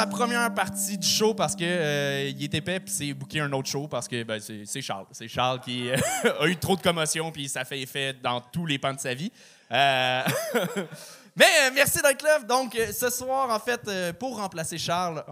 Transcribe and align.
la 0.00 0.06
première 0.06 0.54
partie 0.54 0.96
du 0.96 1.06
show 1.06 1.34
parce 1.34 1.54
que 1.54 1.62
euh, 1.62 2.30
il 2.30 2.42
est 2.42 2.54
épais 2.54 2.80
puis 2.80 2.90
c'est 2.90 3.12
booké 3.12 3.40
un 3.40 3.52
autre 3.52 3.68
show 3.68 3.86
parce 3.86 4.08
que 4.08 4.22
ben, 4.22 4.40
c'est 4.40 4.80
Charles. 4.80 5.04
C'est 5.12 5.28
Charles 5.28 5.60
qui 5.60 5.90
euh, 5.90 5.96
a 6.40 6.46
eu 6.46 6.56
trop 6.56 6.74
de 6.74 6.80
commotion 6.80 7.30
puis 7.30 7.50
ça 7.50 7.66
fait 7.66 7.80
effet 7.80 8.14
dans 8.14 8.40
tous 8.40 8.64
les 8.64 8.78
pans 8.78 8.94
de 8.94 9.00
sa 9.00 9.12
vie. 9.12 9.30
Euh, 9.70 10.22
Mais 11.36 11.44
euh, 11.44 11.70
merci 11.74 12.00
d'être 12.02 12.22
là. 12.22 12.38
Donc, 12.40 12.76
ce 12.92 13.08
soir, 13.08 13.50
en 13.50 13.60
fait, 13.60 13.88
pour 14.18 14.38
remplacer 14.38 14.78
Charles, 14.78 15.22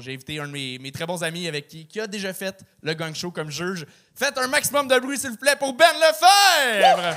j'ai 0.00 0.12
invité 0.12 0.40
un 0.40 0.48
de 0.48 0.52
mes, 0.52 0.78
mes 0.78 0.90
très 0.90 1.06
bons 1.06 1.22
amis 1.22 1.46
avec 1.46 1.68
qui, 1.68 1.86
qui 1.86 2.00
a 2.00 2.06
déjà 2.06 2.32
fait 2.32 2.64
le 2.82 2.92
gang 2.94 3.14
show 3.14 3.30
comme 3.30 3.50
juge. 3.50 3.86
Faites 4.16 4.36
un 4.36 4.48
maximum 4.48 4.88
de 4.88 4.98
bruit, 4.98 5.16
s'il 5.16 5.30
vous 5.30 5.36
plaît, 5.36 5.56
pour 5.56 5.72
Ben 5.74 5.86
Lefebvre! 6.00 7.16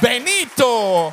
Benito! 0.00 1.12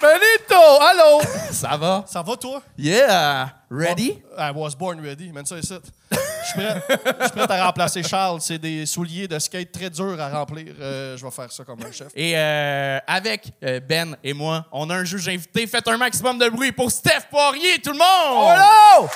Benito, 0.00 0.80
allô! 0.80 1.20
Ça 1.52 1.76
va? 1.76 2.04
Ça 2.06 2.22
va, 2.22 2.36
toi? 2.36 2.62
Yeah! 2.78 3.50
Ready? 3.70 4.22
I 4.36 4.50
was 4.54 4.74
born 4.74 4.98
ready. 5.00 5.30
Mène 5.30 5.44
ça 5.44 5.58
ici. 5.58 5.74
Je 6.10 6.16
suis 6.46 6.54
prêt, 6.54 6.82
je 6.88 7.24
suis 7.24 7.46
prêt 7.46 7.58
à 7.58 7.66
remplacer 7.66 8.02
Charles. 8.02 8.40
C'est 8.40 8.58
des 8.58 8.86
souliers 8.86 9.28
de 9.28 9.38
skate 9.38 9.70
très 9.70 9.90
durs 9.90 10.18
à 10.18 10.30
remplir. 10.30 10.74
Euh, 10.80 11.16
je 11.16 11.24
vais 11.24 11.30
faire 11.30 11.52
ça 11.52 11.64
comme 11.64 11.80
un 11.82 11.92
chef. 11.92 12.08
Et 12.16 12.32
euh, 12.36 12.98
avec 13.06 13.52
euh, 13.62 13.78
Ben 13.80 14.16
et 14.24 14.32
moi, 14.32 14.64
on 14.72 14.88
a 14.88 14.96
un 14.96 15.04
juge 15.04 15.28
invité. 15.28 15.66
Faites 15.66 15.86
un 15.86 15.98
maximum 15.98 16.38
de 16.38 16.48
bruit 16.48 16.72
pour 16.72 16.90
Steph 16.90 17.28
Poirier, 17.30 17.78
tout 17.82 17.92
le 17.92 17.98
monde! 17.98 18.56
Hello! 18.56 19.08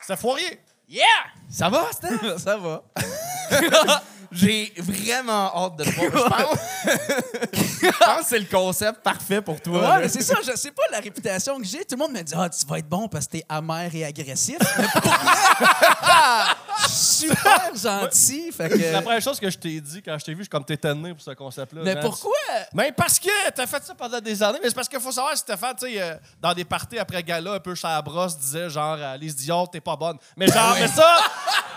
C'était 0.00 0.20
Fourier. 0.20 0.60
Yeah! 0.88 1.04
Ça 1.48 1.68
va, 1.68 1.86
Steph? 1.92 2.38
Ça 2.38 2.56
va. 2.56 2.82
J'ai 4.32 4.72
vraiment 4.78 5.54
hâte 5.54 5.76
de 5.76 5.84
te 5.84 5.90
voir. 5.90 6.48
Je 7.82 7.88
pense, 7.88 8.20
que 8.20 8.24
c'est 8.24 8.38
le 8.38 8.46
concept 8.46 9.02
parfait 9.02 9.42
pour 9.42 9.60
toi. 9.60 9.98
Ouais, 9.98 10.08
c'est 10.08 10.22
ça, 10.22 10.36
je 10.42 10.56
sais 10.56 10.70
pas 10.70 10.84
la 10.92 11.00
réputation 11.00 11.58
que 11.58 11.64
j'ai. 11.64 11.84
Tout 11.84 11.96
le 11.96 11.98
monde 11.98 12.12
me 12.12 12.22
dit 12.22 12.32
Ah, 12.36 12.48
tu 12.48 12.64
vas 12.66 12.78
être 12.78 12.88
bon 12.88 13.08
parce 13.08 13.26
que 13.26 13.32
t'es 13.32 13.44
amer 13.48 13.90
et 13.92 14.04
agressif. 14.04 14.58
Mais 14.78 14.86
pour 14.92 15.10
vrai, 15.10 16.54
super 16.88 17.74
gentil. 17.74 18.52
Fait 18.52 18.68
que. 18.68 18.92
La 18.92 19.02
première 19.02 19.20
chose 19.20 19.40
que 19.40 19.50
je 19.50 19.58
t'ai 19.58 19.80
dit 19.80 20.00
quand 20.00 20.16
je 20.16 20.24
t'ai 20.24 20.32
vu, 20.32 20.38
je 20.38 20.42
suis 20.42 20.48
comme 20.48 20.64
t'es 20.64 20.76
tanné 20.76 21.12
pour 21.12 21.22
ce 21.22 21.32
concept-là. 21.32 21.82
Mais 21.84 21.94
man. 21.94 22.04
pourquoi? 22.04 22.32
Mais 22.72 22.92
parce 22.92 23.18
que 23.18 23.50
t'as 23.50 23.66
fait 23.66 23.84
ça 23.84 23.94
pendant 23.94 24.20
des 24.20 24.42
années. 24.42 24.60
Mais 24.62 24.68
c'est 24.68 24.76
parce 24.76 24.88
qu'il 24.88 25.00
faut 25.00 25.12
savoir, 25.12 25.36
Stéphane, 25.36 25.74
tu 25.78 25.86
sais, 25.86 26.00
euh, 26.00 26.14
dans 26.40 26.54
des 26.54 26.64
parties 26.64 26.98
après 26.98 27.22
gala, 27.22 27.54
un 27.54 27.60
peu 27.60 27.74
chez 27.74 27.88
la 27.88 28.00
brosse, 28.00 28.38
disait 28.38 28.70
genre, 28.70 28.96
euh, 28.98 29.16
Lise 29.16 29.36
Dion, 29.36 29.66
t'es 29.66 29.80
pas 29.80 29.96
bonne. 29.96 30.18
Mais 30.36 30.46
genre, 30.46 30.76
mais 30.78 30.88
ça. 30.88 31.16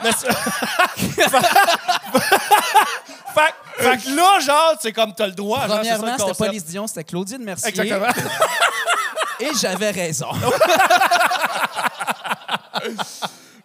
mais 0.03 0.12
ça. 0.12 0.28
fait, 3.34 3.54
fait 3.78 3.98
que 3.98 4.16
là, 4.16 4.40
genre, 4.40 4.76
c'est 4.80 4.92
comme 4.92 5.14
t'as 5.14 5.28
le 5.28 5.34
droit. 5.34 5.66
Premièrement, 5.68 6.18
c'était 6.18 6.34
pas. 6.34 6.48
Lise 6.48 6.66
Dion, 6.66 6.88
c'était 6.88 7.04
Claudine 7.04 7.44
Mercier. 7.44 7.70
Exactement. 7.70 8.08
Et 9.40 9.50
j'avais 9.60 9.92
raison. 9.92 10.30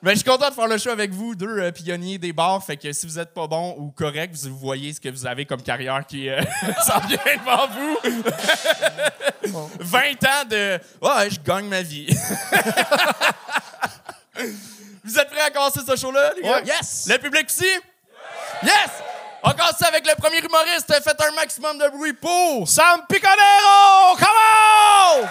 Mais 0.02 0.12
je 0.12 0.20
suis 0.20 0.24
content 0.24 0.48
de 0.48 0.54
faire 0.54 0.66
le 0.66 0.78
show 0.78 0.88
avec 0.88 1.10
vous, 1.12 1.34
deux 1.34 1.58
euh, 1.58 1.70
pionniers 1.72 2.16
des 2.16 2.32
bars. 2.32 2.64
Fait 2.64 2.78
que 2.78 2.90
si 2.90 3.06
vous 3.06 3.18
êtes 3.18 3.34
pas 3.34 3.46
bon 3.46 3.74
ou 3.78 3.90
correct, 3.90 4.34
vous 4.34 4.56
voyez 4.56 4.94
ce 4.94 5.00
que 5.00 5.10
vous 5.10 5.26
avez 5.26 5.44
comme 5.44 5.60
carrière 5.62 6.06
qui 6.06 6.30
euh, 6.30 6.40
s'en 6.86 7.00
vient 7.00 7.18
devant 7.18 7.66
vous. 7.68 7.98
20 9.80 9.98
ans 10.24 10.44
de 10.48 10.80
Ouais, 11.02 11.28
je 11.30 11.38
gagne 11.40 11.66
ma 11.66 11.82
vie. 11.82 12.06
vous 15.04 15.18
êtes 15.18 15.28
prêts 15.28 15.42
à 15.42 15.50
commencer 15.50 15.80
ce 15.86 15.96
show-là, 15.96 16.32
les 16.36 16.42
gars? 16.42 16.60
Ouais. 16.60 16.64
Yes! 16.64 17.06
Le 17.10 17.18
public 17.18 17.44
aussi? 17.46 17.66
Yes! 18.62 19.02
On 19.42 19.50
commence 19.50 19.78
ça 19.78 19.88
avec 19.88 20.06
le 20.06 20.14
premier 20.16 20.38
humoriste. 20.38 20.92
Faites 21.02 21.20
un 21.22 21.32
maximum 21.34 21.78
de 21.78 21.88
bruit 21.88 22.12
pour. 22.12 22.68
Sam 22.68 23.02
Piconero! 23.08 24.16
Come 24.18 24.28
on! 24.28 25.26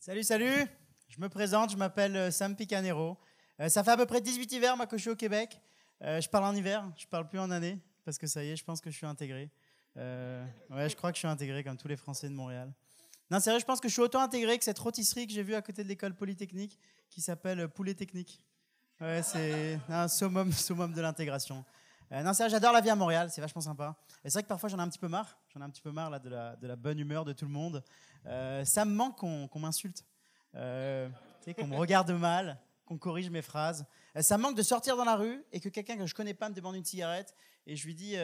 Salut, 0.00 0.22
salut. 0.24 0.66
Je 1.08 1.20
me 1.20 1.28
présente, 1.28 1.70
je 1.70 1.76
m'appelle 1.76 2.16
euh, 2.16 2.30
Sam 2.30 2.56
Picanero. 2.56 3.18
Euh, 3.60 3.68
ça 3.68 3.84
fait 3.84 3.90
à 3.90 3.96
peu 3.96 4.06
près 4.06 4.20
18 4.20 4.52
hivers 4.52 4.76
moi, 4.76 4.86
que 4.86 4.96
je 4.96 5.02
suis 5.02 5.10
au 5.10 5.16
Québec. 5.16 5.60
Euh, 6.02 6.20
je 6.20 6.28
parle 6.28 6.44
en 6.44 6.54
hiver, 6.54 6.88
je 6.96 7.06
parle 7.06 7.28
plus 7.28 7.38
en 7.38 7.50
année, 7.50 7.78
parce 8.04 8.18
que 8.18 8.26
ça 8.26 8.44
y 8.44 8.50
est, 8.50 8.56
je 8.56 8.64
pense 8.64 8.80
que 8.80 8.90
je 8.90 8.96
suis 8.96 9.06
intégré. 9.06 9.50
Euh, 9.96 10.44
ouais, 10.70 10.88
je 10.88 10.94
crois 10.94 11.10
que 11.10 11.16
je 11.16 11.20
suis 11.20 11.28
intégré 11.28 11.64
comme 11.64 11.76
tous 11.76 11.88
les 11.88 11.96
Français 11.96 12.28
de 12.28 12.34
Montréal. 12.34 12.72
Non, 13.30 13.40
sérieux, 13.40 13.60
je 13.60 13.66
pense 13.66 13.80
que 13.80 13.88
je 13.88 13.92
suis 13.92 14.02
autant 14.02 14.20
intégré 14.20 14.56
que 14.58 14.64
cette 14.64 14.78
rôtisserie 14.78 15.26
que 15.26 15.32
j'ai 15.32 15.42
vue 15.42 15.54
à 15.54 15.62
côté 15.62 15.84
de 15.84 15.88
l'école 15.88 16.14
polytechnique 16.14 16.78
qui 17.10 17.20
s'appelle 17.20 17.60
euh, 17.60 17.68
Poulet 17.68 17.94
Technique. 17.94 18.42
Ouais, 19.00 19.22
c'est 19.22 19.78
un 19.88 20.08
summum, 20.08 20.50
summum 20.52 20.92
de 20.92 21.00
l'intégration. 21.00 21.64
Euh, 22.10 22.22
non, 22.22 22.32
sérieux, 22.32 22.50
j'adore 22.50 22.72
la 22.72 22.80
vie 22.80 22.90
à 22.90 22.96
Montréal, 22.96 23.30
c'est 23.30 23.40
vachement 23.40 23.60
sympa. 23.60 23.94
Et 24.24 24.30
c'est 24.30 24.34
vrai 24.34 24.42
que 24.42 24.48
parfois 24.48 24.68
j'en 24.68 24.78
ai 24.78 24.82
un 24.82 24.88
petit 24.88 24.98
peu 24.98 25.08
marre. 25.08 25.38
J'en 25.52 25.60
ai 25.60 25.64
un 25.64 25.70
petit 25.70 25.82
peu 25.82 25.92
marre 25.92 26.10
là, 26.10 26.18
de, 26.18 26.30
la, 26.30 26.56
de 26.56 26.66
la 26.66 26.74
bonne 26.74 26.98
humeur 26.98 27.24
de 27.24 27.32
tout 27.32 27.44
le 27.44 27.50
monde. 27.50 27.84
Euh, 28.26 28.64
ça 28.64 28.84
me 28.84 28.92
manque 28.92 29.16
qu'on 29.16 29.58
m'insulte. 29.58 30.04
Euh, 30.54 31.08
qu'on 31.56 31.66
me 31.66 31.76
regarde 31.76 32.10
mal, 32.10 32.58
qu'on 32.86 32.98
corrige 32.98 33.30
mes 33.30 33.42
phrases. 33.42 33.86
Ça 34.20 34.38
me 34.38 34.42
manque 34.42 34.56
de 34.56 34.62
sortir 34.62 34.96
dans 34.96 35.04
la 35.04 35.16
rue 35.16 35.44
et 35.52 35.60
que 35.60 35.68
quelqu'un 35.68 35.96
que 35.96 36.06
je 36.06 36.14
connais 36.14 36.34
pas 36.34 36.48
me 36.48 36.54
demande 36.54 36.76
une 36.76 36.84
cigarette 36.84 37.34
et 37.66 37.76
je 37.76 37.86
lui 37.86 37.94
dis 37.94 38.16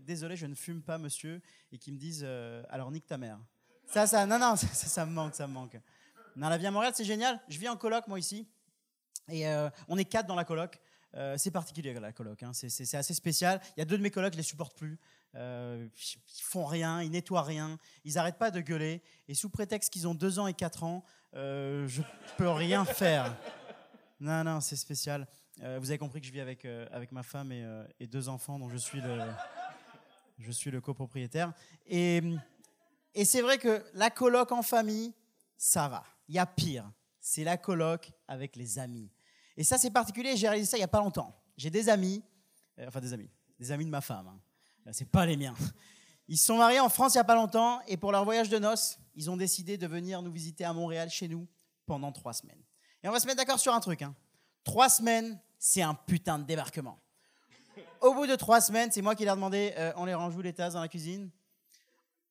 désolé, 0.00 0.36
je 0.36 0.46
ne 0.46 0.54
fume 0.54 0.82
pas, 0.82 0.98
monsieur, 0.98 1.40
et 1.72 1.78
qu'il 1.78 1.94
me 1.94 1.98
dise 1.98 2.24
alors 2.68 2.90
nique 2.92 3.06
ta 3.06 3.18
mère. 3.18 3.38
Ça, 3.88 4.06
ça, 4.06 4.26
non, 4.26 4.38
non, 4.38 4.56
ça, 4.56 4.66
ça, 4.66 5.06
me 5.06 5.12
manque, 5.12 5.34
ça 5.34 5.46
me 5.46 5.52
manque. 5.52 5.78
Non, 6.36 6.48
la 6.48 6.58
vie 6.58 6.66
à 6.66 6.70
Montréal, 6.70 6.92
c'est 6.94 7.04
génial. 7.04 7.40
Je 7.48 7.58
vis 7.58 7.68
en 7.68 7.76
coloc 7.76 8.06
moi 8.06 8.18
ici 8.18 8.46
et 9.28 9.46
euh, 9.48 9.68
on 9.88 9.96
est 9.98 10.04
quatre 10.04 10.26
dans 10.26 10.34
la 10.34 10.44
coloc. 10.44 10.78
Euh, 11.14 11.36
c'est 11.38 11.50
particulier 11.50 11.94
la 11.94 12.12
coloc, 12.12 12.42
hein. 12.42 12.52
c'est, 12.52 12.94
assez 12.94 13.14
spécial. 13.14 13.60
Il 13.76 13.80
y 13.80 13.82
a 13.82 13.86
deux 13.86 13.96
de 13.96 14.02
mes 14.02 14.10
colocs, 14.10 14.34
je 14.34 14.36
les 14.38 14.44
supporte 14.44 14.76
plus. 14.76 14.98
Euh, 15.34 15.88
ils 16.04 16.42
font 16.42 16.66
rien, 16.66 17.02
ils 17.02 17.10
nettoient 17.10 17.42
rien, 17.42 17.78
ils 18.04 18.14
n'arrêtent 18.14 18.38
pas 18.38 18.50
de 18.50 18.60
gueuler. 18.60 19.02
Et 19.26 19.34
sous 19.34 19.48
prétexte 19.48 19.90
qu'ils 19.90 20.06
ont 20.06 20.14
deux 20.14 20.38
ans 20.38 20.46
et 20.46 20.54
quatre 20.54 20.84
ans, 20.84 21.02
euh, 21.34 21.88
je 21.88 22.02
peux 22.36 22.50
rien 22.50 22.84
faire. 22.84 23.34
Non, 24.20 24.44
non, 24.44 24.60
c'est 24.60 24.76
spécial. 24.76 25.26
Vous 25.80 25.90
avez 25.90 25.98
compris 25.98 26.20
que 26.20 26.26
je 26.26 26.32
vis 26.32 26.40
avec, 26.40 26.64
avec 26.64 27.10
ma 27.10 27.24
femme 27.24 27.50
et, 27.50 27.66
et 27.98 28.06
deux 28.06 28.28
enfants 28.28 28.60
dont 28.60 28.68
je 28.68 28.76
suis 28.76 29.00
le, 29.00 29.18
je 30.38 30.52
suis 30.52 30.70
le 30.70 30.80
copropriétaire. 30.80 31.52
Et, 31.88 32.22
et 33.18 33.24
c'est 33.24 33.42
vrai 33.42 33.58
que 33.58 33.84
la 33.94 34.10
coloc 34.10 34.52
en 34.52 34.62
famille, 34.62 35.12
ça 35.56 35.88
va. 35.88 36.04
Il 36.28 36.36
y 36.36 36.38
a 36.38 36.46
pire. 36.46 36.88
C'est 37.20 37.42
la 37.42 37.56
coloc 37.56 38.12
avec 38.28 38.54
les 38.54 38.78
amis. 38.78 39.10
Et 39.56 39.64
ça, 39.64 39.76
c'est 39.76 39.90
particulier. 39.90 40.36
J'ai 40.36 40.48
réalisé 40.48 40.70
ça 40.70 40.76
il 40.76 40.80
n'y 40.80 40.84
a 40.84 40.88
pas 40.88 41.00
longtemps. 41.00 41.34
J'ai 41.56 41.68
des 41.68 41.88
amis, 41.88 42.22
euh, 42.78 42.86
enfin 42.86 43.00
des 43.00 43.12
amis, 43.12 43.28
des 43.58 43.72
amis 43.72 43.84
de 43.84 43.90
ma 43.90 44.00
femme. 44.00 44.28
Hein. 44.28 44.40
Euh, 44.86 44.90
C'est 44.92 45.10
pas 45.10 45.26
les 45.26 45.36
miens. 45.36 45.56
Ils 46.28 46.38
se 46.38 46.46
sont 46.46 46.58
mariés 46.58 46.78
en 46.78 46.88
France 46.88 47.14
il 47.14 47.16
n'y 47.16 47.22
a 47.22 47.24
pas 47.24 47.34
longtemps 47.34 47.80
et 47.88 47.96
pour 47.96 48.12
leur 48.12 48.24
voyage 48.24 48.50
de 48.50 48.58
noces, 48.58 49.00
ils 49.16 49.28
ont 49.30 49.36
décidé 49.36 49.76
de 49.76 49.86
venir 49.88 50.22
nous 50.22 50.30
visiter 50.30 50.64
à 50.64 50.72
Montréal 50.72 51.10
chez 51.10 51.26
nous 51.26 51.48
pendant 51.86 52.12
trois 52.12 52.34
semaines. 52.34 52.62
Et 53.02 53.08
on 53.08 53.12
va 53.12 53.18
se 53.18 53.26
mettre 53.26 53.38
d'accord 53.38 53.58
sur 53.58 53.74
un 53.74 53.80
truc. 53.80 54.02
hein. 54.02 54.14
Trois 54.62 54.88
semaines, 54.88 55.40
c'est 55.58 55.82
un 55.82 55.94
putain 55.94 56.38
de 56.38 56.44
débarquement. 56.44 57.00
Au 58.00 58.14
bout 58.14 58.28
de 58.28 58.36
trois 58.36 58.60
semaines, 58.60 58.92
c'est 58.92 59.02
moi 59.02 59.16
qui 59.16 59.24
leur 59.24 59.34
demandé 59.34 59.74
euh, 59.76 59.92
on 59.96 60.04
les 60.04 60.14
range 60.14 60.36
où 60.36 60.40
les 60.40 60.52
tasses 60.52 60.74
dans 60.74 60.80
la 60.80 60.88
cuisine? 60.88 61.30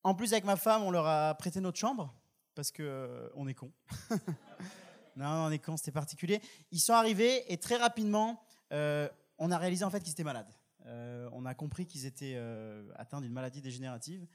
En 0.04 0.16
plus, 0.16 0.34
avec 0.34 0.46
ma 0.46 0.56
femme, 0.56 0.84
on 0.84 0.92
leur 0.92 1.06
a 1.06 1.34
prêté 1.36 1.60
notre 1.60 1.78
chambre 1.78 2.14
parce 2.58 2.72
que 2.72 2.82
euh, 2.82 3.30
on 3.36 3.48
est 3.48 3.54
con. 3.54 3.72
non, 5.16 5.46
on 5.46 5.52
est 5.52 5.60
con, 5.60 5.78
c'était 5.78 5.92
particulier. 5.92 6.42
Ils 6.72 6.80
sont 6.80 6.94
arrivés 6.94 7.52
et 7.54 7.58
très 7.58 7.76
rapidement, 7.76 8.42
euh, 8.74 9.08
on 9.38 9.52
a 9.52 9.58
réalisé 9.60 9.86
en 9.86 9.92
fait 9.92 10.00
qu'ils 10.02 10.14
étaient 10.14 10.24
malades. 10.24 10.52
Euh, 10.88 11.30
on 11.34 11.46
a 11.46 11.54
compris 11.54 11.86
qu'ils 11.86 12.08
étaient 12.08 12.42
atteints 12.96 13.22
d'une 13.22 13.32
maladie 13.32 13.62
dégénérative. 13.62 14.26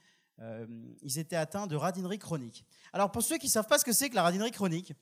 Ils 1.02 1.19
étaient 1.19 1.36
atteints 1.36 1.66
de 1.66 1.76
radinerie 1.76 2.19
chronique. 2.19 2.64
Alors 2.92 3.10
pour 3.10 3.22
ceux 3.22 3.38
qui 3.38 3.46
ne 3.46 3.52
savent 3.52 3.66
pas 3.66 3.78
ce 3.78 3.84
que 3.84 3.92
c'est 3.92 4.08
que 4.08 4.14
la 4.14 4.22
radinerie 4.22 4.50
chronique, 4.50 4.92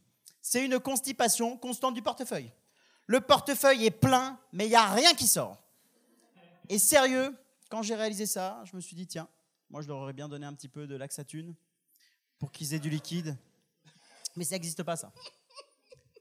c'est 0.41 0.65
une 0.65 0.79
constipation 0.79 1.57
constante 1.57 1.95
du 1.95 2.03
portefeuille. 2.03 2.53
Le 3.07 3.21
portefeuille 3.21 3.87
est 3.87 3.91
plein, 3.91 4.39
mais 4.53 4.67
il 4.67 4.71
n'y 4.71 4.77
a 4.77 4.87
rien 4.93 5.13
qui 5.15 5.27
sort. 5.27 5.63
Et 6.69 6.79
sérieux, 6.79 7.37
quand 7.69 7.83
j'ai 7.83 7.97
réalisé 7.97 8.25
ça, 8.25 8.63
je 8.65 8.77
me 8.77 8.81
suis 8.81 8.97
dit, 8.97 9.07
tiens, 9.07 9.29
moi 9.71 9.83
je 9.83 9.89
leur 9.89 9.99
aurais 9.99 10.13
bien 10.13 10.29
donné 10.29 10.47
un 10.47 10.53
petit 10.53 10.69
peu 10.69 10.87
de 10.87 10.97
laxatune 10.97 11.55
pour 12.39 12.51
qu'ils 12.53 12.75
aient 12.75 12.81
du 12.81 12.91
liquide. 12.91 13.37
Mais 14.37 14.45
ça 14.45 14.55
n'existe 14.57 14.83
pas, 14.83 14.97
ça. 14.97 15.13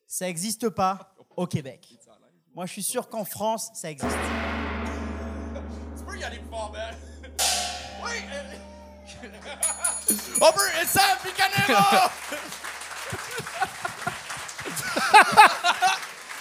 Ça 0.08 0.26
n'existe 0.26 0.70
pas 0.70 1.16
au 1.36 1.48
Québec. 1.48 1.98
Moi, 2.54 2.66
je 2.66 2.74
suis 2.74 2.84
sûr 2.84 3.08
qu'en 3.08 3.26
France, 3.26 3.70
ça 3.74 3.92
existe. 3.92 4.18
Tu 5.98 6.04
peux 6.04 6.18
y 6.18 6.24
aller 6.24 6.40
plus 6.40 6.50
fort, 6.50 6.72
Ben. 6.72 6.96
Oui! 8.04 8.12
On 10.42 10.52
peut. 10.52 10.82
Et 10.82 10.86
Sam 10.86 11.18
Picanero! 11.24 12.10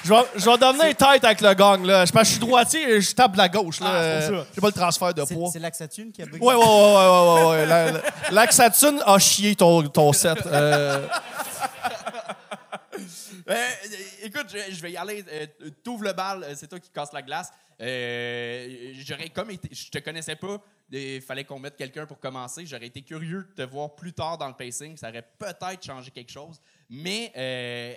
Je 0.05 0.11
vais, 0.15 0.21
je 0.37 0.45
vais 0.45 0.57
devenir 0.59 0.97
tête 0.97 1.25
avec 1.25 1.41
le 1.41 1.55
gang, 1.55 1.85
là. 1.85 2.05
Je 2.07 2.13
pense 2.13 2.23
que 2.23 2.27
je 2.29 2.31
suis 2.33 2.41
droitier 2.41 2.89
et 2.89 3.01
je 3.01 3.15
tape 3.15 3.33
de 3.33 3.39
la 3.39 3.49
gauche, 3.49 3.81
là. 3.81 3.87
Ah, 3.91 3.95
Euh, 4.03 4.45
J'ai 4.55 4.61
pas 4.61 4.69
le 4.69 4.73
transfert 4.73 5.13
de 5.13 5.23
poids. 5.25 5.51
c'est 5.53 5.59
laxatune 5.59 6.13
qui 6.13 6.23
a 6.23 6.27
bugué. 6.27 6.39
Ouais, 6.39 6.55
ouais, 6.55 6.65
ouais, 6.65 6.65
ouais, 6.65 6.71
ouais, 6.71 7.43
ouais, 7.45 7.51
ouais. 7.51 7.67
La- 7.67 7.91
la- 7.93 8.01
Laxatune 8.31 9.03
a 9.05 9.19
chié 9.19 9.57
ton, 9.57 9.83
ton 9.89 10.13
set. 10.13 10.39
Euh, 10.47 11.07
écoute, 14.23 14.47
je, 14.53 14.75
je 14.75 14.81
vais 14.83 14.93
y 14.93 14.97
aller. 14.97 15.25
Euh, 15.33 15.47
T'ouvres 15.83 16.05
le 16.05 16.13
bal, 16.13 16.43
euh, 16.45 16.53
c'est 16.57 16.69
toi 16.69 16.79
qui 16.79 16.91
casse 16.91 17.13
la 17.13 17.23
glace. 17.23 17.51
Euh, 17.81 18.93
J'aurais 19.05 19.29
comme 19.31 19.51
été. 19.51 19.69
Je 19.73 19.91
te 19.91 19.99
connaissais 19.99 20.37
pas. 20.37 20.59
Il 20.91 21.21
fallait 21.21 21.45
qu'on 21.45 21.59
mette 21.59 21.77
quelqu'un 21.77 22.07
pour 22.07 22.19
commencer. 22.19 22.65
J'aurais 22.67 22.87
été 22.87 23.03
curieux 23.03 23.47
de 23.57 23.63
te 23.65 23.69
voir 23.69 23.95
plus 23.95 24.13
tard 24.13 24.39
dans 24.39 24.49
le 24.49 24.55
pacing. 24.55 24.97
Ça 24.97 25.09
aurait 25.11 25.27
peut-être 25.39 25.85
changé 25.85 26.11
quelque 26.11 26.33
chose. 26.33 26.61
Mais 26.91 27.31
euh, 27.37 27.95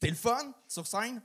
t'es 0.00 0.08
le 0.08 0.16
fun 0.16 0.52
sur 0.66 0.86
scène? 0.86 1.22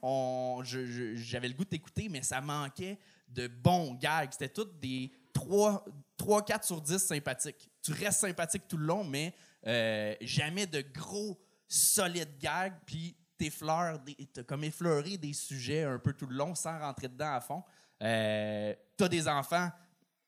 J'avais 0.63 1.47
le 1.47 1.53
goût 1.53 1.63
de 1.63 1.69
t'écouter, 1.69 2.09
mais 2.09 2.21
ça 2.21 2.41
manquait 2.41 2.99
de 3.27 3.47
bons 3.47 3.95
gags. 3.95 4.29
C'était 4.31 4.49
toutes 4.49 4.79
des 4.79 5.11
3, 5.33 5.85
3 6.17 6.45
4 6.45 6.63
sur 6.63 6.81
10 6.81 6.97
sympathiques. 6.97 7.71
Tu 7.81 7.93
restes 7.93 8.19
sympathique 8.19 8.67
tout 8.67 8.77
le 8.77 8.85
long, 8.85 9.03
mais 9.03 9.33
euh, 9.65 10.13
jamais 10.21 10.67
de 10.67 10.81
gros, 10.81 11.39
solides 11.67 12.37
gags. 12.37 12.75
Puis 12.85 13.15
t'effleures 13.37 13.99
t'as 14.33 14.43
comme 14.43 14.63
effleuré 14.63 15.17
des 15.17 15.33
sujets 15.33 15.83
un 15.83 15.99
peu 15.99 16.13
tout 16.13 16.25
le 16.25 16.35
long 16.35 16.55
sans 16.55 16.77
rentrer 16.79 17.07
dedans 17.07 17.33
à 17.33 17.41
fond. 17.41 17.63
Euh, 18.01 18.73
t'as 18.97 19.07
des 19.07 19.27
enfants, 19.27 19.69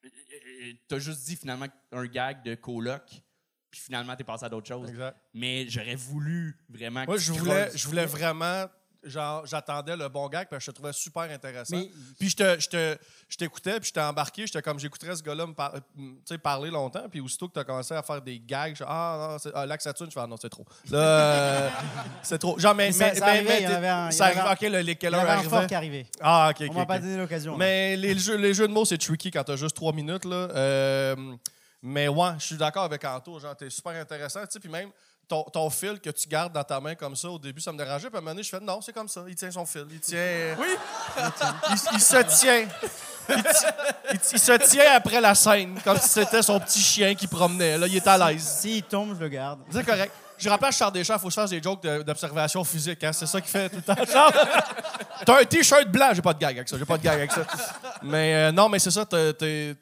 euh, 0.05 0.07
euh, 0.07 0.73
t'as 0.87 0.99
juste 0.99 1.25
dit 1.25 1.35
finalement 1.35 1.67
un 1.91 2.05
gag 2.05 2.43
de 2.43 2.55
coloc, 2.55 3.21
puis 3.71 3.79
finalement 3.81 4.15
t'es 4.15 4.23
passé 4.23 4.45
à 4.45 4.49
d'autres 4.49 4.67
choses. 4.67 4.89
Exact. 4.89 5.15
Mais 5.33 5.67
j'aurais 5.69 5.95
voulu 5.95 6.57
vraiment 6.69 7.01
que 7.01 7.07
Moi, 7.07 7.17
tu 7.17 7.23
je 7.25 7.33
voulais, 7.33 7.65
creuses. 7.67 7.77
je 7.77 7.87
voulais 7.87 8.05
vraiment. 8.05 8.65
Genre, 9.03 9.45
j'attendais 9.45 9.95
le 9.95 10.09
bon 10.09 10.27
gag, 10.27 10.47
parce 10.49 10.59
que 10.59 10.65
je 10.65 10.71
te 10.71 10.75
trouvais 10.75 10.91
super 10.91 11.21
intéressant. 11.31 11.77
Mais- 11.77 11.89
Puis 12.19 12.29
je 12.31 12.35
te- 12.35 12.59
je 12.59 12.67
te- 12.67 12.97
je 13.29 13.37
t'écoutais, 13.37 13.79
puis 13.79 13.87
je 13.89 13.93
t'ai 13.93 14.01
embarqué. 14.01 14.45
J'étais 14.47 14.61
comme, 14.61 14.79
j'écouterais 14.79 15.15
ce 15.15 15.21
gars-là 15.23 15.45
me 15.45 15.53
par- 15.53 15.71
tu 15.95 16.01
sais, 16.25 16.37
parler 16.39 16.69
longtemps. 16.71 17.07
Puis 17.09 17.21
aussitôt 17.21 17.47
que 17.47 17.53
tu 17.53 17.59
as 17.59 17.63
commencé 17.63 17.93
à 17.93 18.01
faire 18.01 18.21
des 18.21 18.39
gags, 18.39 18.75
je 18.75 18.83
ah, 18.85 19.29
non, 19.33 19.37
c'est, 19.39 19.51
ah, 19.53 19.65
Laxatune, 19.65 20.07
je 20.07 20.11
fais, 20.11 20.19
ah, 20.19 20.27
non, 20.27 20.35
c'est 20.41 20.49
trop. 20.49 20.65
Là, 20.89 20.97
euh, 20.97 21.69
c'est 22.23 22.39
trop. 22.39 22.57
Genre, 22.59 22.73
mais. 22.75 22.87
Mais 22.87 22.91
ça- 22.91 23.11
mais- 23.13 23.15
ça 23.19 23.25
arrivait, 23.27 23.47
mais 23.49 23.57
il 23.61 23.63
y 23.63 23.67
en 23.67 23.75
avait 23.75 23.87
un- 23.87 24.11
ça 24.11 24.51
ok, 24.51 24.61
le, 24.61 24.79
les 24.81 24.95
qui 24.95 25.05
arrivait. 25.75 26.07
Ah, 26.19 26.49
ok, 26.51 26.57
On 26.61 26.71
ok. 26.71 26.75
m'a 26.75 26.85
pas 26.87 26.99
donné 26.99 27.17
l'occasion. 27.17 27.55
Mais 27.55 27.95
les 27.95 28.17
jeux, 28.17 28.35
les 28.35 28.53
jeux 28.55 28.67
de 28.67 28.73
mots, 28.73 28.83
c'est 28.83 28.97
tricky 28.97 29.31
quand 29.31 29.43
t'as 29.43 29.55
juste 29.55 29.75
trois 29.75 29.93
minutes. 29.93 30.25
Là. 30.25 30.49
Euh, 30.53 31.15
mais 31.81 32.07
ouais, 32.07 32.29
je 32.39 32.45
suis 32.45 32.57
d'accord 32.57 32.83
avec 32.83 33.03
Anto. 33.05 33.39
Genre, 33.39 33.55
t'es 33.55 33.69
super 33.69 33.93
intéressant. 33.93 34.41
tu 34.41 34.47
sais, 34.51 34.59
Puis 34.59 34.69
même 34.69 34.89
ton, 35.27 35.43
ton 35.43 35.69
fil 35.69 35.99
que 35.99 36.09
tu 36.09 36.27
gardes 36.27 36.53
dans 36.53 36.63
ta 36.63 36.79
main 36.79 36.95
comme 36.95 37.15
ça, 37.15 37.29
au 37.29 37.37
début, 37.39 37.59
ça 37.61 37.71
me 37.71 37.77
dérangeait. 37.77 38.07
Puis 38.09 38.15
à 38.15 38.19
un 38.19 38.21
moment 38.21 38.31
donné, 38.31 38.43
je 38.43 38.49
fais 38.49 38.59
non, 38.59 38.81
c'est 38.81 38.93
comme 38.93 39.09
ça. 39.09 39.23
Il 39.27 39.35
tient 39.35 39.51
son 39.51 39.65
fil. 39.65 39.85
Il 39.91 39.99
tient. 39.99 40.55
Oui. 40.59 40.67
Il, 41.69 41.75
il 41.93 41.99
se 42.01 42.17
tient. 42.39 42.67
Il, 44.13 44.39
se 44.39 44.57
tient 44.69 44.93
après 44.95 45.19
la 45.19 45.35
scène, 45.35 45.79
comme 45.83 45.97
si 45.99 46.07
c'était 46.09 46.41
son 46.41 46.59
petit 46.59 46.79
chien 46.81 47.13
qui 47.13 47.27
promenait. 47.27 47.77
Là, 47.77 47.87
il 47.87 47.95
est 47.97 48.07
à 48.07 48.17
l'aise. 48.31 48.41
S'il 48.61 48.83
tombe, 48.83 49.15
je 49.15 49.19
le 49.19 49.27
garde. 49.27 49.59
C'est 49.69 49.85
correct. 49.85 50.13
Je 50.37 50.47
rappelle 50.49 50.69
à 50.69 50.71
Charles 50.71 50.93
Deschamps, 50.93 51.15
il 51.15 51.19
faut 51.19 51.29
se 51.31 51.35
faire 51.39 51.49
des 51.49 51.61
jokes 51.61 51.81
de- 51.81 52.03
d'observation 52.03 52.63
physique. 52.63 53.03
Hein? 53.03 53.11
C'est 53.11 53.25
ça 53.25 53.41
qu'il 53.41 53.49
fait 53.49 53.69
tout 53.69 53.77
le 53.77 53.81
temps. 53.81 53.95
T'as 55.25 55.41
un 55.41 55.43
t-shirt 55.45 55.87
blanc, 55.87 56.11
j'ai 56.13 56.21
pas 56.21 56.33
de 56.33 56.39
gag 56.39 56.55
avec 56.57 56.69
ça. 56.69 56.77
J'ai 56.77 56.85
pas 56.85 56.97
de 56.97 57.03
gag 57.03 57.15
avec 57.15 57.31
ça. 57.31 57.41
Mais 58.03 58.35
euh, 58.35 58.51
non, 58.51 58.69
mais 58.69 58.77
c'est 58.79 58.91
ça, 58.91 59.03
t'es- 59.05 59.75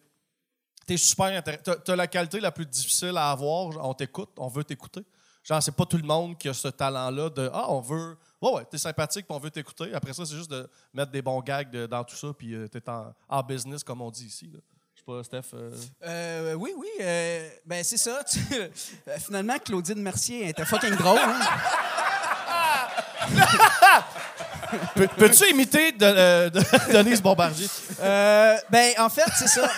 t'es 0.86 0.98
super 0.98 1.26
intéressant. 1.28 1.74
T'as- 1.84 1.96
la 1.96 2.08
qualité 2.08 2.40
la 2.40 2.52
plus 2.52 2.66
difficile 2.66 3.18
à 3.18 3.32
avoir. 3.32 3.70
On 3.86 3.94
t'écoute, 3.94 4.30
on 4.38 4.48
veut 4.48 4.64
t'écouter. 4.64 5.02
Genre, 5.44 5.62
c'est 5.62 5.76
pas 5.76 5.86
tout 5.86 5.98
le 5.98 6.04
monde 6.04 6.38
qui 6.38 6.50
a 6.50 6.54
ce 6.54 6.68
talent-là 6.70 7.30
de 7.30 7.50
Ah, 7.54 7.66
on 7.72 7.80
veut. 7.80 8.18
Ouais, 8.42 8.52
ouais, 8.52 8.66
t'es 8.66 8.78
sympathique, 8.80 9.28
puis 9.28 9.36
on 9.36 9.40
veut 9.40 9.52
t'écouter. 9.52 9.94
Après 9.94 10.12
ça, 10.14 10.26
c'est 10.26 10.36
juste 10.36 10.50
de 10.50 10.68
mettre 10.94 11.12
des 11.12 11.22
bons 11.22 11.40
gags 11.42 11.70
de- 11.70 11.86
dans 11.86 12.04
tout 12.04 12.16
ça, 12.16 12.28
puis 12.38 12.54
euh, 12.56 12.68
t'es 12.68 12.88
en, 12.90 13.14
en 13.30 13.44
business, 13.44 13.84
comme 13.84 14.02
on 14.02 14.10
dit 14.12 14.26
ici. 14.26 14.50
là. 14.52 14.60
Je 14.96 15.00
sais 15.02 15.06
pas, 15.06 15.24
Steph. 15.24 15.54
euh, 15.56 15.72
Euh, 16.04 16.54
oui, 16.56 16.74
oui. 16.78 16.88
ben, 17.66 17.84
c'est 17.84 17.98
ça. 17.98 18.24
tu- 18.24 18.40
finalement, 19.20 19.58
Claudine 19.60 20.02
Mercier 20.02 20.50
était 20.50 20.66
fucking 20.66 20.96
drôle. 20.96 21.20
hein. 21.20 21.40
Peux- 24.96 25.08
Peux-tu 25.08 25.50
imiter 25.52 25.92
de, 25.92 26.50
de- 26.50 26.92
Denise 26.94 27.22
Bombardier? 27.22 27.68
Ben, 28.00 28.94
en 28.98 29.10
fait, 29.10 29.26
c'est 29.38 29.48
ça. 29.48 29.70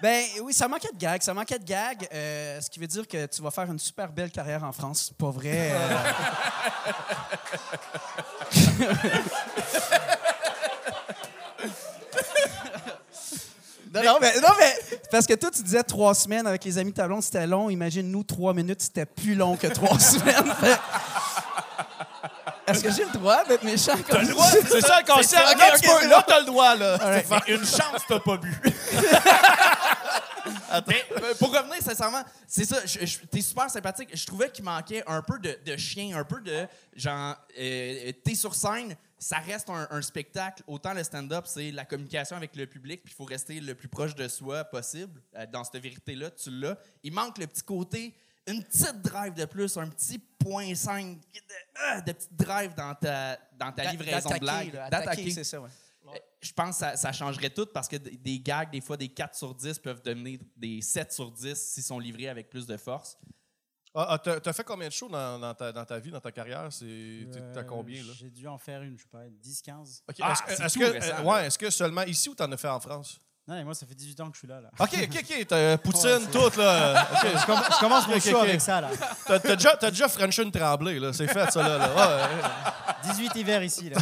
Ben, 0.00 0.24
oui, 0.42 0.52
ça 0.52 0.68
manquait 0.68 0.92
de 0.92 0.98
gags. 0.98 1.22
Ça 1.22 1.34
manquait 1.34 1.58
de 1.58 1.64
gags. 1.64 2.06
euh, 2.12 2.60
ce 2.60 2.70
qui 2.70 2.78
veut 2.78 2.86
dire 2.86 3.06
que 3.08 3.26
tu 3.26 3.42
vas 3.42 3.50
faire 3.50 3.64
une 3.70 3.78
super 3.78 4.08
belle 4.12 4.30
carrière 4.30 4.62
en 4.64 4.72
France. 4.72 5.10
Pas 5.18 5.30
vrai. 5.30 5.72
euh. 5.72 5.88
Non, 13.94 14.02
non, 14.04 14.18
mais, 14.20 14.34
non, 14.40 14.48
mais 14.58 14.76
parce 15.10 15.26
que 15.26 15.32
toi, 15.34 15.50
tu 15.50 15.62
disais 15.62 15.82
trois 15.82 16.14
semaines 16.14 16.46
avec 16.46 16.62
les 16.64 16.76
amis 16.76 16.90
de 16.90 16.96
ta 16.96 17.06
blonde, 17.06 17.22
c'était 17.22 17.46
long. 17.46 17.70
Imagine, 17.70 18.10
nous, 18.10 18.22
trois 18.22 18.52
minutes, 18.52 18.82
c'était 18.82 19.06
plus 19.06 19.34
long 19.34 19.56
que 19.56 19.66
trois 19.68 19.98
semaines. 19.98 20.52
Est-ce 22.66 22.82
que 22.82 22.90
j'ai 22.92 23.04
le 23.06 23.12
droit 23.12 23.42
d'être 23.44 23.62
méchant 23.64 23.96
comme 24.10 24.26
ça? 24.26 24.44
C'est 24.70 24.80
ça 24.82 25.00
le 25.00 25.10
concept. 25.10 25.58
Là, 25.58 25.78
tu 25.80 25.88
peux- 25.88 26.06
là, 26.08 26.22
t'as 26.26 26.40
le 26.40 26.44
droit, 26.46 26.74
là. 26.74 26.98
Une 27.48 27.64
chance, 27.64 28.02
t'as 28.06 28.20
pas 28.20 28.36
bu. 28.36 28.54
Mais, 30.86 31.04
pour 31.38 31.50
revenir, 31.52 31.82
sincèrement, 31.82 32.22
c'est 32.46 32.64
ça. 32.64 32.84
je- 32.84 33.04
je- 33.06 33.18
T'es 33.26 33.40
super 33.40 33.70
sympathique. 33.70 34.10
Je 34.14 34.26
trouvais 34.26 34.50
qu'il 34.50 34.64
manquait 34.64 35.02
un 35.06 35.22
peu 35.22 35.38
de, 35.38 35.58
de 35.64 35.76
chien, 35.76 36.16
un 36.18 36.24
peu 36.24 36.40
de 36.40 36.66
genre. 36.94 37.36
euh, 37.58 38.12
T'es 38.24 38.34
sur 38.34 38.54
scène, 38.54 38.94
ça 39.18 39.38
reste 39.38 39.70
un, 39.70 39.86
un 39.90 40.02
spectacle. 40.02 40.62
Autant 40.66 40.92
le 40.94 41.02
stand-up, 41.02 41.44
c'est 41.46 41.70
la 41.70 41.84
communication 41.84 42.36
avec 42.36 42.54
le 42.56 42.66
public, 42.66 43.02
puis 43.04 43.12
il 43.12 43.16
faut 43.16 43.24
rester 43.24 43.60
le 43.60 43.74
plus 43.74 43.88
proche 43.88 44.14
de 44.14 44.28
soi 44.28 44.64
possible. 44.64 45.20
Euh, 45.36 45.46
Dans 45.46 45.64
cette 45.64 45.82
vérité-là, 45.82 46.30
tu 46.30 46.50
l'as. 46.50 46.76
Il 47.02 47.12
manque 47.12 47.38
le 47.38 47.46
petit 47.46 47.62
côté, 47.62 48.14
une 48.46 48.62
petite 48.64 49.02
drive 49.02 49.34
de 49.34 49.44
plus, 49.44 49.76
un 49.76 49.88
petit 49.88 50.18
point 50.38 50.74
5 50.74 51.16
de, 51.16 51.20
euh, 51.96 52.00
de 52.00 52.12
petite 52.12 52.34
drive 52.36 52.74
dans 52.74 52.94
ta, 52.94 53.38
dans 53.58 53.72
ta 53.72 53.82
livraison 53.90 54.28
de 54.38 54.46
là, 54.46 54.52
D'attaquer. 54.88 55.10
attaquer, 55.10 55.30
c'est 55.30 55.44
ça, 55.44 55.60
ouais. 55.60 55.68
Euh, 56.14 56.18
Je 56.40 56.52
pense 56.52 56.76
que 56.76 56.80
ça, 56.80 56.96
ça 56.96 57.12
changerait 57.12 57.50
tout 57.50 57.66
parce 57.66 57.88
que 57.88 57.96
des 57.96 58.40
gags, 58.40 58.70
des 58.70 58.80
fois 58.80 58.96
des 58.96 59.08
4 59.08 59.34
sur 59.34 59.54
10 59.54 59.78
peuvent 59.78 60.02
devenir 60.02 60.40
des 60.56 60.80
7 60.80 61.12
sur 61.12 61.30
10 61.30 61.56
s'ils 61.56 61.82
sont 61.82 61.98
livrés 61.98 62.28
avec 62.28 62.48
plus 62.48 62.66
de 62.66 62.76
force. 62.76 63.18
Ah, 63.94 64.06
ah, 64.10 64.18
t'as, 64.18 64.52
fait 64.52 64.64
combien 64.64 64.88
de 64.88 64.92
shows 64.92 65.08
dans, 65.08 65.38
dans 65.38 65.54
ta, 65.54 65.72
dans 65.72 65.84
ta 65.84 65.98
vie, 65.98 66.10
dans 66.10 66.20
ta 66.20 66.30
carrière? 66.30 66.72
C'est, 66.72 67.26
t'es- 67.32 67.40
t'as 67.52 67.60
Euh, 67.60 67.64
combien, 67.64 68.02
là? 68.02 68.12
J'ai 68.14 68.30
dû 68.30 68.46
en 68.46 68.58
faire 68.58 68.82
une, 68.82 68.96
je 68.96 69.02
sais 69.02 69.08
pas, 69.08 69.28
10-15. 69.28 70.02
Ok, 70.08 70.16
Ah, 70.20 70.34
est-ce, 70.46 70.78
que, 70.78 70.84
récent, 70.84 71.18
euh, 71.18 71.22
ouais, 71.24 71.46
est-ce 71.46 71.58
que 71.58 71.70
seulement 71.70 72.02
ici 72.02 72.28
ou 72.28 72.34
t'en 72.34 72.50
as 72.52 72.56
fait 72.56 72.68
en 72.68 72.80
France? 72.80 73.18
Non, 73.48 73.54
mais 73.54 73.64
moi, 73.64 73.74
ça 73.74 73.86
fait 73.86 73.94
18 73.94 74.20
ans 74.20 74.28
que 74.28 74.34
je 74.34 74.40
suis 74.40 74.46
là. 74.48 74.60
là. 74.60 74.68
OK, 74.78 74.90
OK, 74.92 75.24
OK. 75.24 75.46
T'as 75.48 75.78
Poutine, 75.78 76.06
Ouais, 76.10 76.18
c'est- 76.20 76.30
tout, 76.50 76.60
là. 76.60 77.08
OK, 77.12 77.28
Je, 77.32 77.46
comm- 77.46 77.74
je 77.74 77.80
commence 77.80 78.06
mon 78.06 78.20
show 78.20 78.36
avec 78.40 78.60
ça, 78.60 78.80
là. 78.82 78.90
T'as, 79.26 79.38
déjà, 79.38 79.74
t'as 79.76 79.90
déjà 79.90 80.06
Frenché 80.06 80.42
une 80.42 80.52
tremblée, 80.52 80.98
là. 81.00 81.14
C'est 81.14 81.26
fait, 81.28 81.50
ça, 81.50 81.62
là. 81.66 81.78
là. 81.78 82.28
Ouais, 83.06 83.10
18 83.10 83.36
hivers 83.36 83.62
ici, 83.62 83.88
là. 83.88 83.96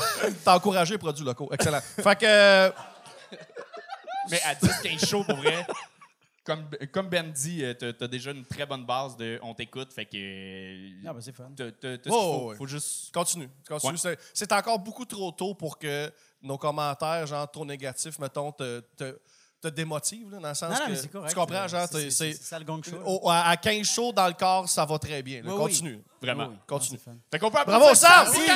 T'as 0.45 0.57
encouragé 0.57 0.95
les 0.95 0.99
produits 0.99 1.25
locaux. 1.25 1.49
Excellent. 1.53 1.81
Fait 1.81 2.17
que... 2.19 2.27
euh, 2.27 2.71
Mais 4.31 4.41
à 4.43 4.55
10, 4.57 4.69
15 4.83 5.05
shows, 5.09 5.23
pour 5.25 5.37
vrai, 5.37 5.65
comme, 6.45 6.69
comme 6.93 7.09
Ben 7.09 7.31
dit, 7.31 7.65
euh, 7.65 7.75
t'as 7.75 8.09
déjà 8.09 8.33
une 8.33 8.45
très 8.45 8.67
bonne 8.67 8.85
base 8.85 9.17
de 9.17 9.39
on 9.43 9.55
t'écoute, 9.55 9.93
fait 9.93 10.07
que. 10.07 10.17
euh, 10.17 10.91
Non, 11.05 11.15
mais 11.15 11.21
c'est 11.21 11.33
fun. 11.33 11.49
Oh, 12.09 12.11
faut, 12.11 12.49
ouais. 12.51 12.57
faut 12.57 12.67
juste. 12.67 13.13
Continue. 13.15 13.49
continue. 13.69 13.93
Ouais. 13.93 13.99
C'est, 13.99 14.19
c'est 14.35 14.53
encore 14.53 14.79
beaucoup 14.81 15.05
trop 15.05 15.31
tôt 15.31 15.55
pour 15.55 15.79
que 15.79 16.11
nos 16.43 16.59
commentaires, 16.59 17.27
genre, 17.27 17.51
trop 17.51 17.65
négatifs, 17.65 18.19
mettons, 18.19 18.53
te, 18.53 18.81
te, 18.97 19.19
te 19.71 19.75
démotivent, 19.77 20.31
là, 20.33 20.39
dans 20.39 20.49
le 20.49 20.55
sens 20.55 20.71
Non, 20.71 20.89
non, 20.89 20.95
que... 21.03 21.07
correct. 21.09 21.29
Tu 21.31 21.35
comprends, 21.35 21.69
genre, 21.69 21.87
C'est- 21.91 21.99
t'es- 21.99 22.11
c'est 22.11 22.33
c'est... 22.33 22.33
c'est 22.35 22.45
ça 22.45 22.59
le 22.59 22.65
gang 22.65 22.83
show. 22.85 22.93
là. 22.97 23.03
au- 23.05 23.31
à 23.31 23.49
à 23.49 23.57
15 23.57 23.87
shows 23.87 24.13
dans 24.13 24.27
le 24.27 24.35
corps, 24.35 24.69
ça 24.69 24.85
va 24.85 24.99
très 24.99 25.23
bien. 25.23 25.39
là. 25.43 25.45
Oui, 25.47 25.53
oui. 25.53 25.59
Continue. 25.59 26.03
Vraiment. 26.23 26.45
Oui, 26.45 26.51
oui. 26.53 26.59
Continue. 26.67 27.01
Non. 27.07 27.15
Fait 27.31 27.39
qu'on 27.39 27.51
peut 27.51 27.59
Bravo, 27.67 27.95
Sam! 27.95 28.29
Oui. 28.35 28.47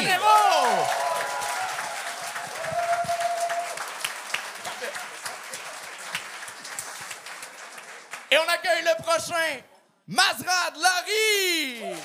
Et 8.30 8.36
on 8.38 8.48
accueille 8.48 8.84
le 8.84 9.02
prochain, 9.02 9.60
Mazrad 10.06 10.74
Larry! 10.76 11.96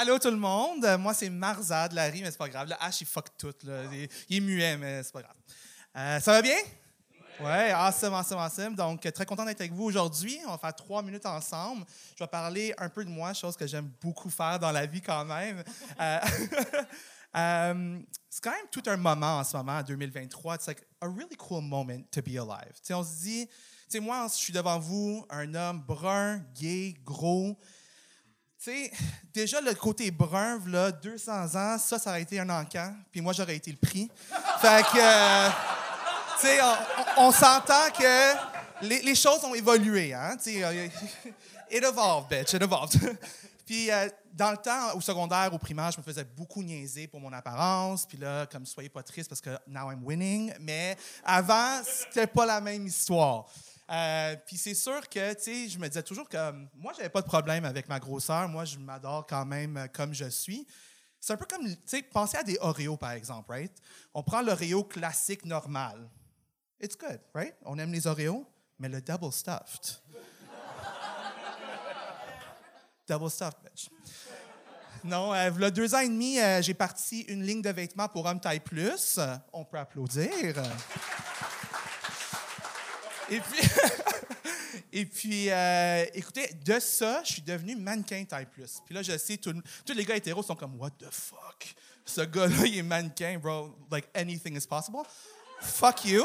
Allô 0.00 0.18
tout 0.18 0.30
le 0.30 0.38
monde, 0.38 0.86
moi 0.98 1.12
c'est 1.12 1.28
Marzad 1.28 1.92
Larry, 1.92 2.22
mais 2.22 2.30
c'est 2.30 2.38
pas 2.38 2.48
grave. 2.48 2.66
Le 2.68 2.74
H 2.74 3.02
il 3.02 3.06
fuck 3.06 3.36
tout. 3.36 3.52
Il, 3.62 4.08
est- 4.30 4.40
muet, 4.40 4.78
mais 4.78 5.02
c'est 5.02 5.12
pas 5.12 5.20
grave. 5.20 5.36
Euh, 5.94 6.18
ça 6.20 6.32
va 6.32 6.40
bien? 6.40 6.56
Ouais, 7.38 7.70
awesome, 7.72 8.14
awesome, 8.14 8.38
awesome. 8.38 8.74
Donc, 8.74 9.02
très 9.12 9.26
content 9.26 9.44
d'être 9.44 9.60
avec 9.60 9.74
vous 9.74 9.84
aujourd'hui. 9.84 10.38
On 10.46 10.52
va 10.52 10.56
faire 10.56 10.74
trois 10.74 11.02
minutes 11.02 11.26
ensemble. 11.26 11.84
Je 12.16 12.24
vais 12.24 12.28
parler 12.28 12.72
un 12.78 12.88
peu 12.88 13.04
de 13.04 13.10
moi, 13.10 13.34
chose 13.34 13.58
que 13.58 13.66
j'aime 13.66 13.90
beaucoup 14.00 14.30
faire 14.30 14.58
dans 14.58 14.72
la 14.72 14.86
vie 14.86 15.02
quand 15.02 15.26
même. 15.26 15.62
Euh, 16.00 16.18
euh, 17.36 17.98
c'est 18.30 18.42
quand 18.42 18.52
même 18.52 18.68
tout 18.70 18.82
un 18.86 18.96
moment 18.96 19.40
en 19.40 19.44
ce 19.44 19.54
moment, 19.54 19.80
en 19.80 19.82
2023. 19.82 20.54
It's 20.54 20.66
like 20.66 20.80
a 21.02 21.08
really 21.08 21.36
cool 21.36 21.60
moment 21.60 22.04
to 22.10 22.22
be 22.22 22.38
alive. 22.38 22.72
Tu 22.72 22.84
sais, 22.84 22.94
on 22.94 23.04
se 23.04 23.20
dit, 23.20 23.48
moi, 24.00 24.28
je 24.32 24.36
suis 24.38 24.52
devant 24.54 24.78
vous, 24.78 25.26
un 25.28 25.54
homme 25.54 25.82
brun, 25.82 26.38
gay, 26.54 26.94
gros. 27.04 27.58
Tu 28.62 28.70
sais, 28.70 28.90
déjà, 29.32 29.58
le 29.62 29.72
côté 29.72 30.10
brun, 30.10 30.60
là, 30.66 30.92
200 30.92 31.32
ans, 31.54 31.78
ça, 31.78 31.98
ça 31.98 32.10
aurait 32.10 32.20
été 32.20 32.38
un 32.40 32.50
encan, 32.50 32.94
puis 33.10 33.22
moi, 33.22 33.32
j'aurais 33.32 33.56
été 33.56 33.70
le 33.70 33.78
prix. 33.78 34.10
Fait 34.60 34.82
que, 34.82 34.98
euh, 34.98 35.48
tu 36.38 36.46
sais, 36.46 36.58
on, 37.16 37.32
s'entend 37.32 37.90
que 37.98 38.34
les, 38.82 39.00
les 39.00 39.14
choses 39.14 39.42
ont 39.44 39.54
évolué, 39.54 40.12
hein? 40.12 40.36
tu 40.36 40.52
sais, 40.52 40.62
euh, 40.62 40.88
it 41.70 41.82
evolved, 41.82 42.28
bitch, 42.28 42.52
it 42.52 42.60
evolved. 42.60 43.00
Puis 43.64 43.90
euh, 43.90 44.08
dans 44.34 44.50
le 44.50 44.58
temps, 44.58 44.94
au 44.94 45.00
secondaire, 45.00 45.48
au 45.54 45.58
primaire, 45.58 45.92
je 45.92 45.98
me 45.98 46.02
faisais 46.02 46.24
beaucoup 46.24 46.62
niaiser 46.62 47.06
pour 47.06 47.20
mon 47.20 47.32
apparence. 47.32 48.04
Puis 48.04 48.18
là, 48.18 48.44
comme 48.46 48.66
soyez 48.66 48.88
pas 48.88 49.04
triste 49.04 49.28
parce 49.28 49.40
que 49.40 49.50
now 49.68 49.90
I'm 49.90 50.04
winning. 50.04 50.52
Mais 50.60 50.96
avant, 51.24 51.80
c'était 51.84 52.26
pas 52.26 52.44
la 52.44 52.60
même 52.60 52.84
histoire. 52.86 53.46
Euh, 53.90 54.36
puis 54.46 54.56
c'est 54.56 54.74
sûr 54.74 55.08
que, 55.08 55.34
tu 55.34 55.42
sais, 55.42 55.68
je 55.68 55.78
me 55.78 55.88
disais 55.88 56.02
toujours 56.02 56.28
que 56.28 56.36
moi, 56.74 56.92
j'avais 56.96 57.08
pas 57.08 57.22
de 57.22 57.26
problème 57.26 57.64
avec 57.64 57.88
ma 57.88 57.98
grosseur. 57.98 58.48
Moi, 58.48 58.64
je 58.64 58.78
m'adore 58.78 59.26
quand 59.26 59.44
même 59.44 59.76
euh, 59.76 59.88
comme 59.88 60.14
je 60.14 60.28
suis. 60.28 60.66
C'est 61.18 61.32
un 61.32 61.36
peu 61.36 61.44
comme, 61.44 61.66
tu 61.66 61.76
sais, 61.86 62.02
pensez 62.02 62.38
à 62.38 62.44
des 62.44 62.56
Oreos, 62.60 62.96
par 62.96 63.12
exemple, 63.12 63.50
right? 63.50 63.72
On 64.14 64.22
prend 64.22 64.42
l'Oreo 64.42 64.84
classique 64.84 65.44
normal. 65.44 66.08
It's 66.80 66.96
good, 66.96 67.20
right? 67.34 67.54
On 67.64 67.78
aime 67.78 67.92
les 67.92 68.06
Oreos, 68.06 68.46
mais 68.78 68.88
le 68.88 69.02
double 69.02 69.32
stuffed. 69.32 70.00
double 73.08 73.30
stuffed, 73.30 73.58
bitch. 73.64 73.90
Non, 75.02 75.34
euh, 75.34 75.50
il 75.58 75.70
deux 75.70 75.94
ans 75.94 76.00
et 76.00 76.08
demi, 76.08 76.38
euh, 76.38 76.62
j'ai 76.62 76.74
parti 76.74 77.22
une 77.22 77.42
ligne 77.42 77.62
de 77.62 77.70
vêtements 77.70 78.08
pour 78.08 78.26
homme 78.26 78.40
taille 78.40 78.60
plus. 78.60 79.18
On 79.52 79.64
peut 79.64 79.78
applaudir. 79.78 80.62
Et 83.30 83.40
puis, 83.40 83.68
et 84.92 85.06
puis 85.06 85.50
euh, 85.50 86.04
écoutez, 86.14 86.52
de 86.64 86.78
ça, 86.80 87.22
je 87.24 87.32
suis 87.34 87.42
devenu 87.42 87.76
mannequin 87.76 88.24
taille 88.24 88.46
plus. 88.46 88.78
Puis 88.84 88.94
là, 88.94 89.02
je 89.02 89.16
sais, 89.16 89.36
tous 89.36 89.54
les 89.94 90.04
gars 90.04 90.16
hétéros 90.16 90.42
sont 90.42 90.56
comme, 90.56 90.78
What 90.78 90.90
the 90.98 91.10
fuck? 91.10 91.74
Ce 92.04 92.22
gars-là, 92.22 92.66
il 92.66 92.78
est 92.78 92.82
mannequin, 92.82 93.38
bro. 93.38 93.74
Like, 93.90 94.08
anything 94.14 94.56
is 94.56 94.66
possible. 94.66 95.02
Fuck 95.60 96.04
you. 96.06 96.24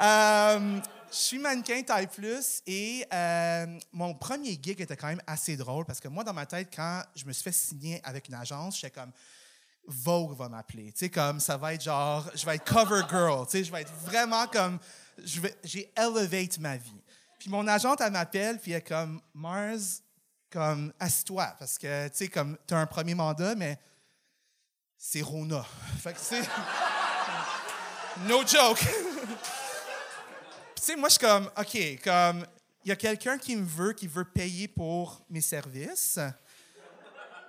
Euh, 0.00 0.80
je 1.10 1.16
suis 1.16 1.38
mannequin 1.38 1.82
taille 1.82 2.06
plus 2.06 2.62
et 2.66 3.04
euh, 3.12 3.66
mon 3.92 4.14
premier 4.14 4.58
gig 4.62 4.80
était 4.80 4.96
quand 4.96 5.08
même 5.08 5.22
assez 5.26 5.56
drôle 5.56 5.84
parce 5.86 6.00
que 6.00 6.08
moi, 6.08 6.22
dans 6.22 6.34
ma 6.34 6.46
tête, 6.46 6.68
quand 6.74 7.02
je 7.16 7.24
me 7.24 7.32
suis 7.32 7.42
fait 7.42 7.52
signer 7.52 8.00
avec 8.04 8.28
une 8.28 8.34
agence, 8.34 8.76
j'étais 8.78 8.90
comme 8.90 9.10
Vogue 9.86 10.36
va 10.36 10.50
m'appeler. 10.50 10.92
Tu 10.92 10.98
sais, 10.98 11.08
comme 11.08 11.40
ça 11.40 11.56
va 11.56 11.72
être 11.72 11.82
genre, 11.82 12.30
je 12.34 12.44
vais 12.44 12.56
être 12.56 12.64
cover 12.64 13.02
girl. 13.08 13.46
Tu 13.46 13.52
sais, 13.52 13.64
je 13.64 13.72
vais 13.72 13.80
être 13.80 13.92
vraiment 14.04 14.46
comme, 14.46 14.78
j'ai 15.24 15.92
elevate 15.96 16.58
ma 16.58 16.76
vie. 16.76 17.02
Puis 17.38 17.50
mon 17.50 17.66
agente, 17.68 18.00
elle 18.00 18.12
m'appelle, 18.12 18.58
puis 18.58 18.72
elle 18.72 18.78
est 18.78 18.88
comme, 18.88 19.20
Mars, 19.32 20.02
comme, 20.50 20.92
assis-toi, 20.98 21.54
parce 21.58 21.78
que, 21.78 22.08
tu 22.08 22.16
sais, 22.16 22.28
comme, 22.28 22.56
tu 22.66 22.74
as 22.74 22.78
un 22.78 22.86
premier 22.86 23.14
mandat, 23.14 23.54
mais 23.54 23.78
c'est 24.96 25.22
Rona. 25.22 25.64
Fait 26.00 26.12
que, 26.12 26.18
sais, 26.20 26.42
no 28.26 28.44
joke. 28.46 28.80
Tu 30.74 30.84
sais, 30.84 30.96
moi, 30.96 31.08
je 31.08 31.14
suis 31.14 31.26
comme, 31.26 31.50
OK, 31.58 32.04
comme, 32.04 32.46
il 32.84 32.88
y 32.88 32.92
a 32.92 32.96
quelqu'un 32.96 33.36
qui 33.36 33.56
me 33.56 33.66
veut, 33.66 33.92
qui 33.92 34.06
veut 34.06 34.24
payer 34.24 34.68
pour 34.68 35.24
mes 35.28 35.40
services, 35.40 36.20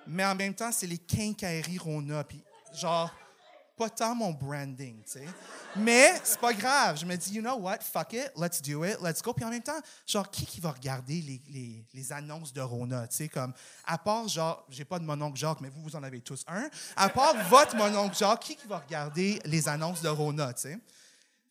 mais 0.08 0.26
en 0.26 0.34
même 0.34 0.56
temps, 0.56 0.72
c'est 0.72 0.88
les 0.88 0.98
quincailleries 0.98 1.78
Rona. 1.78 2.24
Puis, 2.24 2.44
genre, 2.74 3.14
pas 3.80 3.90
tant 3.90 4.14
mon 4.14 4.34
branding, 4.34 5.02
tu 5.04 5.12
sais. 5.12 5.26
Mais 5.78 6.20
c'est 6.22 6.40
pas 6.40 6.54
grave. 6.54 6.98
Je 7.00 7.06
me 7.06 7.16
dis, 7.16 7.34
you 7.34 7.42
know 7.42 7.56
what, 7.56 7.78
fuck 7.80 8.12
it, 8.12 8.30
let's 8.36 8.62
do 8.62 8.84
it, 8.84 8.98
let's 9.02 9.22
go. 9.22 9.32
Puis 9.32 9.46
en 9.46 9.50
même 9.50 9.64
temps, 9.64 9.80
genre, 10.06 10.30
qui 10.30 10.46
qui 10.46 10.60
va 10.60 10.72
regarder 10.72 11.22
les, 11.22 11.86
les, 11.94 12.12
annonces 12.12 12.52
de 12.52 12.60
Rona, 12.60 13.08
tu 13.08 13.16
sais, 13.16 13.30
comme, 13.30 13.54
à 13.86 13.98
part, 13.98 14.28
genre, 14.28 14.66
j'ai 14.68 14.84
pas 14.84 15.00
de 15.00 15.06
mononcle 15.06 15.38
Jacques, 15.38 15.62
mais 15.62 15.70
vous, 15.70 15.82
vous 15.82 15.96
en 15.96 16.04
avez 16.04 16.20
tous 16.20 16.44
un. 16.48 16.70
À 16.98 17.08
part 17.08 17.34
votre 17.48 17.78
mononcle 17.78 18.18
Jacques, 18.18 18.42
qui 18.42 18.58
qui 18.58 18.68
va 18.68 18.80
regarder 18.80 19.40
les 19.46 19.70
annonces 19.70 20.02
de 20.02 20.10
Rona, 20.10 20.52
tu 20.54 20.64
sais? 20.64 20.78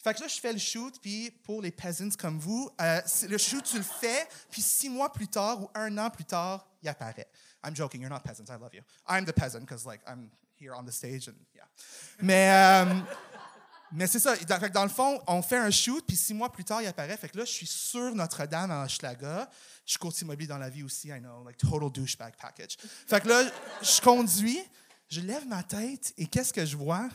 Fait 0.04 0.12
que 0.12 0.20
là, 0.20 0.28
je 0.28 0.38
fais 0.38 0.52
le 0.52 0.58
shoot, 0.58 1.00
puis 1.00 1.30
pour 1.30 1.62
les 1.62 1.70
peasants 1.70 2.14
comme 2.18 2.38
vous, 2.38 2.70
euh, 2.78 3.00
le 3.26 3.38
shoot, 3.38 3.64
tu 3.64 3.78
le 3.78 3.82
fais, 3.82 4.28
puis 4.50 4.60
six 4.60 4.90
mois 4.90 5.10
plus 5.10 5.28
tard 5.28 5.62
ou 5.62 5.70
un 5.74 5.96
an 5.96 6.10
plus 6.10 6.26
tard, 6.26 6.68
il 6.82 6.90
apparaît. 6.90 7.28
I'm 7.64 7.74
joking, 7.74 8.02
you're 8.02 8.10
not 8.10 8.20
peasants, 8.20 8.50
I 8.50 8.58
love 8.60 8.74
you. 8.74 8.82
I'm 9.08 9.24
the 9.24 9.32
peasant, 9.32 9.60
because, 9.60 9.86
like, 9.86 10.02
I'm 10.06 10.28
here 10.60 10.72
on 10.76 10.84
the 10.84 10.92
stage, 10.92 11.28
and 11.28 11.34
yeah. 11.54 11.64
Mais, 12.20 12.50
euh, 12.50 12.94
mais 13.92 14.06
c'est 14.06 14.18
ça. 14.18 14.36
Dans, 14.36 14.60
fait 14.60 14.70
dans 14.70 14.82
le 14.82 14.90
fond, 14.90 15.20
on 15.26 15.42
fait 15.42 15.56
un 15.56 15.70
shoot, 15.70 16.04
puis 16.06 16.16
six 16.16 16.34
mois 16.34 16.50
plus 16.52 16.64
tard, 16.64 16.82
il 16.82 16.86
apparaît. 16.86 17.16
Fait 17.16 17.28
que 17.28 17.38
là, 17.38 17.44
je 17.44 17.52
suis 17.52 17.66
sur 17.66 18.14
Notre-Dame 18.14 18.70
à 18.70 18.84
Hochelaga. 18.84 19.48
Je 19.84 19.92
suis 19.92 19.98
courtier 19.98 20.24
immobilier 20.24 20.48
dans 20.48 20.58
la 20.58 20.68
vie 20.68 20.82
aussi, 20.82 21.08
I 21.08 21.20
know, 21.20 21.44
like 21.44 21.56
total 21.56 21.90
douchebag 21.90 22.34
package. 22.40 22.76
Fait 23.06 23.20
que 23.20 23.28
là, 23.28 23.44
je 23.80 24.00
conduis, 24.00 24.60
je 25.08 25.20
lève 25.20 25.46
ma 25.46 25.62
tête, 25.62 26.12
et 26.18 26.26
qu'est-ce 26.26 26.52
que 26.52 26.66
je 26.66 26.76
vois? 26.76 27.08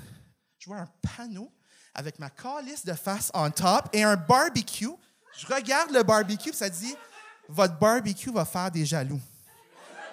Je 0.58 0.66
vois 0.68 0.78
un 0.78 0.90
panneau 1.16 1.52
avec 1.94 2.18
ma 2.20 2.30
calice 2.30 2.86
de 2.86 2.94
face 2.94 3.30
en 3.34 3.52
top 3.52 3.90
et 3.94 4.04
un 4.04 4.16
barbecue. 4.16 4.90
Je 5.38 5.46
regarde 5.48 5.92
le 5.92 6.04
barbecue, 6.04 6.54
ça 6.54 6.70
dit 6.70 6.96
Votre 7.50 7.78
barbecue 7.78 8.32
va 8.32 8.46
faire 8.46 8.72
des 8.72 8.86
jaloux. 8.86 9.22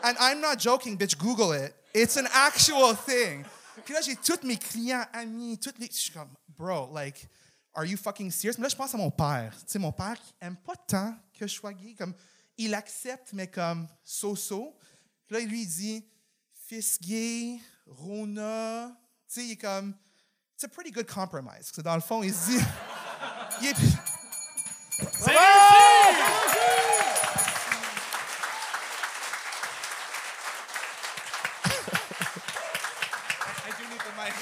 And 0.03 0.15
I'm 0.19 0.41
not 0.41 0.59
joking, 0.59 0.97
bitch, 0.97 1.17
Google 1.17 1.55
it. 1.55 1.75
It's 1.95 2.17
an 2.17 2.27
actual 2.33 2.97
thing. 2.97 3.45
Puis 3.85 3.95
là, 3.95 4.01
j'ai 4.01 4.17
tous 4.17 4.45
mes 4.45 4.57
clients, 4.57 5.05
amis, 5.13 5.59
toutes 5.59 5.79
les. 5.79 5.87
Je 5.87 5.93
suis 5.93 6.13
comme, 6.13 6.31
bro, 6.49 6.91
like, 6.95 7.29
are 7.75 7.85
you 7.85 7.97
fucking 7.97 8.31
serious? 8.31 8.57
Mais 8.59 8.65
là, 8.65 8.69
je 8.69 8.77
pense 8.77 8.95
à 8.95 8.97
mon 8.97 9.11
père. 9.11 9.55
Tu 9.61 9.65
sais, 9.67 9.79
mon 9.79 9.93
père 9.93 10.21
qui 10.21 10.35
aime 10.41 10.57
pas 10.57 10.77
tant 10.77 11.15
que 11.33 11.47
je 11.47 11.55
sois 11.55 11.73
gay. 11.73 11.95
Comme, 11.95 12.15
il 12.57 12.75
accepte, 12.75 13.33
mais 13.33 13.49
comme 13.49 13.89
so-so. 14.05 14.77
Puis 15.27 15.37
là, 15.37 15.45
lui, 15.45 15.63
il 15.63 15.69
dit, 15.69 16.05
fils 16.69 17.01
gay, 17.01 17.59
Rona. 17.87 18.89
Tu 19.27 19.35
sais, 19.35 19.45
il 19.47 19.53
est 19.53 19.57
comme, 19.57 19.95
it's 20.55 20.65
a 20.65 20.69
pretty 20.69 20.91
good 20.91 21.07
compromise. 21.07 21.55
Parce 21.55 21.73
que 21.73 21.81
dans 21.81 21.95
le 21.95 22.01
fond, 22.01 22.23
il 22.23 22.35
se 22.35 22.51
dit, 22.51 22.59
il 23.63 23.69
est. 23.69 23.75
C'est 25.01 25.31
réussi! 25.31 25.41
I 33.67 33.71
do 33.79 33.85
need 33.89 34.01
the 34.01 34.13
mic. 34.17 34.35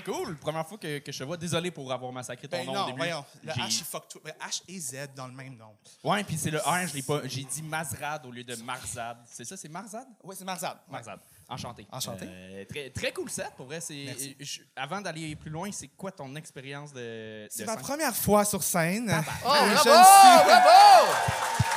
Très 0.00 0.12
cool. 0.12 0.36
Première 0.36 0.66
fois 0.66 0.78
que, 0.78 0.98
que 0.98 1.12
je 1.12 1.18
te 1.18 1.24
vois. 1.24 1.36
Désolé 1.36 1.70
pour 1.70 1.92
avoir 1.92 2.10
massacré 2.12 2.48
ton 2.48 2.56
Ben 2.58 2.66
nom 2.66 2.72
au 2.72 2.74
non, 2.74 2.86
début. 2.86 2.98
voyons. 2.98 3.24
Le 3.42 3.52
J'ai- 3.52 3.60
H, 3.60 3.78
il 3.78 3.84
fuck 3.84 4.08
tout. 4.08 4.20
Ben, 4.24 4.32
H 4.44 4.62
et 4.68 4.78
Z 4.80 4.96
dans 5.14 5.26
le 5.26 5.32
même 5.32 5.56
nom. 5.56 5.76
Ouais, 6.02 6.24
puis 6.24 6.36
c'est 6.36 6.50
le 6.50 6.58
R, 6.58 6.86
je 6.88 6.94
l'ai 6.94 7.02
pas. 7.02 7.20
J'ai 7.24 7.44
dit 7.44 7.62
Mazrad 7.62 8.24
au 8.26 8.30
lieu 8.30 8.44
de 8.44 8.56
Marzad. 8.56 9.18
C'est 9.26 9.44
ça, 9.44 9.56
c'est 9.56 9.68
Marzad? 9.68 10.06
Oui, 10.22 10.34
c'est 10.38 10.44
Marzad. 10.44 10.78
Marzad. 10.88 11.20
Enchanté. 11.48 11.86
Enchanté. 11.92 12.24
Euh, 12.26 12.64
très, 12.64 12.90
très 12.90 13.12
cool 13.12 13.28
set, 13.30 13.50
pour 13.56 13.66
vrai. 13.66 13.80
C'est, 13.80 14.36
avant 14.74 15.00
d'aller 15.00 15.36
plus 15.36 15.50
loin, 15.50 15.70
c'est 15.72 15.88
quoi 15.88 16.10
ton 16.10 16.34
expérience 16.36 16.92
de. 16.92 17.46
C'est 17.50 17.66
ma 17.66 17.76
première 17.76 18.16
fois 18.16 18.44
sur 18.44 18.62
scène. 18.62 19.10
Oh, 19.46 19.52
Et 19.54 19.70
je 19.70 19.74
bravo! 19.74 19.82
suis- 19.82 20.44
Bravo! 20.46 21.12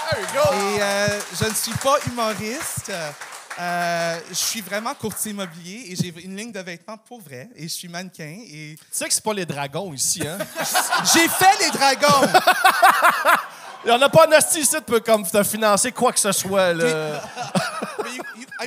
There 0.09 0.21
you 0.21 0.27
go! 0.33 0.53
Et 0.53 0.81
euh, 0.81 1.21
je 1.39 1.45
ne 1.49 1.53
suis 1.53 1.73
pas 1.73 1.97
humoriste. 2.07 2.91
Euh, 3.59 4.19
je 4.29 4.35
suis 4.35 4.61
vraiment 4.61 4.93
courtier 4.93 5.31
immobilier 5.31 5.85
et 5.89 5.95
j'ai 5.95 6.13
une 6.23 6.35
ligne 6.35 6.51
de 6.51 6.59
vêtements 6.59 6.97
pour 6.97 7.21
vrai. 7.21 7.49
Et 7.55 7.63
je 7.63 7.73
suis 7.73 7.87
mannequin. 7.87 8.37
Et 8.51 8.75
Tu 8.79 8.85
sais 8.91 9.07
que 9.07 9.13
c'est 9.13 9.23
pas 9.23 9.33
les 9.33 9.45
dragons 9.45 9.93
ici, 9.93 10.21
hein? 10.27 10.37
j'ai 11.13 11.27
fait 11.27 11.65
les 11.65 11.71
dragons. 11.71 12.27
Il 13.85 13.91
n'y 13.91 13.95
en 13.95 14.01
a 14.01 14.09
pas 14.09 14.27
un 14.27 14.37
ici 14.59 14.75
peut 14.85 14.99
comme 14.99 15.25
te 15.25 15.41
financer 15.43 15.91
quoi 15.91 16.11
que 16.11 16.19
ce 16.19 16.31
soit, 16.31 16.73
là. 16.73 17.21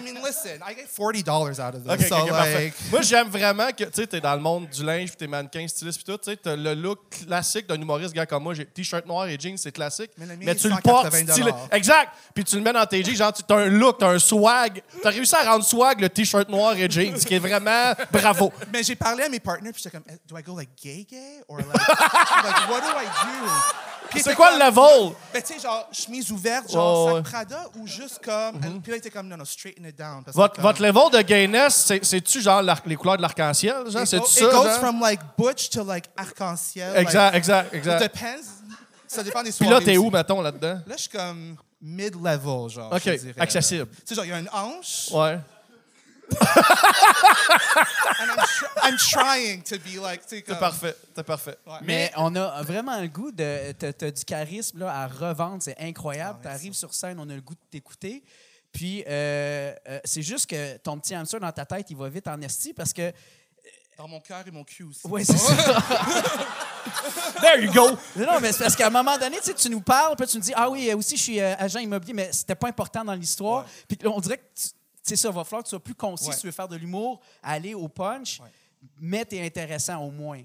I 0.00 0.12
mean, 0.12 0.22
listen, 0.24 0.60
I 0.66 0.74
get 0.74 0.86
forty 0.88 1.22
dollars 1.22 1.58
out 1.60 1.74
of 1.74 1.84
this. 1.84 1.92
OK, 1.92 2.00
OK, 2.00 2.06
so 2.08 2.16
OK, 2.24 2.28
parfait. 2.30 2.64
like, 2.64 2.74
Moi, 2.90 3.02
j'aime 3.02 3.28
vraiment 3.28 3.68
que, 3.70 3.84
tu 3.84 3.90
sais, 3.94 4.06
t'es 4.06 4.20
dans 4.20 4.34
le 4.34 4.40
monde 4.40 4.68
du 4.68 4.82
linge, 4.84 5.08
puis 5.08 5.16
t'es 5.16 5.26
mannequin, 5.26 5.66
styliste, 5.68 6.02
puis 6.04 6.12
tout, 6.12 6.18
tu 6.18 6.30
sais, 6.30 6.36
t'as 6.36 6.56
le 6.56 6.74
look 6.74 6.98
classique 7.26 7.66
d'un 7.66 7.80
humoriste, 7.80 8.14
gars 8.14 8.26
comme 8.26 8.42
moi, 8.42 8.54
j'ai 8.54 8.64
t-shirt 8.66 9.06
noir 9.06 9.26
et 9.28 9.36
jeans, 9.38 9.56
c'est 9.56 9.72
classique. 9.72 10.10
Mais 10.18 10.54
tu 10.54 10.68
le 10.68 10.74
180 10.74 10.80
portes 10.82 11.12
stylé. 11.30 11.52
Exact! 11.72 12.10
Puis 12.34 12.44
tu 12.44 12.56
le 12.56 12.62
mets 12.62 12.72
dans 12.72 12.86
tes 12.86 13.02
jeans, 13.04 13.14
genre, 13.16 13.32
tu- 13.32 13.42
t'as 13.42 13.56
un 13.56 13.66
look, 13.68 13.98
t'as 13.98 14.08
un 14.10 14.18
swag. 14.18 14.82
T'as 15.02 15.10
réussi 15.10 15.34
à 15.34 15.50
rendre 15.50 15.64
swag 15.64 16.00
le 16.00 16.08
t-shirt 16.08 16.48
noir 16.48 16.74
et 16.74 16.88
jeans, 16.90 17.14
qui 17.18 17.34
est 17.34 17.38
vraiment 17.38 17.92
bravo. 18.12 18.52
mais 18.72 18.82
j'ai 18.82 18.96
parlé 18.96 19.24
à 19.24 19.28
mes 19.28 19.40
partners 19.40 19.72
puis 19.72 19.82
j'étais 19.82 19.96
comme, 19.96 20.06
do 20.26 20.36
I 20.38 20.42
go 20.42 20.56
like 20.56 20.70
gay 20.82 21.06
gay? 21.10 21.40
Or 21.48 21.58
like, 21.58 21.66
like 21.88 22.68
what 22.68 22.80
do 22.80 22.96
I 22.96 23.04
do? 23.06 23.50
Puis 24.10 24.20
C'est 24.22 24.34
quoi 24.34 24.50
le 24.50 24.58
level? 24.58 25.14
Ben, 25.32 25.42
tu 25.42 25.54
sais, 25.54 25.60
genre, 25.60 25.88
chemise 25.92 26.30
ouverte, 26.30 26.70
genre, 26.70 27.06
Ouais, 27.06 27.14
sac. 27.14 27.24
Prada, 27.24 27.64
ou 27.78 27.86
juste 27.86 28.20
comme. 28.24 28.58
Puis 28.60 28.90
là, 28.90 28.96
il 28.96 28.98
était 28.98 29.10
comme, 29.10 29.28
non, 29.28 29.36
non, 29.36 29.44
straighten 29.44 29.86
it 29.86 29.96
down. 29.96 30.22
parce 30.24 30.34
que 30.36 30.40
Votre, 30.40 30.54
comme- 30.56 30.64
votre 30.64 30.82
level 30.82 31.10
de 31.12 31.22
gayness, 31.22 31.74
c'est- 31.86 32.04
c'est-tu 32.04 32.40
genre 32.40 32.62
les 32.86 32.96
couleurs 32.96 33.16
de 33.16 33.22
l'arc-en-ciel? 33.22 33.88
Genre, 33.90 34.02
It, 34.02 34.06
c'est 34.08 34.18
go- 34.18 34.26
ça? 34.26 34.44
it 34.44 34.50
goes 34.50 34.64
genre? 34.64 34.78
from 34.78 35.00
like 35.00 35.20
butch 35.38 35.70
to 35.70 35.84
like 35.84 36.06
arc-en-ciel. 36.16 36.96
Exact, 36.96 37.34
exact, 37.36 37.72
Like, 37.72 37.74
exact. 37.86 38.04
it 38.04 38.12
depends. 38.12 38.76
Ça 39.06 39.22
dépend 39.22 39.42
des 39.42 39.50
Puis 39.50 39.66
soirées. 39.66 39.74
là, 39.74 39.80
t'es 39.84 39.96
où, 39.96 40.08
mettons, 40.10 40.40
là-dedans? 40.40 40.80
Là, 40.86 40.94
je 40.96 41.00
suis 41.02 41.08
comme 41.10 41.56
mid-level, 41.82 42.68
genre. 42.68 42.92
OK, 42.92 43.00
je 43.04 43.10
dirais. 43.16 43.34
accessible. 43.40 43.88
Tu 43.90 43.96
sais, 44.06 44.14
genre, 44.14 44.24
il 44.24 44.30
y 44.30 44.32
a 44.32 44.38
une 44.38 44.50
hanche. 44.52 45.08
Ouais. 45.12 45.38
And 48.20 48.30
I'm, 48.30 48.36
tr- 48.36 48.66
I'm 48.82 48.96
trying 48.96 49.62
to 49.62 49.76
be 49.78 49.96
like, 50.00 50.22
tu 50.22 50.28
sais, 50.28 50.36
C'est 50.36 50.42
comme. 50.42 50.58
parfait, 50.58 50.96
c'est 51.14 51.22
parfait. 51.24 51.56
Ouais. 51.66 51.78
Mais 51.82 52.12
on 52.16 52.34
a 52.36 52.62
vraiment 52.62 53.00
le 53.00 53.08
goût 53.08 53.32
de. 53.32 53.72
T'as 53.72 53.92
t'as 53.92 54.10
du 54.10 54.24
charisme 54.24 54.78
là, 54.80 54.92
à 55.02 55.06
revendre, 55.06 55.62
c'est 55.62 55.76
incroyable. 55.78 56.38
Ah, 56.40 56.42
tu 56.42 56.48
merci. 56.48 56.60
arrives 56.66 56.74
sur 56.74 56.94
scène, 56.94 57.18
on 57.20 57.28
a 57.28 57.34
le 57.34 57.40
goût 57.40 57.54
de 57.54 57.60
t'écouter. 57.70 58.22
Puis 58.72 59.02
euh, 59.08 59.74
euh, 59.88 59.98
c'est 60.04 60.22
juste 60.22 60.48
que 60.48 60.76
ton 60.78 60.98
petit 60.98 61.14
hamster 61.14 61.40
dans 61.40 61.50
ta 61.52 61.64
tête, 61.66 61.86
il 61.90 61.96
va 61.96 62.08
vite 62.08 62.28
en 62.28 62.40
esti 62.42 62.72
parce 62.72 62.92
que. 62.92 63.02
euh, 63.02 63.12
Dans 63.98 64.06
mon 64.08 64.20
cœur 64.20 64.44
et 64.46 64.50
mon 64.50 64.64
cul 64.64 64.84
aussi. 64.84 65.00
Oui, 65.04 65.24
c'est 65.24 65.36
ça. 65.36 65.54
There 67.42 67.62
you 67.62 67.72
go! 67.72 67.90
Non, 68.16 68.26
non, 68.26 68.40
mais 68.40 68.52
c'est 68.52 68.62
parce 68.64 68.76
qu'à 68.76 68.86
un 68.86 68.90
moment 68.90 69.16
donné, 69.18 69.36
tu 69.38 69.44
sais, 69.44 69.54
tu 69.54 69.68
nous 69.68 69.80
parles, 69.82 70.16
puis 70.16 70.26
tu 70.26 70.36
nous 70.38 70.42
dis 70.42 70.52
Ah 70.56 70.70
oui, 70.70 70.88
euh, 70.90 70.96
aussi, 70.96 71.16
je 71.16 71.22
suis 71.22 71.40
euh, 71.40 71.54
agent 71.58 71.78
immobilier, 71.80 72.14
mais 72.14 72.30
c'était 72.32 72.54
pas 72.54 72.68
important 72.68 73.04
dans 73.04 73.14
l'histoire. 73.14 73.66
Puis 73.88 73.98
là, 74.02 74.10
on 74.10 74.20
dirait 74.20 74.38
que 74.38 74.44
tu- 74.54 74.68
c'est 75.10 75.16
ça, 75.16 75.30
va 75.30 75.44
falloir 75.44 75.62
que 75.62 75.68
tu 75.68 75.70
sois 75.70 75.80
plus 75.82 75.94
concis 75.94 76.28
Ouais. 76.28 76.34
si 76.34 76.40
tu 76.40 76.46
veux 76.46 76.52
faire 76.52 76.68
de 76.68 76.76
l'humour, 76.76 77.20
aller 77.42 77.74
au 77.74 77.88
punch, 77.88 78.40
Ouais. 78.40 78.48
mais 78.98 79.24
t'es 79.24 79.44
intéressant 79.44 79.98
au 80.02 80.10
moins. 80.10 80.42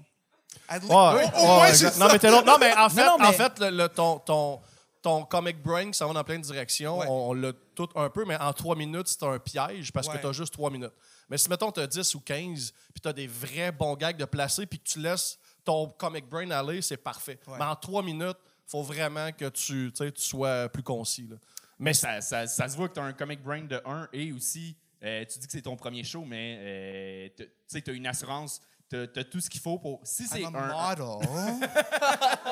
Ouais, 0.70 0.78
au, 0.82 0.86
moins, 0.88 1.70
non, 1.98 2.08
mais 2.12 2.18
t'es 2.18 2.30
l'autre. 2.30 2.46
Non, 2.46 2.56
mais 2.58 2.74
en 2.76 2.88
fait, 2.88 3.04
non, 3.06 3.16
mais- 3.18 3.26
En 3.26 3.32
fait 3.32 3.58
le, 3.60 3.70
le- 3.70 3.88
ton, 3.88 4.18
ton, 4.18 4.60
ton 5.02 5.24
comic 5.24 5.62
brain, 5.62 5.92
ça 5.92 6.06
va 6.06 6.12
dans 6.12 6.24
plein 6.24 6.38
de 6.38 6.42
directions. 6.44 6.98
Ouais. 6.98 7.06
On, 7.08 7.30
on 7.30 7.32
l'a 7.34 7.52
tout 7.74 7.88
un 7.94 8.08
peu, 8.10 8.24
mais 8.24 8.36
en 8.38 8.52
trois 8.52 8.74
minutes, 8.74 9.06
c'est 9.08 9.22
un 9.22 9.38
piège 9.38 9.92
parce 9.92 10.08
Ouais. 10.08 10.16
que 10.16 10.20
tu 10.20 10.26
as 10.26 10.32
juste 10.32 10.52
trois 10.52 10.70
minutes. 10.70 10.92
Mais 11.28 11.38
si, 11.38 11.48
mettons, 11.48 11.70
tu 11.70 11.80
as 11.80 11.86
10 11.86 12.14
ou 12.14 12.20
15, 12.20 12.72
puis 12.92 13.00
tu 13.00 13.08
as 13.08 13.12
des 13.12 13.26
vrais 13.26 13.70
bons 13.72 13.94
gags 13.94 14.16
de 14.16 14.24
placer, 14.24 14.64
puis 14.66 14.78
que 14.78 14.84
tu 14.88 14.98
laisses 15.00 15.38
ton 15.64 15.88
comic 15.88 16.28
brain 16.28 16.50
aller, 16.50 16.80
c'est 16.82 16.96
parfait. 16.96 17.38
Ouais. 17.46 17.54
Mais 17.58 17.64
en 17.64 17.76
trois 17.76 18.02
minutes, 18.02 18.38
faut 18.66 18.82
vraiment 18.82 19.30
que 19.32 19.48
tu, 19.50 19.92
tu 19.96 20.12
tu 20.12 20.22
sois 20.22 20.68
plus 20.68 20.82
concis. 20.82 21.26
là. 21.28 21.36
Mais 21.78 21.92
ça, 21.94 22.20
ça, 22.20 22.46
ça 22.46 22.68
se 22.68 22.76
voit 22.76 22.88
que 22.88 22.94
tu 22.94 23.00
as 23.00 23.04
un 23.04 23.12
comic 23.12 23.42
brain 23.42 23.62
de 23.64 23.80
1 23.84 24.08
et 24.12 24.32
aussi, 24.32 24.76
euh, 25.02 25.24
tu 25.30 25.38
dis 25.38 25.46
que 25.46 25.52
c'est 25.52 25.62
ton 25.62 25.76
premier 25.76 26.04
show, 26.04 26.24
mais 26.24 26.56
euh, 26.58 27.28
t'as- 27.36 27.44
tu 27.44 27.50
sais, 27.66 27.82
tu 27.82 27.90
as 27.90 27.94
une 27.94 28.06
assurance, 28.06 28.60
tu 28.88 28.96
as, 28.96 29.24
tout 29.24 29.40
ce 29.40 29.50
qu'il 29.50 29.60
faut 29.60 29.78
pour. 29.78 30.00
Si 30.04 30.26
c'est 30.26 30.44
un. 30.44 30.50
model. 30.50 31.28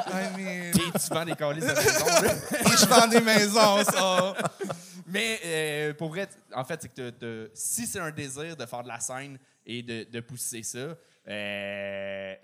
I 0.06 0.36
mean, 0.36 0.70
Et 0.70 0.72
tu 0.72 1.08
vends 1.14 1.24
des 1.24 1.34
calices 1.36 1.64
de 1.64 1.72
maison, 1.72 2.06
et 2.60 2.76
je 2.76 2.86
vends 2.86 3.06
des 3.08 3.20
maisons, 3.20 3.84
ça. 3.84 4.34
Mais 5.06 5.40
euh, 5.44 5.94
pour 5.94 6.08
vrai, 6.10 6.28
en 6.54 6.64
fait, 6.64 6.82
c'est 6.82 6.88
que 6.88 7.10
t'as- 7.10 7.12
t'as- 7.12 7.50
si 7.54 7.86
c'est 7.86 8.00
un 8.00 8.10
désir 8.10 8.56
de 8.56 8.66
faire 8.66 8.82
de 8.82 8.88
la 8.88 9.00
scène 9.00 9.38
et 9.64 9.82
de, 9.82 10.04
de 10.04 10.20
pousser 10.20 10.62
ça, 10.62 10.96
euh, 11.28 12.34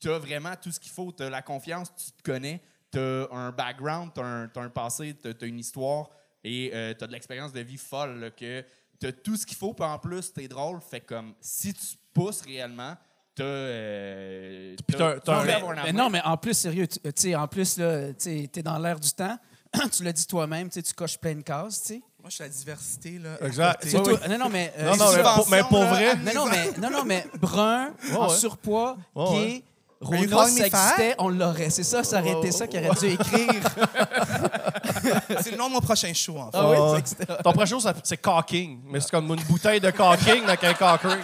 tu 0.00 0.10
as 0.10 0.18
vraiment 0.18 0.54
tout 0.60 0.70
ce 0.70 0.78
qu'il 0.78 0.92
faut. 0.92 1.10
Tu 1.12 1.22
as 1.24 1.30
la 1.30 1.42
confiance, 1.42 1.92
tu 1.96 2.12
te 2.12 2.22
connais, 2.22 2.60
tu 2.92 2.98
as 2.98 3.28
un 3.32 3.50
background, 3.50 4.10
tu 4.14 4.20
as, 4.20 4.48
un 4.62 4.68
passé, 4.70 5.14
tu 5.20 5.28
as, 5.28 5.46
une 5.46 5.58
histoire 5.58 6.08
et 6.44 6.70
tu 6.98 7.04
as 7.04 7.06
de 7.06 7.12
l'expérience 7.12 7.52
de 7.52 7.60
vie 7.60 7.76
folle. 7.76 8.18
là, 8.20 8.30
que 8.30 8.64
tu 9.00 9.06
as 9.06 9.12
tout 9.12 9.36
ce 9.36 9.46
qu'il 9.46 9.56
faut, 9.56 9.74
puis 9.74 9.84
en 9.84 9.98
plus, 9.98 10.32
tu 10.32 10.42
es 10.42 10.48
drôle. 10.48 10.80
Fait 10.80 11.00
comme 11.00 11.34
si 11.40 11.72
tu 11.74 11.86
pousses 12.12 12.40
réellement, 12.42 12.96
tu 13.36 13.42
as. 13.42 14.76
T'as- 14.96 15.20
t'as 15.20 15.40
un- 15.40 15.84
mais, 15.84 15.92
non, 15.92 16.10
mais 16.10 16.20
en 16.22 16.36
plus, 16.36 16.54
sérieux, 16.54 16.86
tu 16.88 16.98
sais, 17.14 17.34
en 17.34 17.46
plus, 17.46 17.76
là, 17.78 18.12
tu 18.14 18.30
es 18.54 18.62
dans 18.62 18.78
l'air 18.78 18.98
du 18.98 19.10
temps. 19.12 19.38
tu 19.92 20.02
l'as 20.02 20.12
dit 20.12 20.26
toi-même, 20.26 20.70
tu 20.70 20.82
coches 20.94 21.18
plein 21.18 21.34
de 21.34 21.42
cases, 21.42 21.82
tu 21.82 21.88
sais. 21.88 22.02
Moi, 22.20 22.30
je 22.30 22.34
suis 22.36 22.42
la 22.42 22.48
diversité, 22.48 23.18
là. 23.18 23.36
Exact. 23.46 23.84
Oui, 23.84 23.92
Non, 24.30 24.38
non, 24.38 24.48
mais. 24.48 24.72
euh, 24.78 24.90
Non, 24.90 24.96
non, 24.96 25.12
mais 25.12 25.22
pour, 25.22 25.48
mais 25.50 25.62
pour 25.68 25.78
là, 25.80 25.90
vrai, 25.90 26.16
Non, 26.16 26.32
non, 26.34 26.46
mais, 26.46 26.72
non, 26.80 26.90
non, 26.90 27.04
mais 27.04 27.26
brun, 27.38 27.92
en 28.16 28.28
ouais. 28.30 28.34
surpoids, 28.36 28.96
Ouais, 29.14 29.24
gay, 29.30 29.36
ouais. 29.36 29.64
Rona, 30.00 30.46
ça 30.46 30.66
existait, 30.66 31.14
on 31.18 31.28
l'aurait. 31.28 31.70
C'est 31.70 31.82
ça, 31.82 32.04
ça 32.04 32.20
aurait 32.20 32.38
été 32.38 32.52
ça 32.52 32.66
qu'il 32.66 32.78
aurait 32.86 32.98
dû 33.00 33.06
écrire. 33.06 33.48
C'est 35.42 35.50
le 35.50 35.56
nom 35.56 35.68
de 35.68 35.74
mon 35.74 35.80
prochain 35.80 36.12
show, 36.14 36.38
en 36.38 36.50
fait. 36.50 36.58
Ah 36.58 36.70
oui, 36.70 37.00
ton 37.42 37.52
prochain 37.52 37.78
show, 37.78 37.88
c'est 38.02 38.16
caulking. 38.16 38.80
Mais 38.86 39.00
c'est 39.00 39.10
comme 39.10 39.28
une 39.28 39.42
bouteille 39.44 39.80
de 39.80 39.90
caulking 39.90 40.44
avec 40.44 40.64
un 40.64 40.74
cocker. 40.74 41.18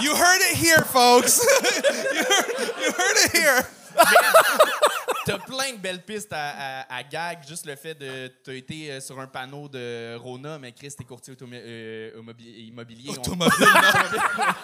You 0.00 0.12
heard 0.12 0.40
it 0.50 0.56
here, 0.56 0.84
folks. 0.84 1.38
you, 1.62 2.22
heard, 2.22 2.46
you 2.80 2.92
heard 2.92 3.16
it 3.24 3.32
here. 3.32 3.66
T'as 5.24 5.38
plein 5.38 5.72
de 5.72 5.78
belles 5.78 6.02
pistes 6.02 6.32
à, 6.32 6.82
à- 6.82 6.96
à 6.96 7.02
gag. 7.02 7.38
Juste 7.48 7.66
le 7.66 7.76
fait 7.76 7.94
de. 7.94 8.30
T'as 8.44 8.52
été 8.52 8.90
euh, 8.92 9.00
sur 9.00 9.18
un 9.20 9.26
panneau 9.26 9.68
de 9.68 10.16
Rona, 10.16 10.58
mais 10.58 10.72
Chris, 10.72 10.92
t'es 10.96 11.04
courtier 11.04 11.34
automi- 11.34 11.60
euh, 11.62 12.10
immobilier. 12.58 13.10
On- 13.10 13.12
Automobile, 13.14 13.52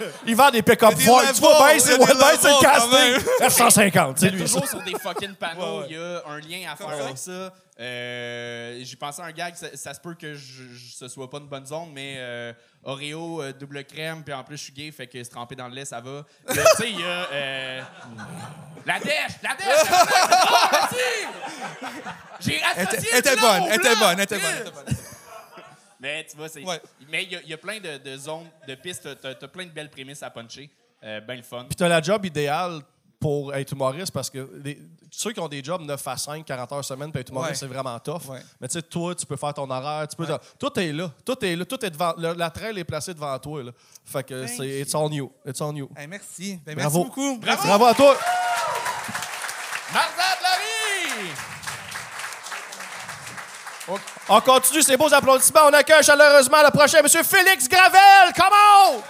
non. 0.01 0.07
Il 0.27 0.37
vend 0.37 0.51
des 0.51 0.63
pick-up 0.63 0.99
Ford. 0.99 1.23
Tu 1.35 1.41
vois 1.41 1.69
bien, 1.71 1.79
c'est 1.79 1.99
ben, 1.99 2.07
c'est 2.41 2.49
le 2.49 2.61
casting. 2.63 3.25
F-150, 3.49 4.15
c'est 4.17 4.31
lui. 4.31 4.41
toujours 4.43 4.67
sur 4.69 4.83
des 4.83 4.93
fucking 4.99 5.35
panneaux. 5.35 5.61
Ouais, 5.61 5.79
ouais. 5.81 5.87
Il 5.91 5.97
y 5.97 5.99
a 5.99 6.23
un 6.29 6.39
lien 6.41 6.71
à 6.73 6.77
faire 6.77 6.89
avec 6.89 7.19
ça. 7.19 7.53
Euh, 7.81 8.79
J'ai 8.83 8.97
pensé 8.97 9.23
à 9.23 9.25
un 9.25 9.33
gag. 9.33 9.55
Ça, 9.55 9.75
ça 9.75 9.95
se 9.95 10.01
peut 10.01 10.15
que 10.15 10.35
je, 10.35 10.63
je- 10.75 10.93
ce 10.97 11.09
soit 11.09 11.31
pas 11.31 11.39
une 11.39 11.49
bonne 11.49 11.65
zone, 11.65 11.91
mais 11.95 12.17
euh, 12.19 12.53
Oreo, 12.85 13.43
euh, 13.43 13.53
double 13.53 13.85
crème, 13.85 14.23
puis 14.23 14.35
en 14.35 14.45
plus, 14.45 14.59
je 14.59 14.65
suis 14.65 14.73
gay, 14.73 14.91
fait 14.93 15.07
que 15.07 15.23
se 15.25 15.31
tremper 15.31 15.57
dans 15.57 15.67
le 15.69 15.75
lait, 15.75 15.85
ça 15.87 16.01
va. 16.01 16.25
Tu 16.49 16.55
sais, 16.77 16.91
il 16.91 17.01
y 17.01 17.03
a. 17.03 17.07
euh, 17.33 17.83
la 18.85 18.99
dèche! 19.01 19.33
La 19.43 19.55
dèche! 19.57 19.91
la 19.91 20.89
dèche! 20.91 21.27
Oh! 21.33 21.87
J'ai 22.41 22.63
associé 22.63 23.09
elle 23.13 23.19
était 23.19 23.37
bonne, 23.37 23.63
elle 23.69 23.75
était 23.81 23.97
bonne, 23.97 24.15
elle 24.19 24.21
était 24.21 24.39
bonne, 24.39 24.51
elle 24.55 24.61
était 24.67 24.71
bonne. 24.71 24.97
Mais 26.01 26.27
tu 26.31 26.37
vois, 26.37 26.49
c'est. 26.49 26.63
Ouais. 26.65 26.81
Mais 27.11 27.25
il 27.25 27.33
y 27.33 27.37
a- 27.37 27.41
il 27.43 27.49
y, 27.51 27.53
a 27.55 27.59
plein 27.59 27.79
de, 27.79 27.99
de 27.99 28.17
zones, 28.17 28.49
de 28.67 28.75
pistes. 28.75 29.09
T'as 29.21 29.31
as 29.31 29.49
plein 29.49 29.67
de 29.67 29.71
belles 29.71 29.91
prémices 29.91 30.23
à 30.23 30.31
puncher. 30.31 30.71
Euh, 31.03 31.21
ben 31.21 31.37
le 31.37 31.43
fun. 31.43 31.65
Puis 31.67 31.77
t'as 31.77 31.89
la 31.89 32.01
job 32.03 32.25
idéale 32.27 32.81
pour 33.21 33.55
être 33.55 33.71
humoriste 33.73 34.11
parce 34.13 34.31
que 34.31 34.51
les- 34.65 34.79
ceux 35.11 35.33
qui 35.33 35.41
ont 35.41 35.49
des 35.49 35.63
jobs 35.63 35.83
9 35.83 36.09
à 36.09 36.17
5, 36.17 36.45
40 36.45 36.73
heures 36.73 36.85
semaine, 36.85 37.13
puis 37.13 37.21
être 37.21 37.29
humoriste, 37.29 37.51
Ouais. 37.63 37.69
c'est 37.69 37.75
vraiment 37.75 37.99
tough. 37.99 38.29
Ouais. 38.31 38.41
Mais 38.61 38.67
tu 38.69 38.73
sais, 38.75 38.83
toi, 38.83 39.15
tu 39.15 39.27
peux 39.27 39.37
faire 39.37 39.53
ton 39.53 39.69
horaire, 39.71 40.09
tu 40.09 40.17
peux. 40.17 40.27
Tout 40.59 40.79
est 40.81 40.93
là. 40.93 41.11
Tout 41.25 41.45
est 41.45 41.55
là. 41.57 41.65
Tout 41.67 41.85
est 41.85 41.91
devant. 41.91 42.15
le- 42.17 42.33
la 42.33 42.49
traîne 42.51 42.79
est 42.79 42.85
placée 42.85 43.13
devant 43.13 43.39
toi. 43.39 43.63
Là. 43.63 43.73
Fait 44.05 44.23
que 44.25 44.47
c'est. 44.47 44.81
It's 44.81 44.95
on 44.95 45.11
you. 45.11 45.31
It's 45.47 45.61
on 45.61 45.75
you. 45.77 45.91
Hey, 45.97 46.07
merci. 46.07 46.59
Ben, 46.65 46.75
Bravo. 46.75 46.99
Merci 47.05 47.09
beaucoup. 47.11 47.39
Bravo. 47.39 47.63
Bravo 47.67 47.85
à 47.87 47.95
toi. 47.95 48.17
Marza 49.93 50.37
de 50.39 50.43
la 50.43 51.21
vie! 51.21 51.31
On 54.29 54.41
continue 54.41 54.83
ces 54.83 54.97
beaux 54.97 55.13
applaudissements. 55.13 55.63
On 55.69 55.73
accueille 55.73 56.05
chaleureusement 56.05 56.63
le 56.63 56.71
prochain, 56.71 56.99
M. 56.99 57.09
Félix 57.25 57.69
Gravel. 57.69 58.33
Come 58.37 58.53
on! 58.53 59.03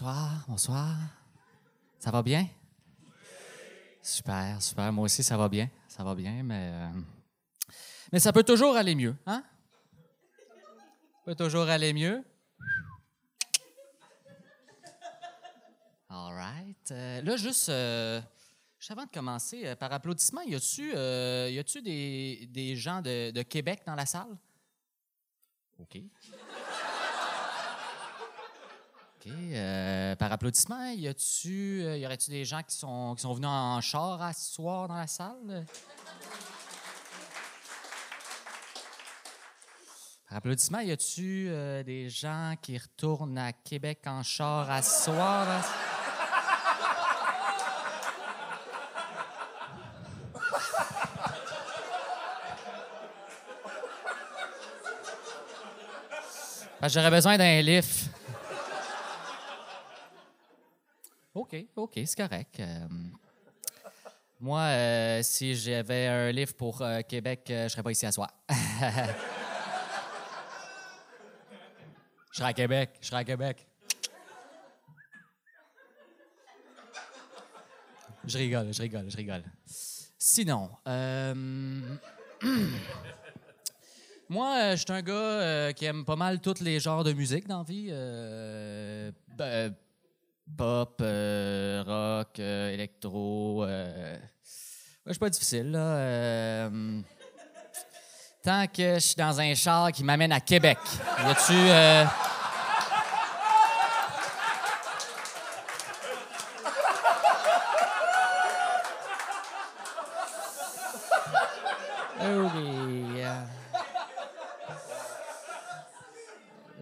Bonsoir, 0.00 0.44
bonsoir. 0.48 0.96
Ça 1.98 2.10
va 2.10 2.22
bien? 2.22 2.48
Super, 4.00 4.62
super. 4.62 4.90
Moi 4.94 5.04
aussi, 5.04 5.22
ça 5.22 5.36
va 5.36 5.46
bien. 5.46 5.68
Ça 5.88 6.02
va 6.02 6.14
bien, 6.14 6.42
mais. 6.42 6.70
euh, 6.72 7.00
Mais 8.10 8.18
ça 8.18 8.32
peut 8.32 8.42
toujours 8.42 8.76
aller 8.78 8.94
mieux, 8.94 9.14
hein? 9.26 9.44
Ça 11.12 11.18
peut 11.26 11.34
toujours 11.34 11.68
aller 11.68 11.92
mieux. 11.92 12.24
All 16.08 16.32
right. 16.34 16.90
Euh, 16.92 17.20
là, 17.20 17.36
juste, 17.36 17.68
euh, 17.68 18.22
juste 18.78 18.92
avant 18.92 19.04
de 19.04 19.10
commencer, 19.10 19.76
par 19.76 19.92
applaudissement, 19.92 20.40
y 20.40 20.54
a-tu 20.54 21.82
des, 21.82 22.48
des 22.50 22.74
gens 22.74 23.02
de, 23.02 23.32
de 23.32 23.42
Québec 23.42 23.82
dans 23.84 23.96
la 23.96 24.06
salle? 24.06 24.34
OK. 25.78 25.98
OK. 29.22 29.30
euh, 29.52 30.16
par 30.16 30.32
applaudissement, 30.32 30.92
y 30.92 31.06
a-tu, 31.06 31.82
euh, 31.82 31.98
y 31.98 32.06
aurait-tu 32.06 32.30
des 32.30 32.46
gens 32.46 32.62
qui 32.62 32.74
sont, 32.74 33.14
qui 33.14 33.20
sont 33.20 33.34
venus 33.34 33.50
en 33.50 33.78
char 33.82 34.22
à 34.22 34.32
ce 34.32 34.54
soir 34.54 34.88
dans 34.88 34.94
la 34.94 35.06
salle? 35.06 35.66
Par 40.26 40.38
applaudissement, 40.38 40.78
y 40.80 40.90
a-tu 40.90 41.48
euh, 41.50 41.82
des 41.82 42.08
gens 42.08 42.54
qui 42.62 42.78
retournent 42.78 43.36
à 43.36 43.52
Québec 43.52 44.00
en 44.06 44.22
char 44.22 44.70
à 44.70 44.80
ce 44.80 45.04
soir? 45.04 45.46
J'aurais 56.88 57.10
besoin 57.10 57.36
d'un 57.36 57.60
lift. 57.60 58.08
OK, 61.90 62.02
c'est 62.06 62.16
correct. 62.16 62.60
Euh, 62.60 62.86
moi, 64.38 64.60
euh, 64.60 65.22
si 65.24 65.56
j'avais 65.56 66.06
un 66.06 66.30
livre 66.30 66.54
pour 66.54 66.82
euh, 66.82 67.00
Québec, 67.02 67.42
je 67.48 67.66
serais 67.66 67.82
pas 67.82 67.90
ici 67.90 68.06
à 68.06 68.12
soir. 68.12 68.30
je 68.48 68.54
serais 72.32 72.50
à 72.50 72.52
Québec, 72.52 72.90
je 73.00 73.08
serais 73.08 73.22
à 73.22 73.24
Québec. 73.24 73.66
Je 78.24 78.38
rigole, 78.38 78.72
je 78.72 78.82
rigole, 78.82 79.10
je 79.10 79.16
rigole. 79.16 79.42
Sinon, 80.16 80.70
moi, 84.28 84.76
je 84.76 84.80
suis 84.80 84.92
un 84.92 85.02
gars 85.02 85.72
qui 85.72 85.86
aime 85.86 86.04
pas 86.04 86.14
mal 86.14 86.40
tous 86.40 86.60
les 86.60 86.78
genres 86.78 87.02
de 87.02 87.12
musique 87.12 87.48
dans 87.48 87.58
la 87.58 87.64
vie. 87.64 87.90
Ben, 89.36 89.74
pop, 90.56 91.00
euh, 91.00 91.82
rock, 91.86 92.38
euh, 92.38 92.72
électro. 92.72 93.64
Euh... 93.64 94.14
Ouais, 94.14 94.20
je 95.06 95.12
suis 95.12 95.18
pas 95.18 95.30
difficile, 95.30 95.70
là. 95.70 95.78
Euh, 95.78 97.00
tant 98.42 98.66
que 98.66 98.94
je 98.94 99.00
suis 99.00 99.16
dans 99.16 99.40
un 99.40 99.54
char 99.54 99.92
qui 99.92 100.04
m'amène 100.04 100.32
à 100.32 100.40
Québec. 100.40 100.78
Y 101.18 101.30
a-tu. 101.30 101.52
Euh? 101.52 102.04
Oh, 112.22 112.50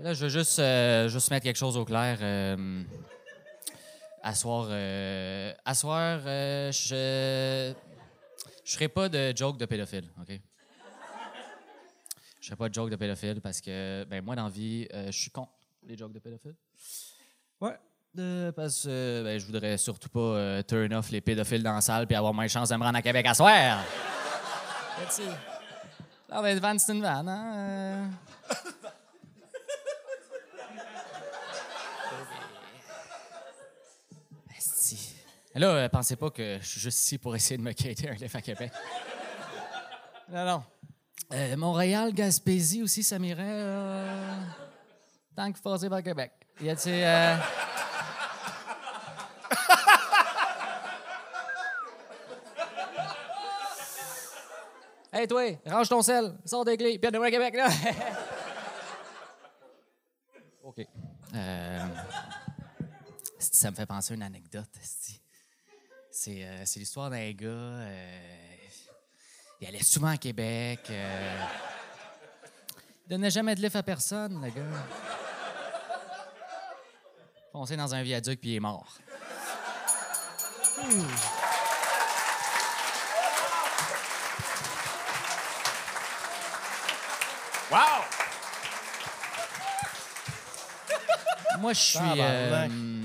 là, 0.03 0.15
je 0.15 0.25
veux 0.25 0.29
juste, 0.29 0.61
juste 1.09 1.31
mettre 1.31 1.45
quelque 1.45 1.57
chose 1.57 1.77
au 1.77 1.85
clair. 1.85 2.19
À 4.23 4.35
soir, 4.35 4.67
euh, 4.71 5.53
à 5.65 5.75
soir, 5.75 6.21
euh, 6.27 6.73
je 6.73 7.73
je 8.69 8.75
ferai 8.75 8.89
pas 8.89 9.09
de 9.09 9.33
joke 9.35 9.57
de 9.57 9.65
pédophile, 9.65 10.11
OK? 10.21 10.39
Je 12.39 12.47
ferai 12.47 12.57
pas 12.57 12.69
de 12.69 12.75
joke 12.75 12.91
de 12.91 12.97
pédophile 12.97 13.41
parce 13.41 13.63
que, 13.63 14.05
ben 14.05 14.23
moi, 14.23 14.37
dans 14.37 14.45
la 14.45 14.51
vie, 14.51 14.87
euh, 14.93 15.07
je 15.07 15.19
suis 15.19 15.31
contre 15.31 15.53
les 15.83 15.97
jokes 15.97 16.13
de 16.13 16.19
pédophile. 16.19 16.55
Ouais. 17.61 17.79
Euh, 18.19 18.53
parce 18.53 18.85
que 18.85 18.89
euh, 18.91 19.25
ben, 19.25 19.39
je 19.39 19.47
voudrais 19.47 19.79
surtout 19.79 20.09
pas 20.09 20.63
turn 20.65 20.93
off 20.93 21.11
les 21.11 21.21
pédophiles 21.21 21.63
dans 21.63 21.75
la 21.75 21.81
salle 21.81 22.07
puis 22.07 22.17
avoir 22.17 22.35
moins 22.35 22.45
de 22.45 22.51
chance 22.51 22.69
de 22.69 22.77
me 22.77 22.83
rendre 22.83 22.99
à 22.99 23.03
Québec 23.03 23.25
à 23.27 23.35
soir. 23.35 23.53
Là, 26.29 26.39
on 26.39 26.43
va 26.43 26.51
être 26.51 26.61
van, 26.61 26.79
c'est 26.79 26.93
une 26.93 27.01
vanne, 27.01 27.29
hein? 27.29 28.11
Là, 35.55 35.69
euh, 35.69 35.89
pensez 35.89 36.17
pas 36.17 36.31
que 36.31 36.59
je 36.61 36.67
suis 36.67 36.81
juste 36.81 36.99
ici 37.01 37.19
pour 37.19 37.35
essayer 37.35 37.57
de 37.57 37.63
me 37.63 37.73
quitter 37.73 38.09
un 38.11 38.15
lift 38.15 38.35
à 38.35 38.43
Québec. 38.43 38.73
Non, 40.31 40.45
non. 40.45 40.63
Euh, 41.33 41.57
Montréal, 41.57 42.13
Gaspésie 42.13 42.83
aussi, 42.83 43.03
ça 43.03 43.19
m'irait. 43.19 43.43
euh, 43.45 44.41
Tant 45.35 45.53
que 45.53 45.59
passer 45.61 45.89
par 45.89 46.03
Québec. 46.03 46.33
Y 46.61 46.71
a-t-il. 46.71 47.03
euh, 47.05 47.37
Hey, 55.13 55.27
toi, 55.27 55.59
range 55.67 55.89
ton 55.89 56.03
sel, 56.03 56.35
sors 56.45 56.65
des 56.65 56.77
clés, 56.77 56.99
puis 56.99 57.09
à 57.09 57.31
Québec, 57.31 57.55
là. 57.57 57.69
OK. 60.63 60.87
Ça 63.39 63.71
me 63.71 63.77
fait 63.77 63.87
penser 63.87 64.13
à 64.13 64.17
une 64.17 64.23
anecdote, 64.23 64.69
esti. 64.81 65.21
C'est 66.21 66.43
euh, 66.43 66.63
c'est 66.65 66.81
l'histoire 66.81 67.11
d'un 67.11 67.31
gars. 67.31 67.47
euh, 67.47 68.19
il 69.61 69.69
allait 69.69 69.85
souvent 69.85 70.09
à 70.09 70.17
Québec. 70.17 70.81
euh, 70.91 71.45
il 73.07 73.11
donnait 73.11 73.31
jamais 73.31 73.55
de 73.55 73.61
lift 73.61 73.77
à 73.77 73.85
personne, 73.85 74.43
le 74.43 74.51
gars. 74.51 74.85
Foncé 77.53 77.77
dans 77.77 77.95
un 77.95 78.03
viaduc, 78.03 78.41
puis 78.41 78.51
il 78.51 78.57
est 78.57 78.61
mort. 78.61 78.99
Wow! 87.71 87.79
Moi, 91.61 91.73
je 91.75 91.81
suis. 91.81 92.98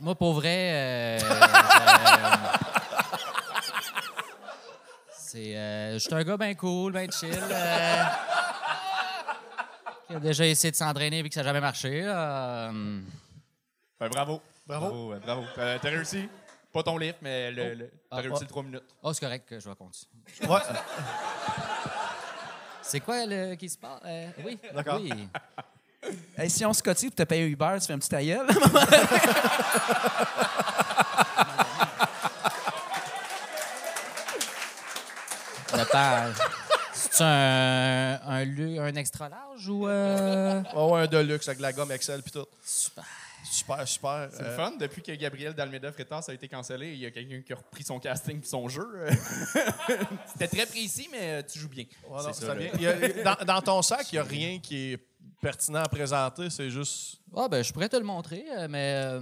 Moi, 0.00 0.14
pour 0.14 0.32
vrai. 0.34 0.70
euh, 0.72 1.18
euh, 1.30 2.36
c'est. 5.12 5.56
euh, 5.56 5.92
je 5.94 5.98
suis 5.98 6.14
un 6.14 6.24
gars 6.24 6.36
bien 6.36 6.54
cool, 6.54 6.92
bien 6.92 7.06
chill. 7.10 7.34
euh, 7.38 8.04
qui 10.08 10.14
a 10.16 10.20
déjà 10.20 10.46
essayé 10.46 10.70
de 10.70 10.76
s'entraîner 10.76 11.18
et 11.20 11.28
que 11.28 11.34
ça 11.34 11.40
n'a 11.42 11.48
jamais 11.48 11.60
marché. 11.60 12.02
euh, 12.04 13.00
Ben, 14.00 14.08
bravo. 14.08 14.40
Bravo. 14.66 14.86
Bravo. 14.88 15.14
bravo. 15.20 15.44
T'as 15.54 15.78
t'as 15.78 15.88
réussi. 15.90 16.28
Pas 16.72 16.82
ton 16.84 16.96
livre, 16.98 17.16
mais 17.22 17.50
le, 17.50 17.74
le- 17.74 17.90
t'as 18.08 18.16
Ah, 18.16 18.20
réussi 18.20 18.36
ah. 18.38 18.42
le 18.44 18.46
3 18.48 18.62
minutes. 18.62 18.84
Oh, 19.02 19.12
c'est 19.12 19.20
correct, 19.24 19.54
je 19.58 19.68
vais 19.68 19.74
continuer. 19.74 20.48
Ouais. 20.48 20.60
C'est 22.82 23.00
quoi 23.00 23.26
le 23.26 23.54
qui 23.56 23.68
se 23.68 23.76
passe? 23.78 24.00
Euh, 24.04 24.28
oui. 24.44 24.58
D'accord. 24.74 25.00
Oui. 25.00 25.28
Hey, 26.36 26.48
si 26.50 26.64
on 26.64 26.72
se 26.72 26.82
cotise 26.82 27.10
pour 27.10 27.16
te 27.16 27.22
payer 27.24 27.46
Uber, 27.46 27.76
tu 27.80 27.86
fais 27.86 27.92
un 27.92 27.98
petit. 27.98 28.08
Dépend. 35.74 36.32
C'est 36.92 37.24
un, 37.24 38.20
un, 38.26 38.44
lu- 38.44 38.78
un 38.78 38.94
extra 38.94 39.28
large 39.28 39.68
ou. 39.68 39.88
euh, 39.88 40.62
Oh, 40.74 40.92
ouais, 40.94 41.02
un 41.02 41.06
Deluxe 41.06 41.48
avec 41.48 41.60
la 41.60 41.72
gomme 41.72 41.90
Excel 41.92 42.22
puis 42.22 42.32
tout. 42.32 42.46
Super. 42.64 43.04
Super, 43.50 43.88
super. 43.88 44.28
C'est 44.32 44.42
Euh, 44.42 44.50
le 44.50 44.56
fun. 44.56 44.72
Depuis 44.78 45.02
que 45.02 45.12
Gabriel 45.12 45.54
Dalmeda 45.54 45.90
Freitas 45.92 46.26
a 46.28 46.34
été 46.34 46.46
cancellé, 46.46 46.92
il 46.92 46.98
y 46.98 47.06
a 47.06 47.10
quelqu'un 47.10 47.40
qui 47.44 47.52
a 47.52 47.56
repris 47.56 47.82
son 47.84 47.98
casting 47.98 48.40
et 48.42 48.46
son 48.46 48.68
jeu. 48.68 48.86
C'était 50.32 50.48
très 50.48 50.66
précis, 50.66 51.08
mais 51.10 51.42
tu 51.44 51.58
joues 51.58 51.68
bien. 51.68 51.84
ouais, 52.08 52.22
non, 52.22 52.32
C'est 52.32 52.44
ça 52.46 52.54
là. 52.54 52.60
vient. 52.60 52.70
Il 52.74 52.82
y 52.82 52.86
a- 52.86 53.22
dans, 53.24 53.44
dans 53.44 53.62
ton 53.62 53.82
sac, 53.82 54.06
il 54.12 54.16
n'y 54.16 54.18
a 54.20 54.24
rien 54.24 54.58
qui 54.60 54.92
est 54.92 54.98
pertinent 55.40 55.80
à 55.82 55.88
présenter. 55.88 56.50
C'est 56.50 56.70
juste. 56.70 57.18
Ah, 57.36 57.48
ben, 57.48 57.62
je 57.62 57.72
pourrais 57.72 57.88
te 57.88 57.96
le 57.96 58.04
montrer, 58.04 58.44
euh, 58.56 58.66
mais 58.68 58.94
euh, 58.96 59.20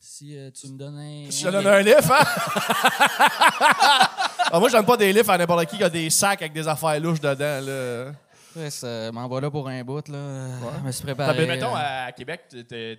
si 0.00 0.36
euh, 0.36 0.50
tu 0.50 0.68
me 0.68 0.78
donnes 0.78 0.98
un. 0.98 1.30
Je 1.30 1.44
te 1.44 1.50
donne 1.50 1.66
un 1.66 1.80
livre, 1.80 2.12
hein? 2.12 2.24
Ah, 4.52 4.60
moi, 4.60 4.68
j'aime 4.68 4.84
pas 4.84 4.96
des 4.96 5.12
livres 5.12 5.30
à 5.30 5.38
n'importe 5.38 5.64
qui 5.66 5.78
qui 5.78 5.82
a 5.84 5.88
des 5.90 6.10
sacs 6.10 6.40
avec 6.42 6.52
des 6.52 6.68
affaires 6.68 7.00
louches 7.00 7.20
dedans. 7.20 7.60
Là. 7.66 8.12
Chris, 8.52 8.80
euh, 8.84 9.10
m'envoie 9.10 9.40
là 9.40 9.50
pour 9.50 9.66
un 9.68 9.82
bout, 9.82 10.06
là. 10.08 10.48
Je 10.78 10.84
me 10.86 10.92
suis 10.92 11.02
préparé. 11.02 11.34
T'habites, 11.34 11.48
Mettons, 11.48 11.74
à 11.74 12.12
Québec, 12.12 12.42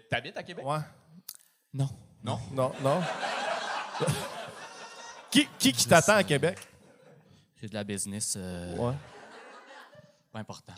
t'habites 0.09 0.35
à 0.37 0.43
Québec? 0.43 0.65
Ouais. 0.65 0.79
Non. 1.73 1.87
Non? 2.23 2.39
Non, 2.51 2.71
non. 2.83 2.99
qui 5.31 5.47
qui, 5.57 5.71
qui 5.71 5.87
t'attend 5.87 6.15
à 6.15 6.23
Québec? 6.23 6.57
C'est 7.61 7.69
de 7.69 7.73
la 7.75 7.83
business. 7.85 8.33
euh, 8.37 8.75
Ouais. 8.75 8.93
Pas 10.33 10.39
important. 10.39 10.73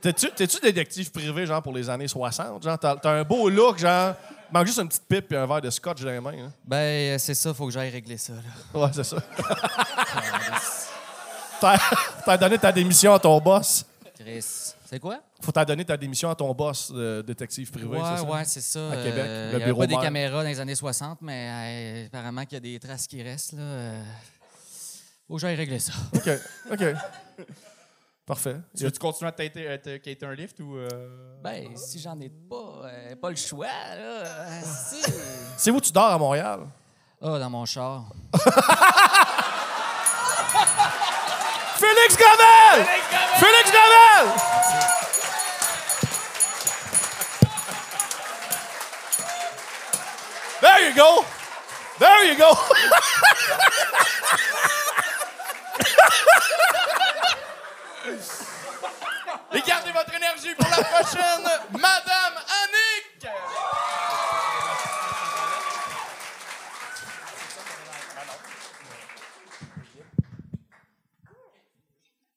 T'es-tu, 0.00 0.30
t'es-tu 0.32 0.58
détective 0.60 1.10
privé, 1.10 1.46
genre, 1.46 1.62
pour 1.62 1.72
les 1.72 1.88
années 1.88 2.08
60? 2.08 2.62
Genre, 2.62 2.78
t'as, 2.78 2.96
t'as 2.96 3.10
un 3.12 3.22
beau 3.24 3.48
look, 3.48 3.78
genre, 3.78 4.14
manque 4.52 4.66
juste 4.66 4.78
une 4.78 4.88
petite 4.88 5.06
pipe 5.08 5.32
et 5.32 5.36
un 5.36 5.46
verre 5.46 5.60
de 5.60 5.70
scotch 5.70 6.02
dans 6.02 6.10
les 6.10 6.20
mains. 6.20 6.32
hein. 6.46 6.52
Ben, 6.64 7.14
euh, 7.14 7.18
c'est 7.18 7.34
ça, 7.34 7.54
faut 7.54 7.66
que 7.66 7.72
j'aille 7.72 7.90
régler 7.90 8.16
ça, 8.18 8.32
là. 8.34 8.80
Ouais, 8.80 8.90
c'est 8.92 9.04
ça. 9.04 9.16
t'as, 11.60 11.78
t'as 12.24 12.36
donné 12.36 12.58
ta 12.58 12.72
démission 12.72 13.14
à 13.14 13.18
ton 13.18 13.40
boss. 13.40 13.84
Chris. 14.18 14.44
C'est 14.88 15.00
quoi? 15.00 15.18
Faut 15.42 15.50
t'as 15.52 15.64
donné 15.64 15.84
ta 15.84 15.96
démission 15.96 16.30
à 16.30 16.34
ton 16.34 16.52
boss 16.54 16.92
de 16.92 17.22
détective 17.26 17.70
privé, 17.70 17.88
ouais, 17.88 17.98
c'est 17.98 18.16
ça? 18.16 18.22
ouais, 18.30 18.44
c'est 18.44 18.60
ça. 18.60 18.90
À 18.92 18.96
Québec, 18.96 19.14
Euh, 19.26 19.44
le 19.46 19.48
il 19.50 19.52
y 19.52 19.56
avait 19.56 19.64
bureau 19.66 19.80
pas 19.80 19.86
des 19.88 19.94
maire. 19.94 20.02
caméras 20.02 20.42
dans 20.42 20.48
les 20.48 20.60
années 20.60 20.74
60, 20.76 21.18
mais 21.22 21.48
euh, 21.50 22.06
apparemment 22.06 22.44
qu'il 22.44 22.54
y 22.54 22.56
a 22.56 22.60
des 22.60 22.78
traces 22.78 23.06
qui 23.06 23.22
restent, 23.22 23.52
là. 23.54 23.62
euh, 23.62 24.02
Faut 25.26 25.34
que 25.34 25.40
j'aille 25.40 25.56
régler 25.56 25.80
ça. 25.80 25.92
OK, 26.14 26.30
OK. 26.72 26.84
Parfait. 28.26 28.56
Tu 28.76 28.82
veux-tu 28.82 28.98
continuer 28.98 29.28
à 29.28 29.32
t'aider- 29.32 30.00
quitter 30.02 30.26
un 30.26 30.34
lift 30.34 30.58
ou. 30.58 30.76
euh, 30.76 30.88
Ben, 31.44 31.76
si 31.76 32.00
j'en 32.00 32.18
ai 32.20 32.28
pas, 32.28 32.82
euh, 32.86 33.14
pas 33.14 33.30
le 33.30 33.36
choix, 33.36 33.66
là. 33.68 34.02
euh, 34.02 34.60
si. 34.90 35.00
C'est 35.56 35.70
où 35.70 35.80
tu 35.80 35.92
dors 35.92 36.10
à 36.10 36.18
Montréal? 36.18 36.60
Ah, 37.22 37.38
dans 37.38 37.50
mon 37.50 37.64
char. 37.64 38.04
Félix 41.78 42.16
Gravel! 42.16 42.84
Félix 43.38 43.70
Gravel! 43.70 44.32
There 50.60 50.88
you 50.88 50.94
go! 50.94 51.24
There 51.98 52.24
you 52.32 52.38
go! 52.38 52.52
Et 59.56 59.62
gardez 59.62 59.90
votre 59.90 60.14
énergie 60.14 60.54
pour 60.54 60.68
la 60.68 60.84
prochaine, 60.84 61.42
Madame 61.70 62.34
Annick! 62.62 63.26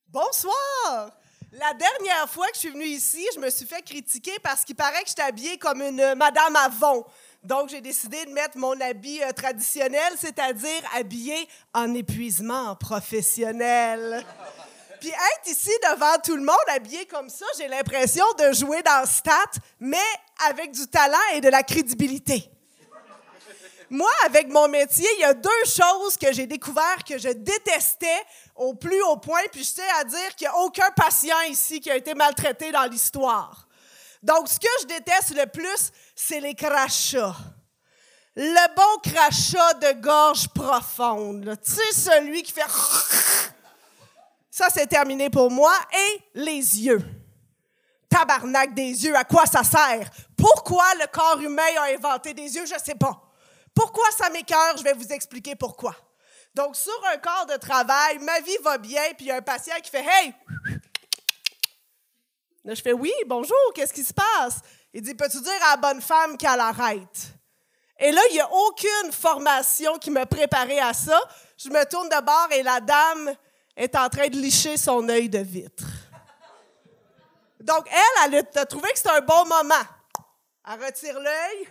Bonsoir! 0.07 1.11
La 1.51 1.73
dernière 1.73 2.29
fois 2.29 2.47
que 2.47 2.53
je 2.53 2.59
suis 2.59 2.69
venue 2.69 2.85
ici, 2.85 3.27
je 3.35 3.39
me 3.41 3.49
suis 3.49 3.65
fait 3.65 3.81
critiquer 3.81 4.39
parce 4.41 4.63
qu'il 4.63 4.77
paraît 4.77 5.03
que 5.03 5.09
j'étais 5.09 5.23
habillée 5.23 5.57
comme 5.57 5.81
une 5.81 5.99
euh, 5.99 6.15
Madame 6.15 6.55
Avon. 6.55 7.03
Donc, 7.43 7.67
j'ai 7.67 7.81
décidé 7.81 8.23
de 8.25 8.31
mettre 8.31 8.57
mon 8.57 8.79
habit 8.79 9.21
euh, 9.23 9.33
traditionnel, 9.33 10.13
c'est-à-dire 10.17 10.81
habillée 10.95 11.49
en 11.73 11.93
épuisement 11.95 12.77
professionnel. 12.77 14.25
Puis 14.99 15.09
être 15.09 15.47
ici 15.47 15.71
devant 15.91 16.17
tout 16.23 16.35
le 16.35 16.43
monde 16.43 16.57
habillé 16.67 17.05
comme 17.05 17.29
ça, 17.29 17.45
j'ai 17.57 17.67
l'impression 17.67 18.25
de 18.37 18.53
jouer 18.53 18.81
dans 18.83 19.05
Stat, 19.05 19.51
mais 19.79 19.97
avec 20.47 20.71
du 20.71 20.87
talent 20.87 21.17
et 21.33 21.41
de 21.41 21.49
la 21.49 21.63
crédibilité. 21.63 22.49
Moi, 23.89 24.11
avec 24.25 24.49
mon 24.49 24.67
métier, 24.67 25.07
il 25.17 25.21
y 25.21 25.23
a 25.23 25.33
deux 25.33 25.65
choses 25.65 26.15
que 26.15 26.31
j'ai 26.31 26.45
découvert 26.45 27.03
que 27.07 27.17
je 27.17 27.29
détestais 27.29 28.23
au 28.55 28.75
plus 28.75 29.01
haut 29.01 29.17
point, 29.17 29.41
puis 29.51 29.63
je 29.63 29.73
tiens 29.73 29.95
à 29.99 30.03
dire 30.03 30.35
qu'il 30.35 30.47
n'y 30.47 30.53
a 30.53 30.57
aucun 30.57 30.91
patient 30.91 31.41
ici 31.49 31.79
qui 31.79 31.89
a 31.89 31.95
été 31.95 32.13
maltraité 32.13 32.71
dans 32.71 32.85
l'histoire. 32.85 33.67
Donc, 34.21 34.47
ce 34.47 34.59
que 34.59 34.67
je 34.81 34.85
déteste 34.85 35.35
le 35.35 35.47
plus, 35.47 35.91
c'est 36.15 36.39
les 36.39 36.53
crachats. 36.53 37.35
Le 38.35 38.75
bon 38.75 39.11
crachat 39.11 39.73
de 39.75 39.99
gorge 40.01 40.49
profonde. 40.49 41.57
Tu 41.65 41.71
sais, 41.71 42.11
celui 42.11 42.43
qui 42.43 42.51
fait... 42.51 42.61
Ça, 44.59 44.67
c'est 44.69 44.87
terminé 44.87 45.29
pour 45.29 45.49
moi. 45.49 45.73
Et 45.93 46.21
les 46.33 46.81
yeux. 46.81 47.01
Tabarnak 48.09 48.73
des 48.73 49.05
yeux, 49.05 49.15
à 49.15 49.23
quoi 49.23 49.45
ça 49.45 49.63
sert? 49.63 50.09
Pourquoi 50.35 50.83
le 50.95 51.07
corps 51.07 51.39
humain 51.39 51.63
a 51.77 51.93
inventé 51.95 52.33
des 52.33 52.53
yeux? 52.53 52.65
Je 52.65 52.73
ne 52.73 52.79
sais 52.79 52.95
pas. 52.95 53.21
Pourquoi 53.73 54.03
ça 54.17 54.29
m'écœure? 54.29 54.75
Je 54.75 54.83
vais 54.83 54.91
vous 54.91 55.13
expliquer 55.13 55.55
pourquoi. 55.55 55.95
Donc, 56.53 56.75
sur 56.75 57.01
un 57.09 57.15
corps 57.19 57.45
de 57.45 57.55
travail, 57.55 58.19
ma 58.19 58.41
vie 58.41 58.57
va 58.61 58.77
bien, 58.77 59.01
puis 59.15 59.27
il 59.27 59.29
y 59.29 59.31
a 59.31 59.37
un 59.37 59.41
patient 59.41 59.75
qui 59.81 59.89
fait 59.89 60.03
Hey! 60.05 60.35
Là, 62.65 62.73
je 62.73 62.81
fais 62.81 62.91
Oui, 62.91 63.13
bonjour, 63.27 63.55
qu'est-ce 63.73 63.93
qui 63.93 64.03
se 64.03 64.13
passe? 64.13 64.59
Il 64.93 65.03
dit 65.03 65.15
Peux-tu 65.15 65.39
dire 65.39 65.63
à 65.67 65.77
la 65.77 65.77
bonne 65.77 66.01
femme 66.01 66.35
qu'elle 66.35 66.59
arrête? 66.59 67.33
Et 67.97 68.11
là, 68.11 68.19
il 68.29 68.33
n'y 68.33 68.41
a 68.41 68.51
aucune 68.51 69.13
formation 69.13 69.97
qui 69.99 70.11
me 70.11 70.25
préparait 70.25 70.79
à 70.79 70.93
ça. 70.93 71.17
Je 71.57 71.69
me 71.69 71.85
tourne 71.85 72.09
de 72.09 72.21
bord 72.21 72.49
et 72.51 72.61
la 72.61 72.81
dame 72.81 73.37
est 73.79 73.95
en 73.95 74.09
train 74.09 74.27
de 74.27 74.35
licher 74.35 74.75
son 74.77 75.07
œil 75.07 75.29
de 75.29 75.39
vitre. 75.39 75.87
Donc, 77.61 77.87
elle, 77.89 78.33
elle 78.33 78.45
a 78.55 78.65
trouvé 78.65 78.91
que 78.91 78.97
c'était 78.97 79.09
un 79.09 79.21
bon 79.21 79.45
moment. 79.45 79.85
Elle 80.67 80.83
retire 80.83 81.19
l'œil. 81.19 81.67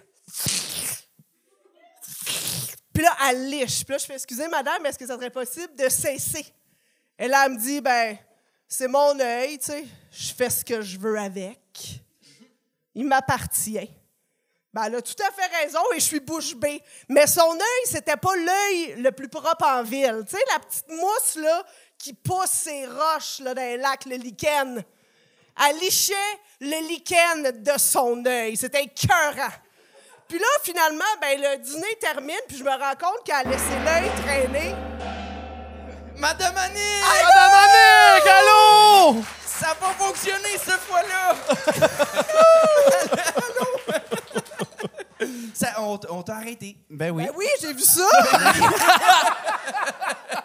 Puis 2.93 3.03
là, 3.03 3.17
elle 3.29 3.51
liche. 3.51 3.85
Puis 3.85 3.93
là, 3.93 3.99
je 3.99 4.07
fais 4.07 4.15
Excusez, 4.15 4.49
madame, 4.49 4.85
est-ce 4.87 4.99
que 4.99 5.07
ça 5.07 5.15
serait 5.17 5.31
possible 5.31 5.75
de 5.77 5.89
cesser? 5.89 6.47
Et 7.19 7.29
là, 7.29 7.45
elle 7.47 7.53
me 7.53 7.59
dit 7.59 7.81
Ben, 7.81 8.19
c'est 8.67 8.89
mon 8.89 9.19
œil, 9.21 9.59
tu 9.59 9.67
sais. 9.67 9.85
Je 10.11 10.33
fais 10.33 10.51
ce 10.51 10.65
que 10.65 10.81
je 10.81 10.99
veux 10.99 11.19
avec. 11.19 11.61
Il 12.95 13.07
m'appartient. 13.07 13.91
Ben, 14.73 14.85
elle 14.85 14.97
a 14.97 15.03
tout 15.03 15.15
à 15.27 15.31
fait 15.31 15.63
raison 15.63 15.81
et 15.95 16.01
je 16.01 16.05
suis 16.05 16.21
bouche 16.21 16.55
bée. 16.55 16.83
Mais 17.09 17.27
son 17.27 17.53
œil, 17.53 17.85
c'était 17.85 18.17
pas 18.17 18.37
l'œil 18.37 18.95
le 18.97 19.11
plus 19.13 19.29
propre 19.29 19.67
en 19.67 19.83
ville. 19.83 20.25
Tu 20.29 20.37
sais, 20.37 20.43
la 20.53 20.59
petite 20.59 20.89
mousse, 20.89 21.37
là, 21.37 21.65
qui 21.99 22.15
pousse 22.15 22.51
ses 22.51 22.87
roches, 22.87 23.41
là, 23.41 23.55
dans 23.55 23.63
les 23.63 23.77
lacs, 23.77 24.05
le 24.07 24.17
lichen. 24.17 24.83
Elle 25.67 25.79
lichait 25.79 26.15
le 26.61 26.89
lichen 26.89 27.63
de 27.63 27.79
son 27.79 28.25
œil. 28.25 28.57
C'était 28.57 28.85
écœurant. 28.85 29.53
Puis 30.29 30.39
là, 30.39 30.47
finalement, 30.63 31.05
ben, 31.21 31.41
le 31.41 31.57
dîner 31.59 31.97
termine, 32.01 32.37
puis 32.47 32.59
je 32.59 32.65
me 32.65 32.71
rends 32.71 32.95
compte 33.01 33.25
qu'elle 33.25 33.35
a 33.35 33.45
laissé 33.45 33.75
l'œil 33.85 34.11
traîner. 34.25 34.75
Madame 36.17 36.57
Annick! 36.57 37.03
Madame 37.03 37.53
Annick, 37.55 38.27
allô? 38.27 39.23
Ça 39.47 39.75
va 39.81 39.89
fonctionner 39.99 40.59
cette 40.59 40.81
fois-là! 40.81 41.35
Ça, 45.55 45.69
on 45.79 45.99
on 46.11 46.23
t'a 46.23 46.37
arrêté. 46.37 46.77
Ben 46.91 47.11
oui. 47.11 47.25
Ben 47.27 47.33
oui, 47.37 47.47
j'ai 47.61 47.73
vu 47.73 47.83
ça. 47.83 48.07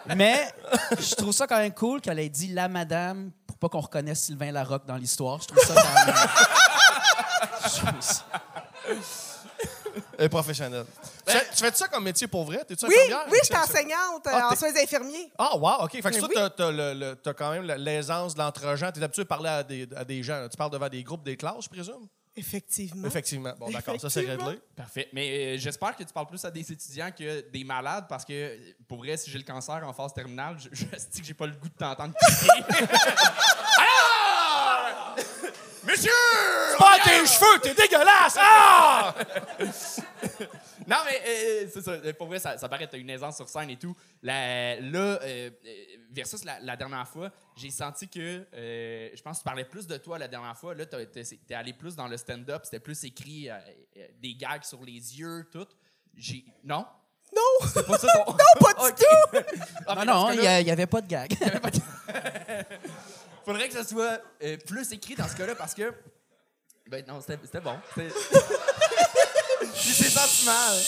Mais 0.16 0.52
je 0.98 1.14
trouve 1.14 1.32
ça 1.32 1.46
quand 1.46 1.56
même 1.58 1.72
cool 1.72 2.00
qu'elle 2.00 2.18
ait 2.18 2.28
dit 2.28 2.48
la 2.48 2.68
madame 2.68 3.30
pour 3.46 3.56
pas 3.58 3.68
qu'on 3.68 3.80
reconnaisse 3.80 4.20
Sylvain 4.24 4.52
Larocque 4.52 4.86
dans 4.86 4.96
l'histoire. 4.96 5.40
Je 5.40 5.48
trouve 5.48 5.62
ça 5.64 5.74
quand 5.74 6.06
même. 6.06 6.14
Je 7.64 7.78
trouve 7.80 8.00
ça- 8.00 8.24
Elle 10.18 10.26
est 10.26 10.28
professionnelle. 10.28 10.84
Tu 11.26 11.32
fais- 11.32 11.46
tu 11.56 11.64
fais 11.64 11.72
ça 11.74 11.88
comme 11.88 12.04
métier 12.04 12.26
pour 12.26 12.44
vrai? 12.44 12.62
T'es-tu 12.66 12.84
Oui, 12.86 12.94
infirmière? 12.94 13.26
oui, 13.30 13.38
je 13.42 13.46
suis 13.46 13.56
enseignante 13.56 14.26
euh, 14.26 14.30
Ah, 14.32 14.46
en 14.46 14.50
t'es- 14.50 14.56
soins 14.56 14.76
infirmiers. 14.82 15.32
Ah, 15.38 15.56
wow, 15.56 15.84
OK. 15.84 15.92
Fait 15.92 16.00
que 16.02 16.08
Ben 16.10 16.18
toi, 16.18 16.28
oui. 16.28 16.34
t'as- 16.34 16.50
t'as 16.50 16.70
le- 16.70 16.94
le- 16.94 17.16
t'as 17.16 17.32
quand 17.32 17.50
même 17.52 17.62
la- 17.64 17.78
l'aisance 17.78 18.34
de 18.34 18.40
l'entre-gens. 18.40 18.92
T'es 18.92 19.02
habitué 19.02 19.24
parler 19.24 19.48
à 19.48 19.62
des, 19.62 19.88
à 19.96 20.04
des 20.04 20.22
gens. 20.22 20.46
Tu 20.50 20.56
parles 20.56 20.70
devant 20.70 20.88
des 20.88 21.02
groupes, 21.02 21.24
des 21.24 21.36
classes, 21.36 21.64
je 21.64 21.68
présume? 21.68 22.06
Effectivement. 22.36 23.06
Effectivement. 23.06 23.52
Bon, 23.58 23.70
d'accord, 23.70 24.00
ça, 24.00 24.10
c'est 24.10 24.20
réglé. 24.20 24.58
Parfait. 24.74 25.08
Mais 25.12 25.54
euh, 25.54 25.58
j'espère 25.58 25.94
que 25.96 26.02
tu 26.02 26.12
parles 26.12 26.26
plus 26.26 26.44
à 26.44 26.50
des 26.50 26.72
étudiants 26.72 27.10
que 27.16 27.48
des 27.50 27.62
malades 27.64 28.06
parce 28.08 28.24
que, 28.24 28.74
pour 28.88 28.98
vrai, 28.98 29.16
si 29.16 29.30
j'ai 29.30 29.38
le 29.38 29.44
cancer 29.44 29.86
en 29.86 29.92
phase 29.92 30.12
terminale, 30.12 30.56
je, 30.58 30.68
je 30.72 30.84
sais 30.96 31.20
que 31.20 31.26
j'ai 31.26 31.34
pas 31.34 31.46
le 31.46 31.54
goût 31.54 31.68
de 31.68 31.74
t'entendre 31.74 32.14
crier. 32.14 32.64
Alors! 33.78 34.13
Monsieur! 35.86 36.10
Pas 36.78 36.98
tes 37.04 37.26
cheveux, 37.26 37.60
t'es 37.62 37.74
dégueulasse! 37.74 38.36
Ah! 38.38 39.14
Non, 40.86 40.96
mais 41.06 41.18
euh, 41.26 41.66
c'est 41.72 41.80
ça. 41.80 41.92
Euh, 41.92 42.12
Pour 42.12 42.26
vrai, 42.26 42.38
ça, 42.38 42.58
ça 42.58 42.68
paraît 42.68 42.84
que 42.86 42.90
t'as 42.92 42.98
une 42.98 43.08
aisance 43.08 43.36
sur 43.36 43.48
scène 43.48 43.70
et 43.70 43.78
tout. 43.78 43.96
La- 44.22 44.78
là, 44.80 44.98
euh, 44.98 45.18
euh, 45.22 45.50
versus 46.10 46.44
la, 46.44 46.60
la 46.60 46.76
dernière 46.76 47.08
fois, 47.08 47.30
j'ai 47.56 47.70
senti 47.70 48.06
que. 48.06 48.44
euh, 48.52 49.08
je 49.14 49.22
pense 49.22 49.38
que 49.38 49.42
tu 49.42 49.44
parlais 49.46 49.64
plus 49.64 49.86
de 49.86 49.96
toi 49.96 50.18
la 50.18 50.28
dernière 50.28 50.54
fois. 50.58 50.74
Là, 50.74 50.84
t'as- 50.84 51.06
t'es 51.06 51.22
t'es 51.22 51.54
allé 51.54 51.72
plus 51.72 51.96
dans 51.96 52.06
le 52.06 52.18
stand-up. 52.18 52.62
C'était 52.64 52.80
plus 52.80 53.02
écrit 53.04 53.48
euh, 53.48 53.54
euh, 53.96 54.06
des 54.20 54.34
gags 54.34 54.62
sur 54.62 54.82
les 54.84 54.92
yeux, 55.18 55.48
tout. 55.50 55.66
J'ai. 56.18 56.44
Non? 56.62 56.84
Non! 57.34 57.66
Pas 57.86 57.96
ça 57.98 58.08
ton. 58.12 58.32
non, 58.32 58.36
pas 58.60 58.90
du 58.90 58.94
tout! 59.02 59.94
Non, 59.96 60.04
non, 60.04 60.32
il 60.32 60.64
n'y 60.64 60.70
avait 60.70 60.86
pas 60.86 61.00
de 61.00 61.06
gag. 61.06 61.34
Faudrait 63.44 63.68
que 63.68 63.74
ça 63.74 63.84
soit 63.84 64.20
euh, 64.42 64.56
plus 64.66 64.90
écrit 64.92 65.14
dans 65.14 65.28
ce 65.28 65.36
cas-là 65.36 65.54
parce 65.54 65.74
que. 65.74 65.92
Ben 66.88 67.04
non, 67.06 67.20
c'était 67.20 67.60
bon. 67.60 67.78
C'est 69.74 70.10
senti 70.10 70.44
mal. 70.46 70.78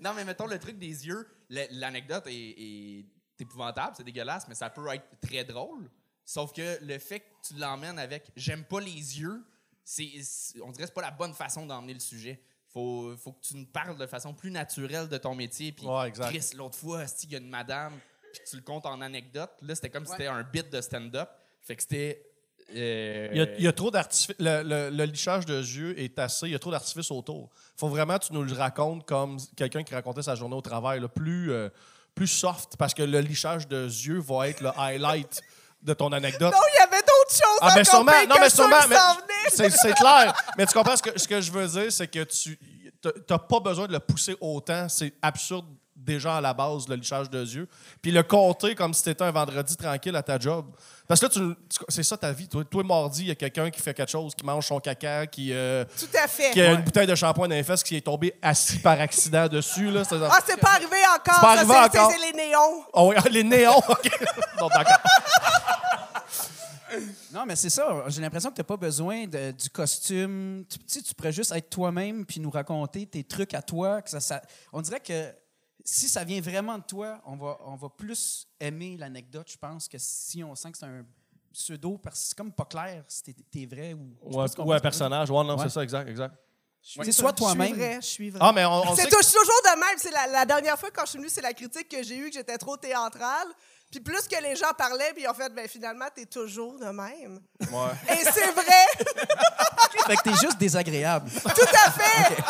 non, 0.00 0.12
mais 0.14 0.24
mettons 0.24 0.46
le 0.46 0.58
truc 0.58 0.78
des 0.78 1.06
yeux, 1.06 1.26
la- 1.48 1.66
l'anecdote 1.70 2.26
est, 2.26 2.54
est 2.58 3.06
épouvantable, 3.38 3.94
c'est 3.96 4.04
dégueulasse, 4.04 4.46
mais 4.48 4.54
ça 4.54 4.70
peut 4.70 4.86
être 4.92 5.06
très 5.20 5.44
drôle. 5.44 5.90
Sauf 6.24 6.52
que 6.52 6.78
le 6.84 6.98
fait 6.98 7.20
que 7.20 7.26
tu 7.48 7.54
l'emmènes 7.54 7.98
avec 7.98 8.30
j'aime 8.36 8.64
pas 8.64 8.80
les 8.80 8.90
yeux, 9.20 9.44
c'est, 9.84 10.10
on 10.62 10.70
dirait 10.70 10.84
que 10.84 10.88
c'est 10.88 10.94
pas 10.94 11.02
la 11.02 11.10
bonne 11.10 11.34
façon 11.34 11.66
d'emmener 11.66 11.94
le 11.94 12.00
sujet. 12.00 12.42
Faut, 12.72 13.14
faut 13.16 13.32
que 13.32 13.40
tu 13.42 13.56
nous 13.56 13.66
parles 13.66 13.96
de 13.98 14.06
façon 14.06 14.32
plus 14.32 14.50
naturelle 14.50 15.08
de 15.08 15.18
ton 15.18 15.34
métier. 15.34 15.72
Puis, 15.72 15.86
Ouais. 15.86 16.10
Chris, 16.12 16.50
l'autre 16.56 16.78
fois, 16.78 17.04
il 17.24 17.32
y 17.32 17.34
a 17.34 17.38
une 17.38 17.50
madame, 17.50 17.92
puis 18.32 18.42
tu 18.48 18.56
le 18.56 18.62
comptes 18.62 18.86
en 18.86 19.00
anecdote. 19.00 19.50
Là, 19.62 19.74
c'était 19.74 19.90
comme 19.90 20.06
si 20.06 20.12
c'était 20.12 20.26
un 20.26 20.42
bit 20.42 20.70
de 20.70 20.80
stand-up. 20.80 21.28
Fait 21.60 21.76
que 21.76 21.82
c'était. 21.82 22.24
euh, 22.74 23.28
Il 23.32 23.38
y 23.38 23.40
a, 23.40 23.46
il 23.58 23.62
y 23.64 23.68
a 23.68 23.72
trop 23.72 23.90
d'artifice. 23.90 24.34
Le, 24.38 24.62
le- 24.62 24.90
le 24.90 25.04
lichage 25.04 25.46
de 25.46 25.58
yeux 25.60 25.98
est 25.98 26.18
assez. 26.18 26.46
Il 26.46 26.52
y 26.52 26.54
a 26.54 26.58
trop 26.58 26.70
d'artifice 26.70 27.10
autour. 27.10 27.50
faut 27.76 27.88
vraiment 27.88 28.18
que 28.18 28.24
tu 28.26 28.32
nous 28.32 28.42
le 28.42 28.52
racontes 28.54 29.06
comme 29.06 29.36
quelqu'un 29.56 29.82
qui 29.82 29.94
racontait 29.94 30.22
sa 30.22 30.34
journée 30.34 30.56
au 30.56 30.60
travail, 30.62 31.00
là, 31.00 31.08
plus, 31.08 31.52
euh, 31.52 31.68
plus 32.14 32.26
soft, 32.28 32.76
parce 32.76 32.94
que 32.94 33.02
le 33.02 33.20
lichage 33.20 33.68
de 33.68 33.84
yeux 33.86 34.20
va 34.20 34.48
être 34.48 34.60
le 34.60 34.70
highlight 34.78 35.40
de 35.82 35.94
ton 35.94 36.12
anecdote. 36.12 36.52
Non, 36.52 36.60
il 36.74 36.78
y 36.78 36.82
avait 36.82 37.02
d'autres 37.02 37.30
choses 37.30 37.58
Ah, 37.60 37.70
encore 37.72 37.86
sûrement. 37.86 38.12
Non, 38.28 38.36
mais 38.40 38.50
sûrement. 38.50 38.76
mais 38.88 39.70
c'est 39.70 39.94
clair. 39.94 40.34
Mais 40.56 40.66
tu 40.66 40.72
comprends 40.74 40.96
ce 40.96 41.02
que, 41.02 41.18
ce 41.18 41.26
que 41.26 41.40
je 41.40 41.50
veux 41.50 41.66
dire, 41.66 41.90
c'est 41.92 42.06
que 42.08 42.22
tu 42.24 42.58
n'as 43.28 43.38
pas 43.38 43.58
besoin 43.60 43.86
de 43.88 43.92
le 43.92 43.98
pousser 43.98 44.36
autant. 44.40 44.88
C'est 44.88 45.12
absurde 45.22 45.66
déjà 46.04 46.36
à 46.36 46.40
la 46.40 46.52
base, 46.54 46.88
le 46.88 46.96
lichage 46.96 47.30
de 47.30 47.40
yeux. 47.44 47.68
Puis 48.00 48.10
le 48.10 48.22
compter 48.22 48.74
comme 48.74 48.92
si 48.94 49.02
c'était 49.02 49.22
un 49.24 49.30
vendredi 49.30 49.76
tranquille 49.76 50.14
à 50.16 50.22
ta 50.22 50.38
job. 50.38 50.66
Parce 51.08 51.20
que 51.20 51.26
là, 51.26 51.30
tu- 51.30 51.54
tu- 51.68 51.84
c'est 51.88 52.02
ça 52.02 52.16
ta 52.16 52.32
vie. 52.32 52.48
Toi, 52.48 52.64
toi 52.64 52.82
mardi, 52.82 53.22
il 53.22 53.28
y 53.28 53.30
a 53.30 53.34
quelqu'un 53.34 53.70
qui 53.70 53.80
fait 53.80 53.92
quelque 53.94 54.10
chose, 54.10 54.34
qui 54.34 54.44
mange 54.44 54.66
son 54.66 54.80
caca, 54.80 55.26
qui, 55.26 55.52
euh, 55.52 55.84
Tout 55.98 56.06
à 56.22 56.26
fait. 56.28 56.50
qui 56.52 56.60
a 56.60 56.72
une 56.72 56.82
bouteille 56.82 57.06
de 57.06 57.14
shampoing 57.14 57.48
dans 57.48 57.54
les 57.54 57.62
fesses, 57.62 57.82
qui 57.82 57.96
est 57.96 58.00
tombé 58.00 58.34
assis 58.40 58.78
par 58.78 59.00
accident 59.00 59.46
dessus. 59.48 59.90
Là, 59.90 60.04
c'est 60.04 60.16
Ah, 60.22 60.38
c'est 60.46 60.56
pas 60.60 60.70
arrivé 60.72 60.96
encore. 61.14 61.34
C'est 61.34 61.40
pas 61.40 61.40
ça, 61.40 61.60
arrivé 61.60 61.72
c'est- 61.92 61.98
encore. 61.98 62.10
c'est 62.12 62.18
c'est 62.18 62.32
les 62.32 62.32
néons. 62.46 62.84
Oh, 62.92 63.10
oui, 63.14 63.16
les 63.32 63.44
néons. 63.44 63.78
OK. 63.78 64.10
Bon, 64.58 64.68
d'accord. 64.68 64.98
Non, 67.32 67.44
mais 67.46 67.56
c'est 67.56 67.70
ça. 67.70 68.04
J'ai 68.08 68.20
l'impression 68.20 68.50
que 68.50 68.54
tu 68.56 68.60
n'as 68.60 68.64
pas 68.66 68.76
besoin 68.76 69.26
de- 69.26 69.52
du 69.52 69.70
costume. 69.70 70.64
Tu, 70.68 70.78
tu 70.78 70.84
sais, 70.86 71.00
tu 71.02 71.14
pourrais 71.14 71.32
juste 71.32 71.50
être 71.52 71.70
toi-même 71.70 72.26
puis 72.26 72.38
nous 72.38 72.50
raconter 72.50 73.06
tes 73.06 73.24
trucs 73.24 73.54
à 73.54 73.62
toi. 73.62 74.02
Que 74.02 74.10
ça, 74.10 74.20
ça- 74.20 74.42
on 74.74 74.82
dirait 74.82 75.00
que 75.00 75.32
si 75.84 76.08
ça 76.08 76.24
vient 76.24 76.40
vraiment 76.40 76.78
de 76.78 76.84
toi, 76.84 77.20
on 77.26 77.36
va, 77.36 77.58
on 77.66 77.76
va 77.76 77.88
plus 77.88 78.46
aimer 78.60 78.96
l'anecdote, 78.96 79.48
je 79.50 79.56
pense, 79.58 79.88
que 79.88 79.98
si 79.98 80.42
on 80.44 80.54
sent 80.54 80.72
que 80.72 80.78
c'est 80.78 80.86
un 80.86 81.04
pseudo, 81.52 81.98
parce 81.98 82.18
que 82.20 82.26
c'est 82.28 82.36
comme 82.36 82.52
pas 82.52 82.64
clair 82.64 83.04
si 83.08 83.22
t'es, 83.22 83.34
t'es 83.50 83.66
vrai 83.66 83.94
ou. 83.94 84.16
ce 84.48 84.56
qu'on 84.56 84.64
ou 84.64 84.72
un 84.72 84.80
personnage. 84.80 85.30
Ouais, 85.30 85.44
non, 85.44 85.56
Ouais. 85.56 85.64
c'est 85.64 85.70
ça, 85.70 85.82
exact, 85.82 86.08
exact. 86.08 86.34
C'est 86.84 87.12
soit 87.12 87.30
Je 87.30 87.36
suis 87.36 87.44
toi-même. 87.44 87.74
vrai, 87.76 87.98
je 88.00 88.06
suis 88.06 88.30
vrai. 88.30 88.40
Ah, 88.42 88.52
mais 88.52 88.64
on, 88.64 88.90
on 88.90 88.96
C'est 88.96 89.04
toujours 89.08 89.22
de 89.64 89.78
même. 89.78 89.98
C'est 89.98 90.10
la, 90.10 90.26
la 90.26 90.44
dernière 90.44 90.76
fois 90.76 90.90
quand 90.90 91.04
je 91.04 91.10
suis 91.10 91.18
venue, 91.18 91.28
c'est 91.30 91.40
la 91.40 91.52
critique 91.54 91.88
que 91.88 92.02
j'ai 92.02 92.16
eue 92.16 92.28
que 92.28 92.34
j'étais 92.34 92.58
trop 92.58 92.76
théâtrale. 92.76 93.46
Puis 93.88 94.00
plus 94.00 94.26
que 94.26 94.42
les 94.42 94.56
gens 94.56 94.72
parlaient, 94.76 95.12
puis 95.12 95.22
ils 95.22 95.28
ont 95.28 95.34
fait, 95.34 95.48
ben 95.54 95.68
finalement, 95.68 96.06
t'es 96.12 96.24
toujours 96.26 96.76
de 96.80 96.86
même. 96.86 97.40
ouais. 97.60 98.14
Et 98.16 98.24
c'est 98.24 98.50
vrai, 98.50 98.86
Fait 100.06 100.16
que 100.16 100.22
t'es 100.22 100.34
juste 100.40 100.58
désagréable. 100.58 101.30
tout 101.30 101.76
à 101.86 101.90
fait. 101.92 102.42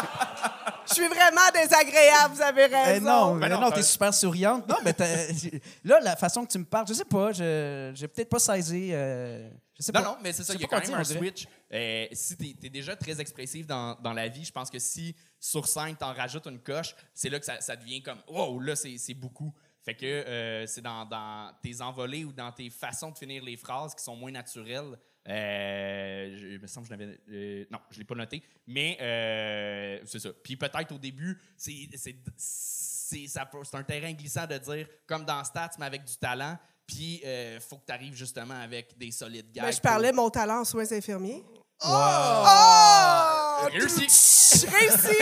Je 0.88 0.94
suis 0.94 1.06
vraiment 1.08 1.50
désagréable, 1.54 2.34
vous 2.34 2.42
avez 2.42 2.62
Eh 2.70 2.74
raison. 2.74 3.04
non, 3.06 3.32
Ben 3.34 3.38
mais 3.40 3.48
non, 3.48 3.60
non, 3.60 3.70
t'es 3.70 3.82
super 3.82 4.12
souriante. 4.12 4.68
Non, 4.68 4.76
mais 4.84 4.94
là, 5.84 6.00
la 6.00 6.16
façon 6.16 6.44
que 6.44 6.50
tu 6.52 6.58
me 6.58 6.64
parles, 6.64 6.86
je 6.88 6.94
sais 6.94 7.04
pas, 7.04 7.32
je 7.32 7.92
j'ai 7.94 8.08
peut-être 8.08 8.28
pas 8.28 8.38
saisi. 8.38 8.90
euh, 8.92 9.48
je 9.78 9.82
sais 9.82 9.92
Non, 9.92 10.00
pas. 10.02 10.08
non, 10.10 10.16
mais 10.22 10.32
c'est 10.32 10.44
ça, 10.44 10.54
il 10.54 10.60
y 10.60 10.64
a 10.64 10.68
quand 10.68 10.80
même 10.86 10.94
un 10.94 11.04
switch. 11.04 11.46
Euh, 11.72 12.06
si 12.12 12.36
tu 12.36 12.54
es, 12.66 12.70
déjà 12.70 12.94
très 12.96 13.20
expressif 13.20 13.66
dans, 13.66 13.94
dans 14.02 14.12
la 14.12 14.28
vie, 14.28 14.44
je 14.44 14.52
pense 14.52 14.70
que 14.70 14.78
si 14.78 15.14
sur 15.40 15.66
scène, 15.66 15.96
t'en 15.96 16.12
rajoutes 16.12 16.46
une 16.46 16.58
coche, 16.60 16.94
c'est 17.14 17.28
là 17.30 17.38
que 17.40 17.46
ça, 17.46 17.60
ça 17.60 17.74
devient 17.76 18.02
comme 18.02 18.18
wow, 18.28 18.60
là, 18.60 18.76
c'est 18.76 18.96
c'est 18.98 19.14
beaucoup. 19.14 19.52
Fait 19.84 19.94
que 19.94 20.06
euh, 20.06 20.66
c'est 20.66 20.80
dans, 20.80 21.04
dans 21.04 21.52
tes 21.62 21.80
envolées 21.80 22.24
ou 22.24 22.32
dans 22.32 22.52
tes 22.52 22.70
façons 22.70 23.10
de 23.10 23.18
finir 23.18 23.42
les 23.42 23.56
phrases 23.56 23.94
qui 23.94 24.02
sont 24.04 24.14
moins 24.16 24.30
naturelles. 24.30 24.96
Euh, 25.28 26.36
je, 26.36 26.46
il 26.54 26.60
me 26.60 26.66
semble 26.66 26.86
que 26.88 26.94
je 26.94 26.98
l'avais. 26.98 27.18
euh, 27.30 27.64
non, 27.70 27.78
je 27.90 27.96
ne 27.96 28.00
l'ai 28.00 28.04
pas 28.04 28.14
noté. 28.14 28.42
Mais 28.66 28.96
euh, 29.00 29.98
c'est 30.04 30.18
ça. 30.20 30.30
Puis 30.42 30.56
peut-être 30.56 30.92
au 30.92 30.98
début, 30.98 31.40
c'est 31.56 31.88
c'est- 31.96 32.16
c'est 32.36 33.26
ça 33.26 33.44
peut- 33.46 33.62
c'est 33.64 33.76
un 33.76 33.82
terrain 33.82 34.12
glissant 34.12 34.46
de 34.46 34.56
dire, 34.58 34.86
comme 35.06 35.24
dans 35.24 35.42
Stats, 35.44 35.70
mais 35.78 35.86
avec 35.86 36.04
du 36.04 36.16
talent. 36.16 36.56
Puis 36.86 37.20
euh, 37.24 37.58
faut 37.60 37.76
que 37.78 37.86
tu 37.86 37.92
arrives 37.92 38.14
justement 38.14 38.60
avec 38.60 38.96
des 38.98 39.10
solides 39.10 39.50
gags. 39.52 39.64
Ben, 39.64 39.72
je 39.72 39.80
parlais 39.80 40.10
de 40.12 40.16
mon 40.16 40.30
talent 40.30 40.60
en 40.60 40.64
soins 40.64 40.90
infirmiers. 40.92 41.42
pour- 41.42 41.62
Oh! 41.84 43.51
Réussi! 43.72 44.66
Réussi! 44.66 45.18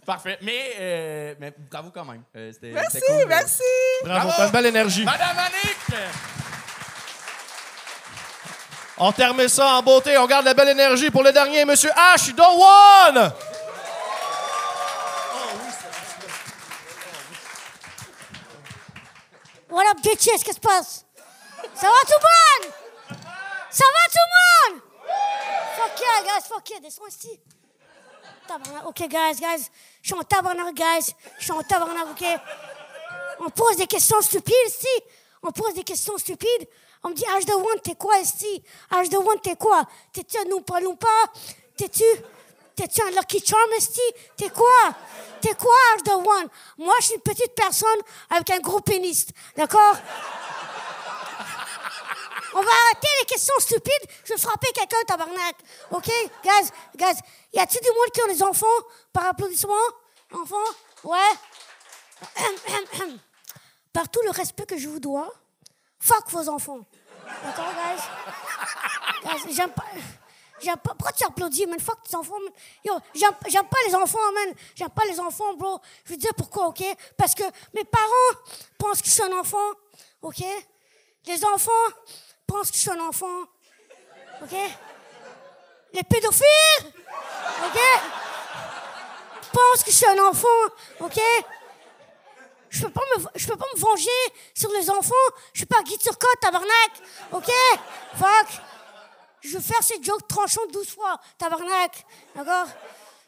Parfait. 0.06 0.38
Mais, 0.42 0.72
euh, 0.78 1.34
mais 1.38 1.52
bravo 1.70 1.90
quand 1.92 2.04
même. 2.04 2.22
Euh, 2.36 2.50
c'était- 2.52 2.68
Merci, 2.72 2.98
c'était 3.00 3.06
cool. 3.12 3.26
merci! 3.28 3.62
Bravo, 4.04 4.26
Bravo. 4.28 4.32
t'as 4.36 4.46
une 4.46 4.52
belle 4.52 4.66
énergie. 4.66 5.04
Madame 5.04 5.38
Annick! 5.38 5.76
On 9.02 9.12
termine 9.12 9.48
ça 9.48 9.66
en 9.76 9.82
beauté. 9.82 10.18
On 10.18 10.26
garde 10.26 10.44
la 10.44 10.52
belle 10.54 10.68
énergie 10.68 11.10
pour 11.10 11.22
le 11.22 11.32
dernier, 11.32 11.64
Monsieur 11.64 11.90
H. 11.90 12.34
Dowan. 12.34 13.32
What 19.68 19.84
up, 19.90 19.98
bitches? 20.02 20.24
Qu'est-ce 20.24 20.44
qui 20.44 20.52
se 20.52 20.60
passe? 20.60 21.04
Ça 21.74 21.86
va 21.86 21.92
tout 22.06 22.18
le 22.20 22.66
monde? 22.66 22.72
Ça 23.70 23.84
va 23.84 24.10
tout 24.10 24.26
le 24.26 24.72
monde? 24.74 24.82
Yeah, 26.10 26.26
guys, 26.26 26.46
fuck 26.46 26.68
yeah, 26.70 26.80
descends 26.80 27.16
ici. 27.16 27.40
Tabarnak. 28.48 28.86
OK, 28.86 29.08
guys, 29.08 29.40
guys. 29.40 29.70
Je 30.02 30.08
suis 30.08 30.14
en 30.14 30.22
tabarnak, 30.22 30.74
guys. 30.74 31.14
Je 31.38 31.44
suis 31.44 31.52
en 31.52 31.62
tabarnak, 31.62 32.10
OK? 32.10 32.24
On 33.40 33.50
pose 33.50 33.76
des 33.76 33.86
questions 33.86 34.20
stupides 34.20 34.54
ici. 34.66 35.04
On 35.42 35.52
pose 35.52 35.74
des 35.74 35.84
questions 35.84 36.18
stupides. 36.18 36.68
On 37.02 37.10
me 37.10 37.14
dit, 37.14 37.24
H 37.24 37.46
de 37.46 37.52
One, 37.52 37.80
t'es 37.82 37.94
quoi 37.94 38.18
ici? 38.18 38.62
H 38.90 39.08
de 39.08 39.16
One, 39.16 39.40
t'es 39.40 39.56
quoi? 39.56 39.84
T'es-tu 40.12 40.36
un 40.38 40.50
Oompa 40.50 40.80
Loompa? 40.80 41.08
T'es-tu... 41.76 42.04
T'es-tu 42.76 43.02
un 43.02 43.10
Lucky 43.10 43.44
Charm, 43.44 43.70
ici? 43.76 44.00
T'es 44.36 44.48
quoi? 44.48 44.94
T'es 45.40 45.54
quoi, 45.54 45.74
H 45.96 46.02
de 46.04 46.12
One? 46.12 46.48
Moi, 46.78 46.94
je 47.00 47.06
suis 47.06 47.14
une 47.14 47.20
petite 47.20 47.54
personne 47.54 48.00
avec 48.30 48.48
un 48.50 48.58
gros 48.58 48.80
pénis. 48.80 49.26
D'accord? 49.56 49.96
On 52.54 52.62
va 52.62 52.70
arrêter 52.70 53.08
les 53.20 53.26
questions 53.26 53.54
stupides. 53.58 54.10
Je 54.24 54.34
vais 54.34 54.40
frapper 54.40 54.68
quelqu'un, 54.74 54.96
tabarnak. 55.06 55.56
OK? 55.90 56.10
Guys, 56.42 56.70
guys, 56.96 57.18
y 57.52 57.58
a-t-il 57.58 57.80
du 57.80 57.88
monde 57.88 58.10
qui 58.12 58.22
ont 58.22 58.26
des 58.26 58.42
enfants 58.42 58.66
par 59.12 59.26
applaudissement? 59.26 59.74
Enfants? 60.32 60.56
Ouais? 61.04 61.18
Par 63.92 64.08
tout 64.08 64.20
le 64.22 64.30
respect 64.30 64.66
que 64.66 64.78
je 64.78 64.88
vous 64.88 65.00
dois, 65.00 65.32
fuck 65.98 66.28
vos 66.28 66.48
enfants. 66.48 66.78
D'accord, 67.42 67.72
guys? 67.74 68.02
Guys, 69.24 69.52
j'aime 69.52 69.72
pas. 69.72 69.84
J'aime 70.60 70.76
pas. 70.76 70.94
Pourquoi 70.94 71.12
tu 71.12 71.24
applaudis, 71.24 71.66
man? 71.66 71.80
Fuck 71.80 72.02
tes 72.08 72.14
enfants. 72.14 72.34
Yo, 72.84 72.94
j'aime 73.14 73.66
pas 73.68 73.78
les 73.86 73.94
enfants, 73.94 74.32
man. 74.32 74.54
J'aime 74.74 74.90
pas 74.90 75.04
les 75.06 75.18
enfants, 75.18 75.54
bro. 75.54 75.80
Je 76.04 76.10
veux 76.10 76.16
dire 76.18 76.34
pourquoi, 76.36 76.68
OK? 76.68 76.84
Parce 77.16 77.34
que 77.34 77.42
mes 77.74 77.84
parents 77.84 78.40
pensent 78.78 79.00
que 79.00 79.08
je 79.08 79.12
suis 79.12 79.22
un 79.22 79.38
enfant, 79.38 79.72
OK? 80.22 80.44
Les 81.26 81.44
enfants 81.44 81.70
pensent 82.46 82.70
que 82.70 82.76
je 82.76 82.82
suis 82.82 82.90
un 82.90 83.00
enfant, 83.00 83.42
OK? 84.42 84.56
Les 85.92 86.02
pédophiles, 86.02 86.92
OK? 87.64 87.80
Pensent 89.52 89.84
que 89.84 89.90
je 89.90 89.96
suis 89.96 90.06
un 90.06 90.26
enfant, 90.26 90.48
OK? 91.00 91.20
Je 92.70 92.82
peux 92.82 92.90
pas 92.90 93.02
me, 93.16 93.24
je 93.34 93.46
peux 93.46 93.56
pas 93.56 93.66
me 93.74 93.80
venger 93.80 94.08
sur 94.54 94.70
les 94.70 94.88
enfants. 94.88 95.14
Je 95.52 95.58
suis 95.58 95.66
pas 95.66 95.82
Guy 95.82 95.98
Turcotte, 95.98 96.40
tabarnak. 96.40 96.90
OK? 97.32 97.50
Fuck. 98.16 98.60
Je 99.40 99.56
veux 99.56 99.60
faire 99.60 99.82
ces 99.82 100.00
jokes 100.02 100.26
tranchants 100.28 100.66
12 100.72 100.88
fois, 100.94 101.18
tabarnak. 101.36 102.04
D'accord? 102.34 102.66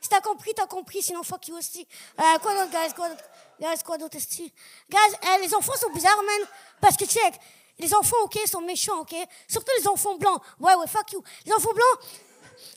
Si 0.00 0.08
t'as 0.08 0.20
compris, 0.20 0.52
t'as 0.54 0.66
compris, 0.66 1.02
sinon 1.02 1.22
fuck 1.22 1.46
you 1.48 1.56
aussi. 1.56 1.86
Euh, 2.20 2.38
quoi 2.38 2.54
d'autre, 2.54 2.70
guys? 2.70 2.94
Quoi 2.94 3.08
d'autre? 3.08 3.24
Guys, 3.60 3.82
quoi? 3.84 3.96
Guys, 3.98 5.16
euh, 5.24 5.38
les 5.42 5.54
enfants 5.54 5.76
sont 5.76 5.90
bizarres, 5.90 6.22
man. 6.22 6.48
Parce 6.80 6.96
que, 6.96 7.04
check, 7.04 7.34
les 7.82 7.92
enfants, 7.94 8.16
OK, 8.22 8.38
sont 8.46 8.60
méchants, 8.60 9.00
OK? 9.00 9.14
Surtout 9.48 9.72
les 9.78 9.88
enfants 9.88 10.16
blancs. 10.16 10.40
Ouais, 10.60 10.74
ouais, 10.76 10.86
fuck 10.86 11.10
you. 11.12 11.22
Les 11.44 11.52
enfants 11.52 11.72
blancs, 11.74 11.98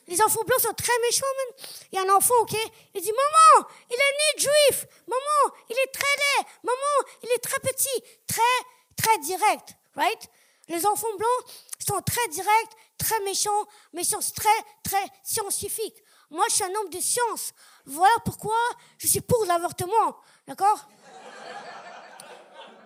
les 0.08 0.20
enfants 0.20 0.42
blancs 0.44 0.60
sont 0.60 0.74
très 0.74 0.98
méchants, 1.00 1.26
man. 1.36 1.66
Il 1.92 1.96
y 1.96 1.98
a 1.98 2.02
un 2.02 2.16
enfant, 2.16 2.34
OK? 2.42 2.56
Il 2.94 3.00
dit, 3.00 3.12
maman, 3.12 3.68
il 3.88 3.94
est 3.94 3.96
né 3.96 4.42
juif. 4.42 4.86
Maman, 5.06 5.56
il 5.70 5.76
est 5.76 5.92
très 5.92 6.16
laid. 6.16 6.48
Maman, 6.64 7.10
il 7.22 7.30
est 7.30 7.38
très 7.38 7.60
petit. 7.60 8.02
Très, 8.26 8.56
très 8.96 9.18
direct, 9.18 9.76
right? 9.94 10.28
Les 10.68 10.84
enfants 10.84 11.16
blancs 11.16 11.54
sont 11.78 12.00
très 12.02 12.26
directs, 12.28 12.72
très 12.98 13.20
méchants, 13.20 13.64
mais 13.92 14.02
sont 14.02 14.18
très, 14.34 14.48
très 14.82 15.06
scientifiques. 15.22 16.02
Moi, 16.30 16.44
je 16.48 16.54
suis 16.56 16.64
un 16.64 16.74
homme 16.74 16.90
de 16.90 16.98
science. 16.98 17.52
Voilà 17.84 18.14
pourquoi 18.24 18.58
je 18.98 19.06
suis 19.06 19.20
pour 19.20 19.44
l'avortement. 19.44 20.16
D'accord? 20.48 20.88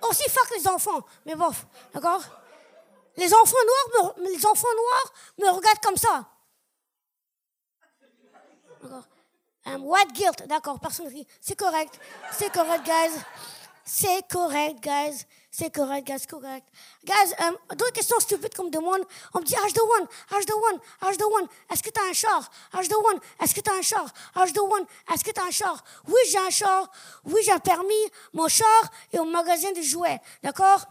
Aussi 0.02 0.28
fuck 0.28 0.50
les 0.56 0.66
enfants. 0.68 1.04
Mais 1.26 1.34
bof, 1.34 1.66
d'accord? 1.92 2.22
Les 3.16 3.32
enfants 3.34 3.56
noirs 3.66 5.12
me, 5.38 5.48
regardent 5.50 5.80
comme 5.82 5.96
ça. 5.96 6.24
D'accord? 8.82 9.04
Um, 9.66 9.84
white 9.84 10.12
guilt, 10.12 10.46
d'accord, 10.46 10.80
personne. 10.80 11.12
C'est 11.40 11.56
correct. 11.56 11.98
C'est 12.32 12.50
correct, 12.50 12.84
guys. 12.84 13.12
C'est 13.92 14.22
correct, 14.28 14.80
guys. 14.84 15.26
C'est 15.50 15.74
correct, 15.74 16.06
guys, 16.06 16.24
correct. 16.24 16.64
Guys, 17.04 17.34
euh, 17.40 17.74
d'autres 17.74 17.92
questions 17.92 18.20
stupides 18.20 18.54
qu'on 18.54 18.66
me 18.66 18.70
demande. 18.70 19.00
On 19.34 19.40
me 19.40 19.44
dit 19.44 19.54
H21, 19.54 20.06
H21, 20.30 20.78
H21, 21.02 21.48
est-ce 21.72 21.82
que 21.82 21.90
t'as 21.90 22.08
un 22.08 22.12
char? 22.12 22.48
H21, 22.72 23.18
est-ce 23.42 23.52
que 23.52 23.60
t'as 23.60 23.74
un 23.74 23.82
char? 23.82 24.06
H21, 24.36 24.86
est-ce 25.12 25.24
que 25.24 25.32
t'as 25.32 25.42
un 25.42 25.50
char? 25.50 25.82
Oui, 26.06 26.20
j'ai 26.30 26.38
un 26.38 26.50
char. 26.50 26.88
Oui, 27.24 27.40
j'ai 27.44 27.50
un 27.50 27.58
permis. 27.58 28.12
Mon 28.32 28.46
char 28.46 28.80
est 29.12 29.18
au 29.18 29.24
magasin 29.24 29.72
de 29.72 29.82
jouets. 29.82 30.20
D'accord? 30.40 30.86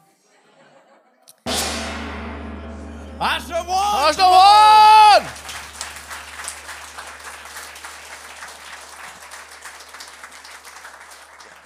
H21 3.18 4.12
H21 4.12 5.49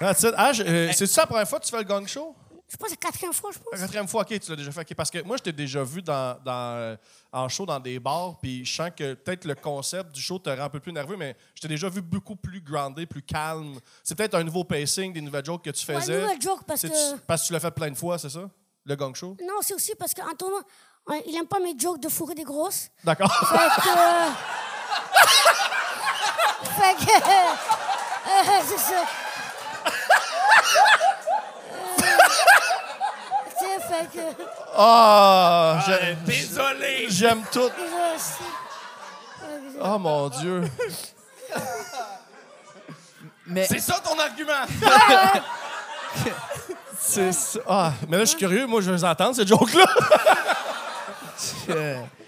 Ah, 0.03 0.51
euh, 0.59 0.91
c'est 0.93 1.07
ça 1.07 1.21
la 1.21 1.27
première 1.27 1.47
fois 1.47 1.59
que 1.59 1.65
tu 1.65 1.71
fais 1.71 1.77
le 1.77 1.83
gang 1.83 2.05
show? 2.07 2.35
Je 2.67 2.77
pense 2.77 2.89
que 2.89 2.95
c'est 2.95 3.03
la 3.03 3.09
quatrième 3.09 3.33
fois, 3.33 3.51
je 3.53 3.59
pense. 3.59 3.67
La 3.71 3.77
quatrième 3.77 4.07
fois, 4.07 4.21
OK, 4.23 4.39
tu 4.39 4.49
l'as 4.49 4.55
déjà 4.55 4.71
fait. 4.71 4.95
Parce 4.95 5.11
que 5.11 5.21
moi, 5.23 5.37
je 5.37 5.43
t'ai 5.43 5.51
déjà 5.51 5.83
vu 5.83 6.01
dans, 6.01 6.39
dans, 6.43 6.75
euh, 6.75 6.95
en 7.31 7.47
show 7.47 7.67
dans 7.67 7.79
des 7.79 7.99
bars, 7.99 8.39
puis 8.41 8.65
je 8.65 8.73
sens 8.73 8.89
que 8.97 9.13
peut-être 9.13 9.45
le 9.45 9.53
concept 9.53 10.11
du 10.11 10.21
show 10.21 10.39
te 10.39 10.49
rend 10.49 10.63
un 10.63 10.69
peu 10.69 10.79
plus 10.79 10.91
nerveux, 10.91 11.15
mais 11.15 11.35
je 11.53 11.61
t'ai 11.61 11.67
déjà 11.67 11.87
vu 11.87 12.01
beaucoup 12.01 12.35
plus 12.35 12.61
groundé, 12.61 13.05
plus 13.05 13.21
calme. 13.21 13.79
C'est 14.03 14.15
peut-être 14.15 14.33
un 14.33 14.43
nouveau 14.43 14.63
pacing, 14.63 15.13
des 15.13 15.21
nouvelles 15.21 15.45
jokes 15.45 15.63
que 15.63 15.69
tu 15.69 15.85
faisais. 15.85 16.15
Ouais, 16.15 16.21
nouvelle 16.21 16.41
joke 16.41 16.63
parce 16.65 16.81
que... 16.81 17.17
Parce 17.27 17.43
que 17.43 17.47
tu 17.47 17.53
l'as 17.53 17.59
fait 17.59 17.71
plein 17.71 17.91
de 17.91 17.95
fois, 17.95 18.17
c'est 18.17 18.29
ça? 18.29 18.49
Le 18.85 18.95
gang 18.95 19.15
show? 19.15 19.37
Non, 19.41 19.59
c'est 19.61 19.75
aussi 19.75 19.93
parce 19.95 20.13
qu'en 20.13 20.23
il 21.27 21.35
aime 21.35 21.47
pas 21.47 21.59
mes 21.59 21.77
jokes 21.77 22.01
de 22.01 22.09
fourrer 22.09 22.33
des 22.33 22.43
grosses. 22.43 22.89
D'accord. 23.03 23.31
Fait 23.31 23.81
que... 23.83 23.89
Euh, 23.89 24.31
c'est 28.67 28.79
ça. 28.79 29.05
Ah! 34.75 35.79
j'ai- 35.85 36.15
Désolé! 36.25 37.05
J'aime 37.09 37.43
tout. 37.51 37.69
Oh 39.81 39.99
mon 39.99 40.29
Dieu. 40.29 40.63
Mais 43.45 43.65
C'est 43.67 43.79
ça 43.79 43.99
ton 44.03 44.17
argument! 44.19 44.65
C'est 46.99 47.33
ça. 47.33 47.59
Ah, 47.67 47.91
mais 48.07 48.17
là, 48.17 48.23
je 48.23 48.29
suis 48.29 48.37
curieux. 48.37 48.65
Moi, 48.65 48.81
je 48.81 48.91
veux 48.91 49.03
entendre, 49.03 49.35
ces 49.35 49.45
jokes-là. 49.45 49.85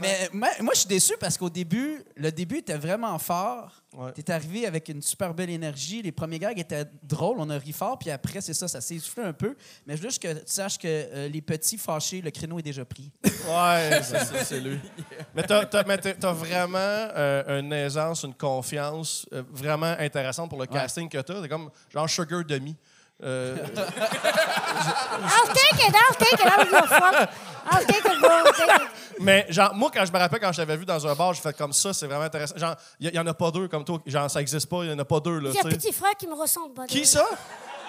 mais 0.00 0.28
moi, 0.32 0.48
moi, 0.60 0.72
je 0.74 0.80
suis 0.80 0.88
déçu 0.88 1.14
parce 1.20 1.36
qu'au 1.38 1.50
début, 1.50 2.02
le 2.16 2.30
début 2.32 2.58
était 2.58 2.76
vraiment 2.76 3.18
fort. 3.18 3.72
Ouais. 3.96 4.12
Tu 4.12 4.20
es 4.20 4.30
arrivé 4.30 4.66
avec 4.66 4.88
une 4.88 5.00
super 5.00 5.32
belle 5.32 5.50
énergie. 5.50 6.02
Les 6.02 6.12
premiers 6.12 6.38
gags 6.38 6.58
étaient 6.58 6.84
drôles, 7.02 7.36
on 7.40 7.48
a 7.50 7.56
ri 7.58 7.72
fort, 7.72 7.98
puis 7.98 8.10
après, 8.10 8.40
c'est 8.40 8.52
ça, 8.54 8.68
ça 8.68 8.80
s'est 8.80 8.96
essoufflé 8.96 9.24
un 9.24 9.32
peu. 9.32 9.56
Mais 9.86 9.96
je 9.96 10.02
veux 10.02 10.08
juste 10.08 10.22
que 10.22 10.32
tu 10.32 10.42
saches 10.46 10.78
que 10.78 10.86
euh, 10.86 11.28
les 11.28 11.40
petits 11.40 11.78
fâchés, 11.78 12.20
le 12.20 12.30
créneau 12.30 12.58
est 12.58 12.62
déjà 12.62 12.84
pris. 12.84 13.10
Ouais, 13.48 14.00
c'est 14.02 14.18
ça, 14.18 14.44
c'est 14.44 14.60
lui. 14.60 14.78
Mais 15.34 15.42
t'as- 15.42 15.64
t'as 15.64 16.32
vraiment 16.32 16.76
euh, 16.78 17.60
une 17.60 17.72
aisance, 17.72 18.24
une 18.24 18.34
confiance 18.34 19.26
euh, 19.32 19.42
vraiment 19.50 19.94
intéressante 19.98 20.50
pour 20.50 20.58
le 20.60 20.66
casting 20.66 21.08
que 21.08 21.18
t'as. 21.18 21.40
T'es 21.40 21.48
comme 21.48 21.70
genre 21.90 22.08
Sugar 22.10 22.44
Demi. 22.44 22.76
Euh, 23.20 23.56
I'll 23.56 25.48
take 25.52 25.88
it, 25.88 25.94
I'll 25.94 26.16
take 26.16 26.34
it, 26.34 26.46
I 26.46 26.56
don't 26.56 26.70
give 26.70 26.78
a 26.78 26.86
fuck. 26.86 27.30
I'll 27.70 27.84
take 27.84 28.04
it, 28.04 28.20
bro, 28.20 28.30
I'll 28.30 28.52
take 28.52 28.82
it. 28.82 28.88
mais 29.20 29.46
genre, 29.48 29.74
moi, 29.74 29.90
quand 29.92 30.04
je 30.06 30.12
me 30.12 30.18
rappelle, 30.18 30.40
quand 30.40 30.52
je 30.52 30.58
t'avais 30.58 30.76
vu 30.76 30.84
dans 30.86 31.04
un 31.06 31.14
bar, 31.14 31.34
j'ai 31.34 31.40
fait 31.42 31.56
comme 31.56 31.72
ça, 31.72 31.92
c'est 31.92 32.06
vraiment 32.06 32.24
intéressant. 32.24 32.56
Genre, 32.56 32.76
il 33.00 33.12
y, 33.14 33.18
en 33.18 33.26
a 33.26 33.34
pas 33.34 33.50
deux 33.50 33.66
comme 33.68 33.84
toi. 33.84 33.98
Genre, 34.06 34.30
ça 34.30 34.40
existe 34.40 34.68
pas, 34.68 34.84
il 34.84 34.90
y 34.90 34.94
en 34.94 34.98
a 34.98 35.04
pas 35.04 35.20
deux, 35.20 35.38
là, 35.40 35.50
J'ai 35.52 35.60
un 35.60 35.64
petit 35.64 35.92
frère 35.92 36.14
qui 36.18 36.26
me 36.26 36.34
ressemble. 36.34 36.74
by 36.74 36.86
the 36.86 36.88
Qui 36.90 36.98
way. 37.00 37.04
ça? 37.04 37.24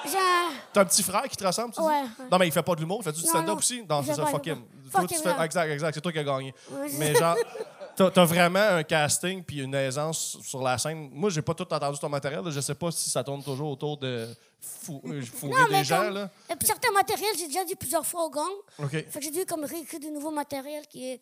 J'ai 0.05 0.17
un. 0.17 0.49
T'as 0.73 0.81
un 0.81 0.85
petit 0.85 1.03
frère 1.03 1.23
qui 1.23 1.35
te 1.35 1.45
ressemble, 1.45 1.73
tu 1.73 1.81
dis? 1.81 1.85
Ouais, 1.87 1.93
ouais. 1.93 2.25
Non, 2.31 2.37
mais 2.39 2.47
il 2.47 2.51
fait 2.53 2.63
pas 2.63 2.73
de 2.73 2.79
l'humour, 2.79 2.99
il 3.01 3.03
fait 3.03 3.11
du 3.11 3.21
Non, 3.23 3.27
stand-up 3.29 3.47
non. 3.49 3.55
aussi? 3.57 3.83
Non, 3.87 3.99
Il 4.01 4.05
c'est 4.05 4.11
fait 4.11 4.15
ça, 4.17 4.23
pas, 4.23 4.31
fuck 4.31 4.45
him. 4.47 4.55
pas. 4.55 4.61
Toi, 4.91 5.01
Fuck 5.01 5.09
tu 5.09 5.15
him, 5.15 5.21
fais- 5.21 5.37
là. 5.37 5.45
Exact, 5.45 5.69
exact, 5.71 5.93
c'est 5.93 6.01
toi 6.01 6.11
qui 6.11 6.19
as 6.19 6.23
gagné. 6.23 6.53
Ouais, 6.71 6.87
Mais 6.97 7.13
genre, 7.15 7.35
t'as 7.99 8.11
t'as 8.11 8.25
vraiment 8.25 8.59
un 8.59 8.83
casting 8.83 9.43
puis 9.43 9.59
une 9.61 9.75
aisance 9.75 10.37
sur 10.41 10.61
la 10.63 10.77
scène. 10.77 11.09
Moi, 11.11 11.29
j'ai 11.29 11.41
pas 11.41 11.53
tout 11.53 11.71
entendu 11.73 11.99
ton 11.99 12.09
matériel. 12.09 12.41
là. 12.43 12.49
Je 12.51 12.59
sais 12.61 12.75
pas 12.75 12.91
si 12.91 13.09
ça 13.09 13.23
tourne 13.23 13.43
toujours 13.43 13.71
autour 13.71 13.97
de 13.97 14.27
fou- 14.61 15.01
euh, 15.05 15.21
fourrer 15.21 15.61
Non, 15.61 15.67
des 15.67 15.71
mais 15.73 15.83
gens. 15.83 16.03
comme- 16.05 16.13
Là. 16.13 16.29
Et 16.51 16.55
puis 16.55 16.67
certains 16.67 16.91
matériels, 16.91 17.35
j'ai 17.37 17.47
déjà 17.47 17.63
dit 17.65 17.75
plusieurs 17.75 18.05
fois 18.05 18.25
au 18.25 18.29
gang. 18.29 18.49
OK. 18.79 18.91
Fait 18.91 19.19
que 19.19 19.21
j'ai 19.21 19.31
dû 19.31 19.45
comme 19.45 19.65
réécrire 19.65 19.99
du 19.99 20.09
nouveau 20.11 20.31
matériel 20.31 20.87
qui 20.87 21.11
est 21.11 21.21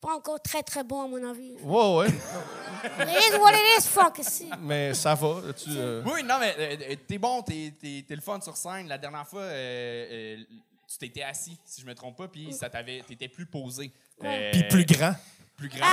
pas 0.00 0.14
encore 0.14 0.40
très 0.42 0.62
très 0.62 0.84
bon 0.84 1.02
à 1.04 1.08
mon 1.08 1.30
avis. 1.30 1.52
Ouais, 1.62 1.96
ouais. 1.96 2.08
It 2.08 3.32
is 3.32 3.36
what 3.38 3.52
it 3.52 3.78
is, 3.84 3.88
fuck. 3.88 4.18
si. 4.22 4.50
Mais 4.60 4.94
ça 4.94 5.14
va. 5.14 5.40
Tu, 5.56 5.70
euh, 5.70 6.02
Oui, 6.04 6.22
non, 6.22 6.34
mais 6.38 6.54
euh, 6.58 6.76
euh, 6.92 6.96
t'es 7.08 7.18
bon, 7.18 7.42
t'es, 7.42 7.72
t'es, 7.80 8.04
t'es 8.06 8.14
le 8.14 8.20
fun 8.20 8.40
sur 8.40 8.56
scène. 8.56 8.88
La 8.88 8.98
dernière 8.98 9.26
fois, 9.26 9.40
euh, 9.42 10.36
euh, 10.38 10.44
tu 10.88 10.98
t'étais 10.98 11.22
assis, 11.22 11.56
si 11.64 11.80
je 11.80 11.86
me 11.86 11.94
trompe 11.94 12.16
pas, 12.18 12.28
puis 12.28 12.52
ça 12.52 12.68
t'avait, 12.68 13.02
t'étais 13.06 13.28
plus 13.28 13.46
posé. 13.46 13.90
Euh, 14.24 14.50
Puis 14.52 14.62
plus 14.68 14.84
grand. 14.86 15.14
Plus 15.56 15.68
grand. 15.68 15.86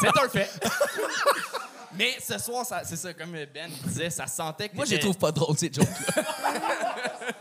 c'est 0.00 0.08
un 0.22 0.28
fait. 0.28 0.50
mais 1.94 2.16
ce 2.20 2.38
soir, 2.38 2.64
c'est 2.84 2.96
ça, 2.96 3.12
comme 3.14 3.32
Ben 3.52 3.70
disait, 3.84 4.10
ça 4.10 4.26
sentait 4.26 4.68
que 4.68 4.76
Moi, 4.76 4.84
je 4.84 4.92
les 4.92 5.00
trouve 5.00 5.18
pas 5.18 5.32
drôles, 5.32 5.56
ces 5.58 5.72
jokes-là. 5.72 6.24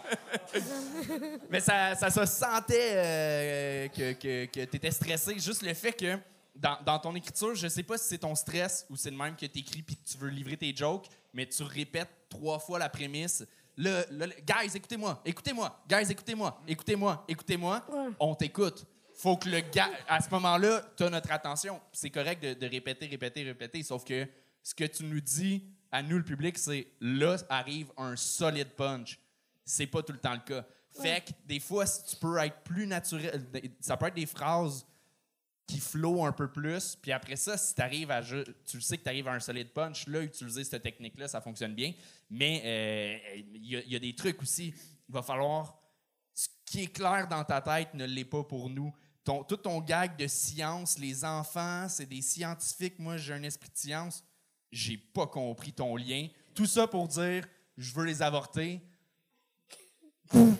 Mais 1.49 1.59
ça, 1.59 1.95
ça 1.95 2.09
se 2.09 2.25
sentait 2.25 2.91
euh, 2.93 3.87
que, 3.89 4.13
que, 4.13 4.45
que 4.45 4.65
tu 4.65 4.75
étais 4.77 4.91
stressé. 4.91 5.37
Juste 5.39 5.61
le 5.61 5.73
fait 5.73 5.93
que 5.93 6.17
dans, 6.55 6.77
dans 6.85 6.99
ton 6.99 7.15
écriture, 7.15 7.55
je 7.55 7.67
sais 7.67 7.83
pas 7.83 7.97
si 7.97 8.07
c'est 8.09 8.17
ton 8.19 8.35
stress 8.35 8.85
ou 8.89 8.95
c'est 8.95 9.11
le 9.11 9.17
même 9.17 9.35
que 9.35 9.45
tu 9.45 9.59
écris 9.59 9.81
puis 9.81 9.95
que 9.95 10.09
tu 10.09 10.17
veux 10.17 10.29
livrer 10.29 10.57
tes 10.57 10.75
jokes, 10.75 11.07
mais 11.33 11.45
tu 11.45 11.63
répètes 11.63 12.09
trois 12.29 12.59
fois 12.59 12.79
la 12.79 12.89
prémisse. 12.89 13.43
Le, 13.77 14.03
le- 14.11 14.25
le- 14.25 14.35
guys, 14.45 14.75
écoutez-moi, 14.75 15.21
écoutez-moi, 15.25 15.81
guys, 15.89 16.11
écoutez-moi, 16.11 16.61
écoutez-moi, 16.67 17.23
écoutez-moi. 17.27 17.85
On 18.19 18.35
t'écoute. 18.35 18.85
Faut 19.21 19.37
que 19.37 19.49
le 19.49 19.59
gars, 19.59 19.91
à 20.07 20.19
ce 20.19 20.31
moment-là, 20.31 20.81
tu 20.97 21.03
as 21.03 21.09
notre 21.11 21.31
attention. 21.31 21.79
C'est 21.93 22.09
correct 22.09 22.41
de, 22.41 22.55
de 22.55 22.65
répéter, 22.65 23.05
répéter, 23.05 23.43
répéter, 23.43 23.83
sauf 23.83 24.03
que 24.03 24.27
ce 24.63 24.73
que 24.73 24.85
tu 24.85 25.03
nous 25.03 25.21
dis 25.21 25.63
à 25.91 26.01
nous, 26.01 26.17
le 26.17 26.23
public, 26.23 26.57
c'est 26.57 26.87
là 26.99 27.37
arrive 27.47 27.91
un 27.97 28.15
solide 28.15 28.69
punch. 28.69 29.19
C'est 29.63 29.85
pas 29.85 30.01
tout 30.01 30.13
le 30.13 30.17
temps 30.17 30.33
le 30.33 30.39
cas. 30.39 30.65
Fait 30.89 31.23
que 31.23 31.33
des 31.45 31.59
fois, 31.59 31.85
si 31.85 32.03
tu 32.05 32.15
peux 32.15 32.35
être 32.39 32.63
plus 32.63 32.87
naturel, 32.87 33.45
ça 33.79 33.95
peut 33.95 34.07
être 34.07 34.15
des 34.15 34.25
phrases 34.25 34.87
qui 35.67 35.79
flow 35.79 36.25
un 36.25 36.31
peu 36.31 36.51
plus. 36.51 36.95
Puis 36.95 37.11
après 37.11 37.35
ça, 37.35 37.59
si 37.59 37.75
t'arrives 37.75 38.09
à 38.09 38.23
tu 38.23 38.43
le 38.73 38.81
sais 38.81 38.97
que 38.97 39.03
tu 39.03 39.09
arrives 39.09 39.27
à 39.27 39.33
un 39.33 39.39
solide 39.39 39.69
punch, 39.69 40.07
là, 40.07 40.23
utiliser 40.23 40.63
cette 40.63 40.81
technique-là, 40.81 41.27
ça 41.27 41.41
fonctionne 41.41 41.75
bien. 41.75 41.93
Mais 42.27 42.63
euh, 42.65 43.41
il 43.53 43.65
y, 43.65 43.75
il 43.75 43.93
y 43.93 43.95
a 43.95 43.99
des 43.99 44.15
trucs 44.15 44.41
aussi. 44.41 44.73
Il 45.07 45.13
va 45.13 45.21
falloir. 45.21 45.77
Ce 46.33 46.47
qui 46.65 46.83
est 46.83 46.93
clair 46.93 47.27
dans 47.27 47.43
ta 47.43 47.61
tête 47.61 47.93
ne 47.93 48.05
l'est 48.05 48.25
pas 48.25 48.43
pour 48.43 48.67
nous. 48.67 48.91
Ton, 49.23 49.43
tout 49.43 49.57
ton 49.57 49.79
gag 49.81 50.17
de 50.17 50.27
science, 50.27 50.97
les 50.97 51.23
enfants, 51.23 51.87
c'est 51.89 52.07
des 52.07 52.21
scientifiques. 52.21 52.97
Moi, 52.97 53.17
j'ai 53.17 53.33
un 53.33 53.43
esprit 53.43 53.69
de 53.69 53.77
science. 53.77 54.23
J'ai 54.71 54.97
pas 54.97 55.27
compris 55.27 55.73
ton 55.73 55.95
lien. 55.95 56.27
Tout 56.55 56.65
ça 56.65 56.87
pour 56.87 57.07
dire, 57.07 57.47
je 57.77 57.93
veux 57.93 58.05
les 58.05 58.21
avorter. 58.21 58.81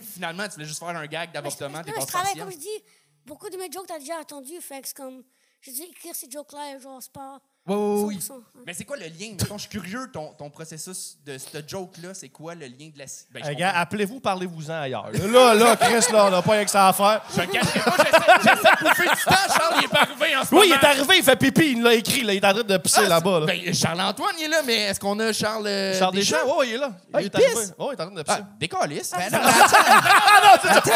Finalement, 0.01 0.43
tu 0.47 0.55
voulais 0.55 0.66
juste 0.66 0.80
faire 0.80 0.89
un 0.89 1.07
gag 1.07 1.32
d'avortement. 1.32 1.82
T'es 1.82 1.93
pas 1.93 2.01
je 2.01 2.05
travaille, 2.05 2.38
comme 2.38 2.51
je 2.51 2.57
dis, 2.57 2.84
beaucoup 3.26 3.49
de 3.49 3.57
mes 3.57 3.72
jokes, 3.72 3.88
t'as 3.88 3.99
déjà 3.99 4.20
entendu. 4.20 4.59
Fait 4.62 4.82
que 4.82 4.88
c'est 4.88 4.97
comme. 4.97 5.24
J'ai 5.62 5.72
dû 5.74 5.82
écrire 5.84 6.16
ces 6.16 6.30
jokes-là, 6.30 6.80
genre, 6.80 7.01
c'est 7.01 7.12
pas. 7.12 7.41
Oui, 7.76 8.03
oui, 8.03 8.15
oui. 8.15 8.17
100%, 8.17 8.32
ouais. 8.34 8.41
Mais 8.65 8.74
c'est 8.74 8.86
quoi 8.86 8.97
le 8.97 9.05
lien? 9.05 9.32
Mettons, 9.32 9.57
je 9.57 9.67
suis 9.67 9.69
curieux, 9.69 10.09
ton, 10.13 10.34
ton 10.34 10.49
processus 10.49 11.17
de 11.26 11.38
ce 11.38 11.57
joke-là, 11.65 12.13
c'est 12.13 12.30
quoi 12.30 12.53
le 12.53 12.65
lien 12.67 12.89
de 12.93 12.99
la... 12.99 13.05
Ben, 13.32 13.43
je 13.43 13.49
comprends. 13.49 13.72
appelez-vous, 13.74 14.19
parlez-vous-en 14.19 14.74
ailleurs. 14.74 15.09
Là, 15.11 15.53
là, 15.55 15.76
Chris, 15.76 16.11
là, 16.11 16.28
on 16.28 16.32
n'a 16.32 16.41
pas 16.41 16.51
rien 16.51 16.65
que 16.65 16.72
ça 16.72 16.88
à 16.88 16.93
faire. 16.93 17.24
Je 17.36 17.41
le 17.41 17.47
cacherai 17.47 17.80
pas, 17.80 17.95
j'essaie 17.97 18.34
j'essaie 18.43 18.76
de 18.76 18.84
bouffer 18.88 19.09
du 19.09 19.20
temps. 19.26 19.53
Charles, 19.57 19.74
il 19.80 19.86
est 19.86 19.88
pas 19.88 20.01
arrivé 20.01 20.36
en 20.38 20.43
ce 20.45 20.55
Oui, 20.55 20.65
il 20.67 20.72
est 20.74 20.84
arrivé, 20.84 21.17
il 21.17 21.24
fait 21.24 21.36
pipi, 21.36 21.72
il 21.74 21.82
l'a 21.84 21.93
écrit, 21.93 22.22
là, 22.24 22.34
il 22.34 22.38
est 22.38 22.45
en 22.45 22.53
train 22.53 22.63
de 22.63 22.78
pisser 22.78 23.01
Ah, 23.05 23.09
là-bas. 23.09 23.39
Là. 23.41 23.45
Ben, 23.47 23.74
Charles-Antoine, 23.74 24.36
il 24.39 24.45
est 24.45 24.47
là, 24.49 24.61
mais 24.65 24.76
est-ce 24.76 24.99
qu'on 24.99 25.19
a 25.19 25.32
Charles, 25.34 25.67
euh, 25.67 25.97
Charles 25.99 26.15
Deschamps, 26.15 26.57
ouais, 26.57 26.67
il 26.69 26.74
est 26.76 26.78
là. 26.78 26.91
Ah, 27.13 27.22
il 27.22 27.24
il 27.24 27.26
est 27.28 27.36
arrivé. 27.36 27.49
pisse? 27.51 27.74
Ouais, 27.78 27.86
il 27.89 27.91
est 27.93 28.01
en 28.01 28.05
train 28.07 28.15
de 28.15 28.22
pisser. 28.24 28.38
Ah, 28.41 28.47
décalisse. 28.59 29.11
Ben 29.11 29.30
non, 29.32 29.39
mais 29.45 30.69
attends, 30.69 30.91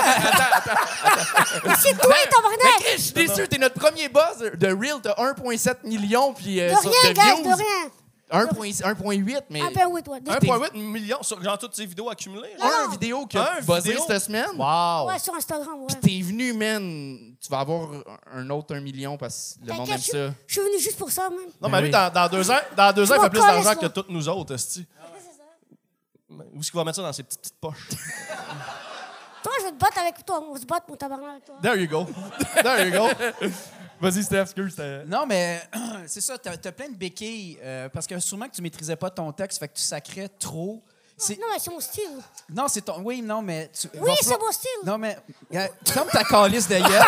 C'est 1.80 1.98
toi, 1.98 2.16
tabarnak! 2.30 2.60
Mais 2.64 2.84
Chris, 2.86 2.94
je 2.98 3.02
suis 3.02 3.14
déçu, 3.14 3.48
t'es 3.48 3.58
notre 3.58 3.80
premier 3.80 4.10
buzz 4.10 4.52
de 4.54 4.68
Real, 4.68 5.00
t'as 5.02 5.14
1,7 5.14 5.78
million, 5.84 6.34
puis... 6.34 6.60
euh, 6.62 6.72
De 6.74 6.76
sur- 6.80 6.92
rien, 7.04 7.14
gars, 7.14 7.24
views. 7.36 7.44
de 7.44 7.56
rien. 7.58 7.92
1,8, 8.32 8.82
1,8, 8.82 9.42
mais... 9.52 9.62
Ah, 9.62 9.70
ben. 9.74 9.88
1,8 9.88 10.76
million 10.78 11.22
sur 11.22 11.42
genre 11.44 11.58
toutes 11.60 11.76
ces 11.76 11.86
vidéos 11.86 12.10
accumulées. 12.10 12.56
Un 12.60 12.90
vidéo 12.90 13.26
qui 13.28 13.38
a 13.38 13.58
Un 13.58 13.62
buzzé 13.62 13.92
vidéo? 13.92 14.04
cette 14.08 14.24
semaine. 14.24 14.50
Wow! 14.58 15.08
Ouais, 15.08 15.20
sur 15.20 15.34
Instagram, 15.36 15.82
ouais. 15.82 15.94
T'es 16.02 16.22
venu, 16.22 16.54
man. 16.54 17.36
Tu 17.40 17.50
vas 17.50 17.60
avoir 17.60 17.90
un 18.34 18.50
autre 18.50 18.76
1 18.76 18.80
million 18.80 19.16
parce 19.16 19.58
que 19.62 19.68
le 19.68 19.74
monde 19.74 19.90
aime 19.90 19.98
ça. 20.00 20.34
je, 20.48 20.54
suis 20.54 20.62
venu 20.62 20.80
juste 20.80 20.98
pour 20.98 21.12
ça, 21.12 21.30
man. 21.30 21.40
Non, 21.62 21.70
mais 21.70 21.72
Ben 21.72 21.80
lui, 21.82 21.86
oui. 21.86 21.92
dans, 21.92 22.12
dans 22.12 22.28
deux 22.28 22.50
ans, 22.50 22.60
dans 22.76 22.94
deux 22.94 23.12
ans 23.12 23.16
il 23.18 23.22
fait 23.22 23.30
plus 23.30 23.40
d'argent 23.40 23.76
que 23.76 23.86
toutes 23.88 24.10
nous 24.10 24.28
autres, 24.28 24.56
esti. 24.56 24.86
Où 26.30 26.60
est-ce 26.60 26.72
qu'il 26.72 26.78
va 26.78 26.84
mettre 26.84 26.96
ça 26.98 27.04
dans 27.04 27.14
ses 27.14 27.24
petites, 27.24 27.42
petites 27.42 27.60
poches? 27.60 27.90
Toi, 29.44 29.54
je 29.60 29.66
vais 29.66 29.72
te 29.74 29.78
battre 29.78 30.00
avec 30.00 30.26
toi. 30.26 30.44
On 30.50 30.54
va 30.54 30.60
se 30.60 30.66
battre, 30.66 30.88
mon 30.90 30.96
tabarnak, 30.96 31.30
avec 31.30 31.46
toi. 31.46 31.56
There 31.62 31.80
you 31.80 31.88
go. 31.88 32.08
There 32.64 32.88
you 32.88 32.92
go. 32.92 33.08
Vas-y, 34.02 34.24
Steph, 34.24 34.42
excuse. 34.42 34.76
Non, 35.08 35.26
mais 35.26 35.62
c'est 36.08 36.22
ça, 36.22 36.38
t'as 36.38 36.52
as 36.52 36.72
plein 36.72 36.90
de 36.90 36.96
béquilles 36.96 37.58
euh, 37.64 37.90
parce 37.90 38.06
que 38.06 38.20
sûrement 38.20 38.48
que 38.48 38.56
tu 38.56 38.62
maîtrisais 38.62 38.96
pas 38.96 39.10
ton 39.10 39.32
texte, 39.32 39.60
fait 39.60 39.68
que 39.70 39.76
tu 39.76 39.82
sacrais 39.84 40.28
trop. 40.30 40.84
C'est- 41.18 41.40
Non, 41.40 41.48
mais 41.54 41.60
c'est 41.60 41.72
mon 41.72 41.80
style. 41.80 42.20
Non, 42.54 42.68
c'est 42.68 42.82
ton. 42.82 43.00
Oui, 43.02 43.22
non, 43.22 43.42
mais. 43.42 43.70
Tu, 43.74 43.88
Oui, 43.94 44.02
va 44.10 44.16
c'est 44.20 44.26
falloir- 44.26 44.42
mon 44.48 44.52
style. 44.52 44.70
Non, 44.86 44.98
mais. 44.98 45.18
euh, 45.54 45.68
Tu 45.86 45.94
fermes 45.94 46.10
ta 46.10 46.26
calice 46.26 46.68
de 46.68 46.76
gueule. 46.76 46.88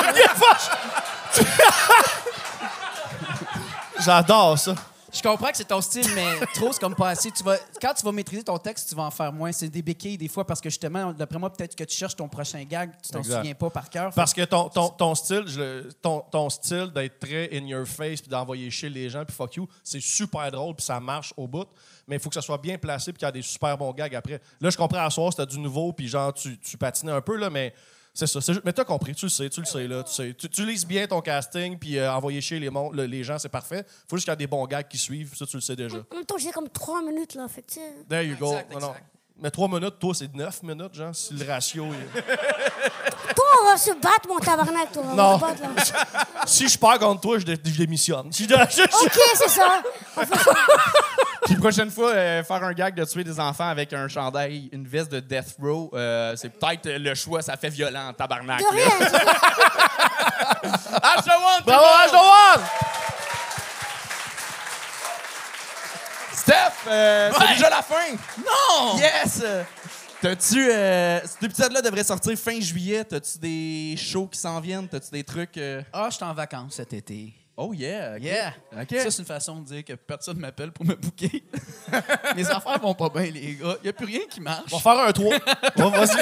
J'adore 3.99 4.57
ça. 4.57 4.73
Je 5.13 5.21
comprends 5.21 5.49
que 5.49 5.57
c'est 5.57 5.67
ton 5.67 5.81
style, 5.81 6.07
mais 6.15 6.45
trop, 6.53 6.71
c'est 6.71 6.79
comme 6.79 6.95
pas 6.95 7.09
assez. 7.09 7.31
Tu 7.31 7.43
vas, 7.43 7.57
quand 7.81 7.93
tu 7.93 8.03
vas 8.03 8.11
maîtriser 8.11 8.43
ton 8.43 8.57
texte, 8.57 8.89
tu 8.89 8.95
vas 8.95 9.03
en 9.03 9.11
faire 9.11 9.31
moins. 9.31 9.51
C'est 9.51 9.69
des 9.69 9.81
béquilles 9.81 10.17
des 10.17 10.27
fois 10.27 10.45
parce 10.45 10.59
que 10.59 10.69
justement, 10.69 11.13
d'après 11.13 11.39
moi, 11.39 11.51
peut-être 11.51 11.75
que 11.75 11.83
tu 11.83 11.95
cherches 11.95 12.15
ton 12.15 12.27
prochain 12.27 12.63
gag, 12.63 12.91
tu 13.01 13.11
t'en 13.11 13.23
souviens 13.23 13.53
pas 13.53 13.69
par 13.69 13.89
cœur. 13.89 14.13
Parce 14.13 14.33
que 14.33 14.43
ton, 14.43 14.69
ton, 14.69 14.89
ton 14.89 15.15
style, 15.15 15.43
je 15.47 15.89
ton, 16.01 16.21
ton 16.31 16.49
style 16.49 16.91
d'être 16.93 17.19
très 17.19 17.49
in 17.57 17.65
your 17.65 17.85
face 17.87 18.21
puis 18.21 18.29
d'envoyer 18.29 18.69
chez 18.69 18.89
les 18.89 19.09
gens 19.09 19.23
puis 19.23 19.35
fuck 19.35 19.55
you, 19.55 19.67
c'est 19.83 20.01
super 20.01 20.51
drôle 20.51 20.75
puis 20.75 20.85
ça 20.85 20.99
marche 20.99 21.33
au 21.37 21.47
bout. 21.47 21.67
Mais 22.07 22.17
il 22.17 22.19
faut 22.19 22.29
que 22.29 22.35
ça 22.35 22.41
soit 22.41 22.57
bien 22.57 22.77
placé 22.77 23.11
puis 23.11 23.19
qu'il 23.19 23.25
y 23.25 23.29
a 23.29 23.31
des 23.31 23.41
super 23.41 23.77
bons 23.77 23.93
gags 23.93 24.15
après. 24.15 24.41
Là, 24.59 24.69
je 24.69 24.77
comprends 24.77 25.05
à 25.05 25.09
soir, 25.09 25.31
c'était 25.31 25.45
du 25.45 25.59
nouveau 25.59 25.93
puis 25.93 26.07
genre 26.07 26.33
tu, 26.33 26.57
tu 26.59 26.77
patinais 26.77 27.11
un 27.11 27.21
peu 27.21 27.35
là, 27.35 27.49
mais 27.49 27.73
c'est 28.25 28.41
ça. 28.41 28.53
Mais 28.65 28.73
t'as 28.73 28.83
compris, 28.85 29.13
tu 29.13 29.25
le 29.25 29.29
sais, 29.29 29.49
tu 29.49 29.59
le 29.59 29.65
sais 29.65 29.87
là, 29.87 30.01
tu 30.03 30.11
sais. 30.13 30.33
Tu, 30.33 30.49
tu 30.49 30.65
lises 30.65 30.85
bien 30.87 31.05
ton 31.05 31.21
casting 31.21 31.77
puis 31.77 31.97
euh, 31.99 32.11
envoyer 32.11 32.41
chez 32.41 32.57
les, 32.59 32.69
mon- 32.69 32.89
le- 32.91 33.05
les 33.05 33.23
gens, 33.23 33.37
c'est 33.37 33.49
parfait. 33.49 33.85
Faut 34.09 34.15
juste 34.17 34.25
qu'il 34.25 34.31
y 34.31 34.33
ait 34.33 34.37
des 34.37 34.47
bons 34.47 34.65
gags 34.65 34.87
qui 34.87 34.97
suivent, 34.97 35.35
ça 35.35 35.45
tu 35.45 35.57
le 35.57 35.61
sais 35.61 35.75
déjà. 35.75 35.97
En 36.11 36.15
même 36.15 36.25
temps, 36.25 36.37
j'ai 36.37 36.51
comme 36.51 36.69
trois 36.69 37.01
minutes, 37.03 37.35
là. 37.35 37.47
Fait 37.47 37.61
que. 37.61 37.75
There 38.09 38.25
you 38.25 38.35
go. 38.39 38.53
Exact, 38.53 38.81
Non. 38.81 38.93
Mais 39.39 39.51
trois 39.51 39.67
minutes, 39.67 39.99
toi, 39.99 40.15
c'est 40.15 40.33
neuf 40.33 40.63
minutes, 40.63 40.95
genre, 40.95 41.13
si 41.15 41.35
le 41.35 41.45
ratio 41.45 41.85
est... 41.85 42.21
Toi, 43.37 43.45
on 43.61 43.65
va 43.69 43.77
se 43.77 43.91
battre, 43.91 44.27
mon 44.27 44.39
tabarnak, 44.39 44.91
toi. 44.91 45.03
On 45.11 45.15
Non. 45.15 45.37
va 45.37 45.49
se 45.55 45.61
battre, 45.61 45.93
là. 46.15 46.23
Si 46.47 46.67
je 46.67 46.75
perds 46.79 46.97
contre 46.97 47.21
toi, 47.21 47.37
je, 47.37 47.45
dé- 47.45 47.59
je 47.71 47.77
démissionne. 47.77 48.31
Si 48.31 48.45
je- 48.45 48.49
je- 48.49 49.05
OK, 49.05 49.19
c'est 49.35 49.49
ça. 49.49 49.83
Puis 51.45 51.55
prochaine 51.57 51.91
fois, 51.91 52.09
euh, 52.13 52.43
faire 52.43 52.63
un 52.63 52.73
gag 52.73 52.95
de 52.95 53.05
tuer 53.05 53.23
des 53.23 53.39
enfants 53.39 53.69
avec 53.69 53.93
un 53.93 54.07
chandail, 54.07 54.69
une 54.71 54.87
veste 54.87 55.11
de 55.11 55.19
Death 55.19 55.55
Row, 55.61 55.91
euh, 55.93 56.33
c'est 56.35 56.49
peut-être 56.49 56.89
le 56.89 57.13
choix, 57.13 57.43
ça 57.43 57.55
fait 57.57 57.69
violent, 57.69 58.11
tabarnak. 58.17 58.59
De 58.59 58.65
rien. 58.65 58.89
c'est 59.01 59.09
ça. 59.09 59.19
H 59.19 61.23
the 61.23 61.29
one, 61.29 61.59
tout 61.59 61.65
Bravo, 61.65 61.83
le 62.07 62.13
monde! 62.17 62.57
H1! 62.57 62.59
Steph, 66.33 66.55
euh, 66.87 67.31
c'est 67.39 67.47
déjà 67.53 67.69
la 67.69 67.81
fin. 67.81 67.95
Non! 68.39 68.97
Yes! 68.97 69.41
T'as-tu. 70.21 70.57
Euh, 70.71 71.19
cet 71.25 71.43
épisode-là 71.43 71.81
devrait 71.81 72.03
sortir 72.03 72.35
fin 72.37 72.59
juillet. 72.59 73.03
T'as-tu 73.03 73.37
des 73.37 73.95
shows 73.97 74.27
qui 74.27 74.39
s'en 74.39 74.59
viennent? 74.59 74.87
T'as-tu 74.87 75.11
des 75.11 75.23
trucs. 75.23 75.57
euh? 75.57 75.81
Ah, 75.93 76.07
je 76.09 76.15
suis 76.15 76.25
en 76.25 76.33
vacances 76.33 76.73
cet 76.75 76.93
été. 76.93 77.33
Oh 77.59 77.73
yeah! 77.73 78.15
ok. 78.15 78.21
Yeah! 78.23 78.53
OK. 78.79 78.87
Ça, 78.99 79.09
c'est 79.11 79.19
une 79.19 79.25
façon 79.25 79.59
de 79.61 79.65
dire 79.65 79.83
que 79.83 79.93
personne 79.93 80.37
m'appelle 80.37 80.71
pour 80.71 80.85
me 80.85 80.93
booker. 80.95 81.43
Mes 82.35 82.47
affaires 82.49 82.79
vont 82.79 82.93
pas 82.93 83.09
bien, 83.09 83.31
les 83.31 83.55
gars. 83.55 83.75
Il 83.81 83.83
n'y 83.83 83.89
a 83.89 83.93
plus 83.93 84.05
rien 84.05 84.21
qui 84.29 84.39
marche. 84.41 84.71
On 84.71 84.77
va 84.77 84.81
faire 84.95 85.03
un 85.07 85.11
3. 85.11 85.37
vas-y. 85.89 86.17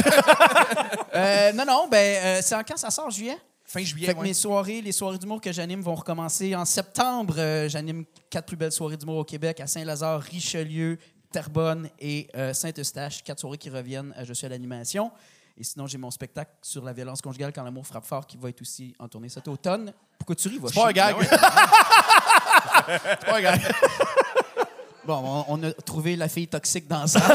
Euh, 1.14 1.52
non, 1.54 1.66
non, 1.66 1.88
ben, 1.90 1.98
euh, 2.24 2.40
c'est 2.42 2.56
en 2.56 2.64
quand 2.64 2.78
ça 2.78 2.90
sort, 2.90 3.12
juillet? 3.12 3.38
Fin 3.66 3.84
juillet, 3.84 4.06
Fait 4.08 4.14
que 4.14 4.20
ouais. 4.20 4.28
mes 4.28 4.34
soirées, 4.34 4.82
les 4.82 4.92
soirées 4.92 5.18
d'humour 5.18 5.42
que 5.42 5.52
j'anime 5.52 5.82
vont 5.82 5.96
recommencer 5.96 6.56
en 6.56 6.64
septembre. 6.66 7.36
Euh, 7.38 7.68
j'anime 7.68 8.06
quatre 8.30 8.46
plus 8.46 8.56
belles 8.56 8.72
soirées 8.72 8.96
d'humour 8.96 9.18
au 9.18 9.24
Québec 9.24 9.60
à 9.60 9.68
Saint-Lazare, 9.68 10.22
Richelieu, 10.22 11.00
Terrebonne 11.36 11.90
et 12.00 12.30
euh, 12.38 12.54
Saint-Eustache. 12.54 13.22
Quatre 13.22 13.42
soirées 13.42 13.58
qui 13.58 13.70
reviennent 13.70 14.14
à 14.16 14.24
Je 14.24 14.32
suis 14.32 14.46
à 14.46 14.50
l'animation. 14.50 15.12
Et 15.58 15.66
sinon, 15.66 15.86
j'ai 15.86 15.98
mon 15.98 16.10
spectacle 16.10 16.52
sur 16.62 16.82
la 16.86 16.94
violence 16.94 17.22
conjugale 17.22 17.52
quand 17.52 17.62
l'amour 17.62 17.86
frappe 17.86 18.06
fort 18.06 18.26
qui 18.26 18.38
va 18.38 18.48
être 18.48 18.62
aussi 18.62 18.96
en 19.00 19.10
tournée 19.10 19.28
cet 19.28 19.50
automne. 19.50 19.92
Pourquoi 20.18 20.38
tu 20.38 20.48
ris? 20.48 20.60
Va 20.60 20.70
C'est 20.70 20.76
pas 20.76 20.88
un 20.88 20.94
gag. 20.94 21.16
C'est 22.88 23.26
pas 23.26 23.38
un 23.38 23.42
gag. 23.42 23.62
Bon, 25.04 25.46
on, 25.50 25.60
on 25.60 25.64
a 25.64 25.74
trouvé 25.74 26.16
la 26.16 26.30
fille 26.30 26.48
toxique 26.48 26.88
dans 26.88 27.06
ça. 27.06 27.20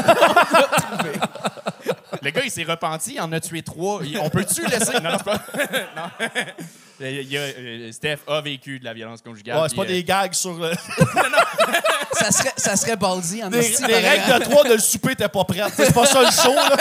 Le 2.21 2.29
gars, 2.31 2.41
il 2.43 2.51
s'est 2.51 2.63
repenti, 2.63 3.13
il 3.15 3.21
en 3.21 3.31
a 3.31 3.39
tué 3.39 3.61
trois. 3.61 4.01
Il- 4.03 4.17
On 4.19 4.29
peut-tu 4.29 4.65
laisser. 4.67 4.93
Non, 5.01 5.11
non, 5.11 5.17
c'est 5.17 5.23
pas. 5.23 5.43
non. 5.95 6.27
Il 6.99 7.31
y 7.31 7.37
a- 7.37 7.41
euh, 7.41 7.91
Steph 7.91 8.19
a 8.27 8.41
vécu 8.41 8.79
de 8.79 8.85
la 8.85 8.93
violence 8.93 9.21
conjugale. 9.21 9.57
Ouais, 9.59 9.69
c'est 9.69 9.75
pas 9.75 9.83
puis, 9.85 9.93
des 9.93 10.03
gags 10.03 10.33
sur 10.33 10.53
le. 10.53 10.71
Ça 12.13 12.29
serait, 12.31 12.53
ça 12.55 12.75
serait 12.75 12.95
baldi 12.97 13.43
en 13.43 13.49
Les, 13.49 13.59
esti, 13.71 13.83
les 13.87 13.95
règles 13.95 14.39
de 14.39 14.43
3 14.43 14.65
de 14.65 14.73
le 14.73 14.79
souper, 14.79 15.15
t'es 15.15 15.27
pas 15.27 15.43
prête. 15.43 15.73
C'est 15.75 15.91
pas 15.91 16.05
ça 16.05 16.21
le 16.21 16.29
show, 16.29 16.53
là. 16.53 16.75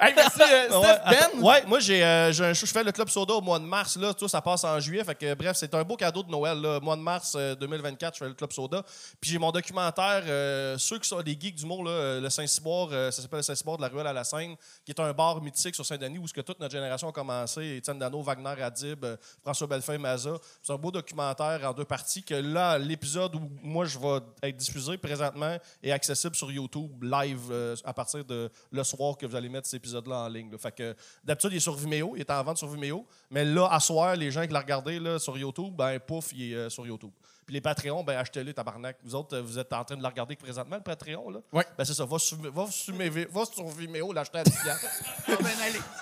Hey, 0.00 0.14
merci, 0.14 0.27
euh, 0.40 0.82
Steph. 0.82 1.30
Ben? 1.34 1.42
ouais, 1.42 1.64
moi, 1.66 1.80
j'ai 1.80 2.04
euh, 2.04 2.32
j'ai 2.32 2.44
un 2.44 2.54
show- 2.54 2.66
je 2.66 2.72
fais 2.72 2.84
le 2.84 2.92
Club 2.92 3.08
Soda 3.08 3.34
au 3.34 3.40
mois 3.40 3.58
de 3.58 3.64
mars. 3.64 3.96
Là, 3.96 4.12
tout 4.14 4.28
ça 4.28 4.40
passe 4.40 4.64
en 4.64 4.78
juillet. 4.80 5.04
Fait 5.04 5.14
que, 5.14 5.34
bref, 5.34 5.56
c'est 5.56 5.74
un 5.74 5.82
beau 5.84 5.96
cadeau 5.96 6.22
de 6.22 6.30
Noël. 6.30 6.60
Là. 6.60 6.80
Mois 6.80 6.96
de 6.96 7.00
mars 7.02 7.34
euh, 7.36 7.54
2024, 7.54 8.14
je 8.14 8.18
fais 8.18 8.28
le 8.28 8.34
Club 8.34 8.52
Soda. 8.52 8.82
Puis 9.20 9.30
j'ai 9.30 9.38
mon 9.38 9.50
documentaire, 9.50 10.22
euh, 10.26 10.76
ceux 10.78 10.98
qui 10.98 11.08
sont 11.08 11.20
des 11.22 11.36
geeks 11.38 11.62
là, 11.62 11.90
euh, 11.90 12.20
le 12.20 12.30
Saint-Cyboire, 12.30 12.88
euh, 12.92 13.10
ça 13.10 13.22
s'appelle 13.22 13.38
le 13.38 13.42
Saint-Cyboire 13.42 13.76
de 13.76 13.82
la 13.82 13.88
Ruelle 13.88 14.06
à 14.06 14.12
la 14.12 14.24
Seine, 14.24 14.54
qui 14.84 14.92
est 14.92 15.00
un 15.00 15.12
bar 15.12 15.40
mythique 15.40 15.74
sur 15.74 15.84
Saint-Denis 15.86 16.18
où 16.18 16.26
ce 16.28 16.32
que 16.34 16.40
toute 16.40 16.60
notre 16.60 16.72
génération 16.72 17.08
a 17.08 17.12
commencé. 17.12 17.76
Étienne 17.76 17.98
Dano, 17.98 18.20
Wagner 18.22 18.62
Adib, 18.62 19.04
euh, 19.04 19.16
François 19.42 19.66
Bellefeuille, 19.66 19.98
Maza. 19.98 20.32
C'est 20.62 20.72
un 20.72 20.76
beau 20.76 20.90
documentaire 20.90 21.60
en 21.64 21.72
deux 21.72 21.84
parties 21.84 22.22
que 22.22 22.34
là, 22.34 22.78
l'épisode 22.78 23.34
où 23.34 23.50
moi 23.62 23.84
je 23.84 23.98
vais 23.98 24.20
être 24.42 24.56
diffusé 24.56 24.96
présentement 24.98 25.56
est 25.82 25.90
accessible 25.90 26.34
sur 26.36 26.50
YouTube 26.50 27.02
live 27.02 27.48
euh, 27.50 27.76
à 27.84 27.92
partir 27.92 28.24
de 28.24 28.50
le 28.70 28.84
soir 28.84 29.16
que 29.16 29.26
vous 29.26 29.36
allez 29.36 29.48
mettre 29.48 29.66
cet 29.66 29.78
épisode-là 29.78 30.16
en 30.24 30.27
ligne. 30.28 30.50
là. 30.50 30.58
Fait 30.58 30.72
que 30.72 30.94
d'habitude, 31.24 31.52
il 31.52 31.56
est 31.56 31.60
sur 31.60 31.74
Vimeo, 31.74 32.14
il 32.16 32.20
est 32.20 32.30
en 32.30 32.42
vente 32.42 32.58
sur 32.58 32.68
Vimeo. 32.68 33.06
Mais 33.30 33.44
là, 33.44 33.68
à 33.70 33.80
soir, 33.80 34.16
les 34.16 34.30
gens 34.30 34.46
qui 34.46 34.52
l'ont 34.52 34.58
regardé 34.60 34.98
là, 34.98 35.18
sur 35.18 35.36
YouTube, 35.36 35.74
ben 35.76 35.98
pouf, 35.98 36.32
il 36.32 36.52
est 36.52 36.56
euh, 36.56 36.68
sur 36.68 36.86
YouTube. 36.86 37.10
Puis 37.48 37.54
les 37.54 37.62
Patreons, 37.62 38.04
ben 38.04 38.18
achetez-les, 38.18 38.52
tabarnak. 38.52 38.98
Vous 39.02 39.14
autres, 39.14 39.34
euh, 39.38 39.40
vous 39.40 39.58
êtes 39.58 39.72
en 39.72 39.82
train 39.82 39.96
de 39.96 40.02
le 40.02 40.06
regarder 40.06 40.36
présentement, 40.36 40.76
le 40.76 40.82
Patreon, 40.82 41.30
là? 41.30 41.38
Oui. 41.50 41.62
Ben 41.78 41.82
c'est 41.86 41.94
ça, 41.94 42.04
va 42.04 42.18
sur, 42.18 42.36
va 42.52 42.66
sur, 42.70 42.92
Vimeo- 42.92 43.26
va 43.32 43.44
sur 43.46 43.66
Vimeo, 43.68 44.12
l'acheter 44.12 44.40
à 44.40 44.44
10 44.44 44.50
piastres. 44.62 44.86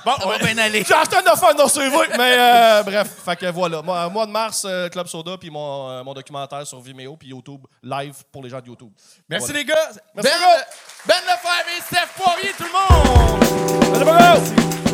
Bon, 0.04 0.12
Ça 0.18 0.26
va 0.26 0.38
bien 0.38 0.58
aller. 0.58 0.82
J'ai 0.84 0.94
acheté 0.94 1.16
un 1.16 1.32
offre 1.32 1.54
dans 1.54 1.68
CV, 1.68 1.96
mais 2.18 2.34
euh, 2.36 2.82
bref. 2.82 3.08
Fait 3.24 3.36
que 3.36 3.46
voilà. 3.46 3.80
Mois, 3.80 4.08
mois 4.08 4.26
de 4.26 4.32
mars, 4.32 4.64
euh, 4.68 4.88
Club 4.88 5.06
Soda, 5.06 5.36
puis 5.38 5.50
mon, 5.50 5.88
euh, 5.88 6.02
mon 6.02 6.14
documentaire 6.14 6.66
sur 6.66 6.80
Vimeo, 6.80 7.16
puis 7.16 7.28
YouTube, 7.28 7.64
live 7.80 8.14
pour 8.32 8.42
les 8.42 8.50
gens 8.50 8.60
de 8.60 8.66
YouTube. 8.66 8.90
Merci 9.28 9.46
Voilà. 9.46 9.58
les 9.60 9.64
gars. 9.64 9.88
Merci, 10.14 10.14
ben, 10.14 10.22
les 10.24 10.30
gars. 10.30 10.66
ben 11.06 11.14
Lefebvre 11.26 11.78
et 11.78 11.82
Steph 11.82 12.12
Poirier, 12.16 12.52
tout 12.58 12.64
le 12.64 12.72
monde. 12.72 13.94
Allez, 13.94 14.04
bravo! 14.04 14.85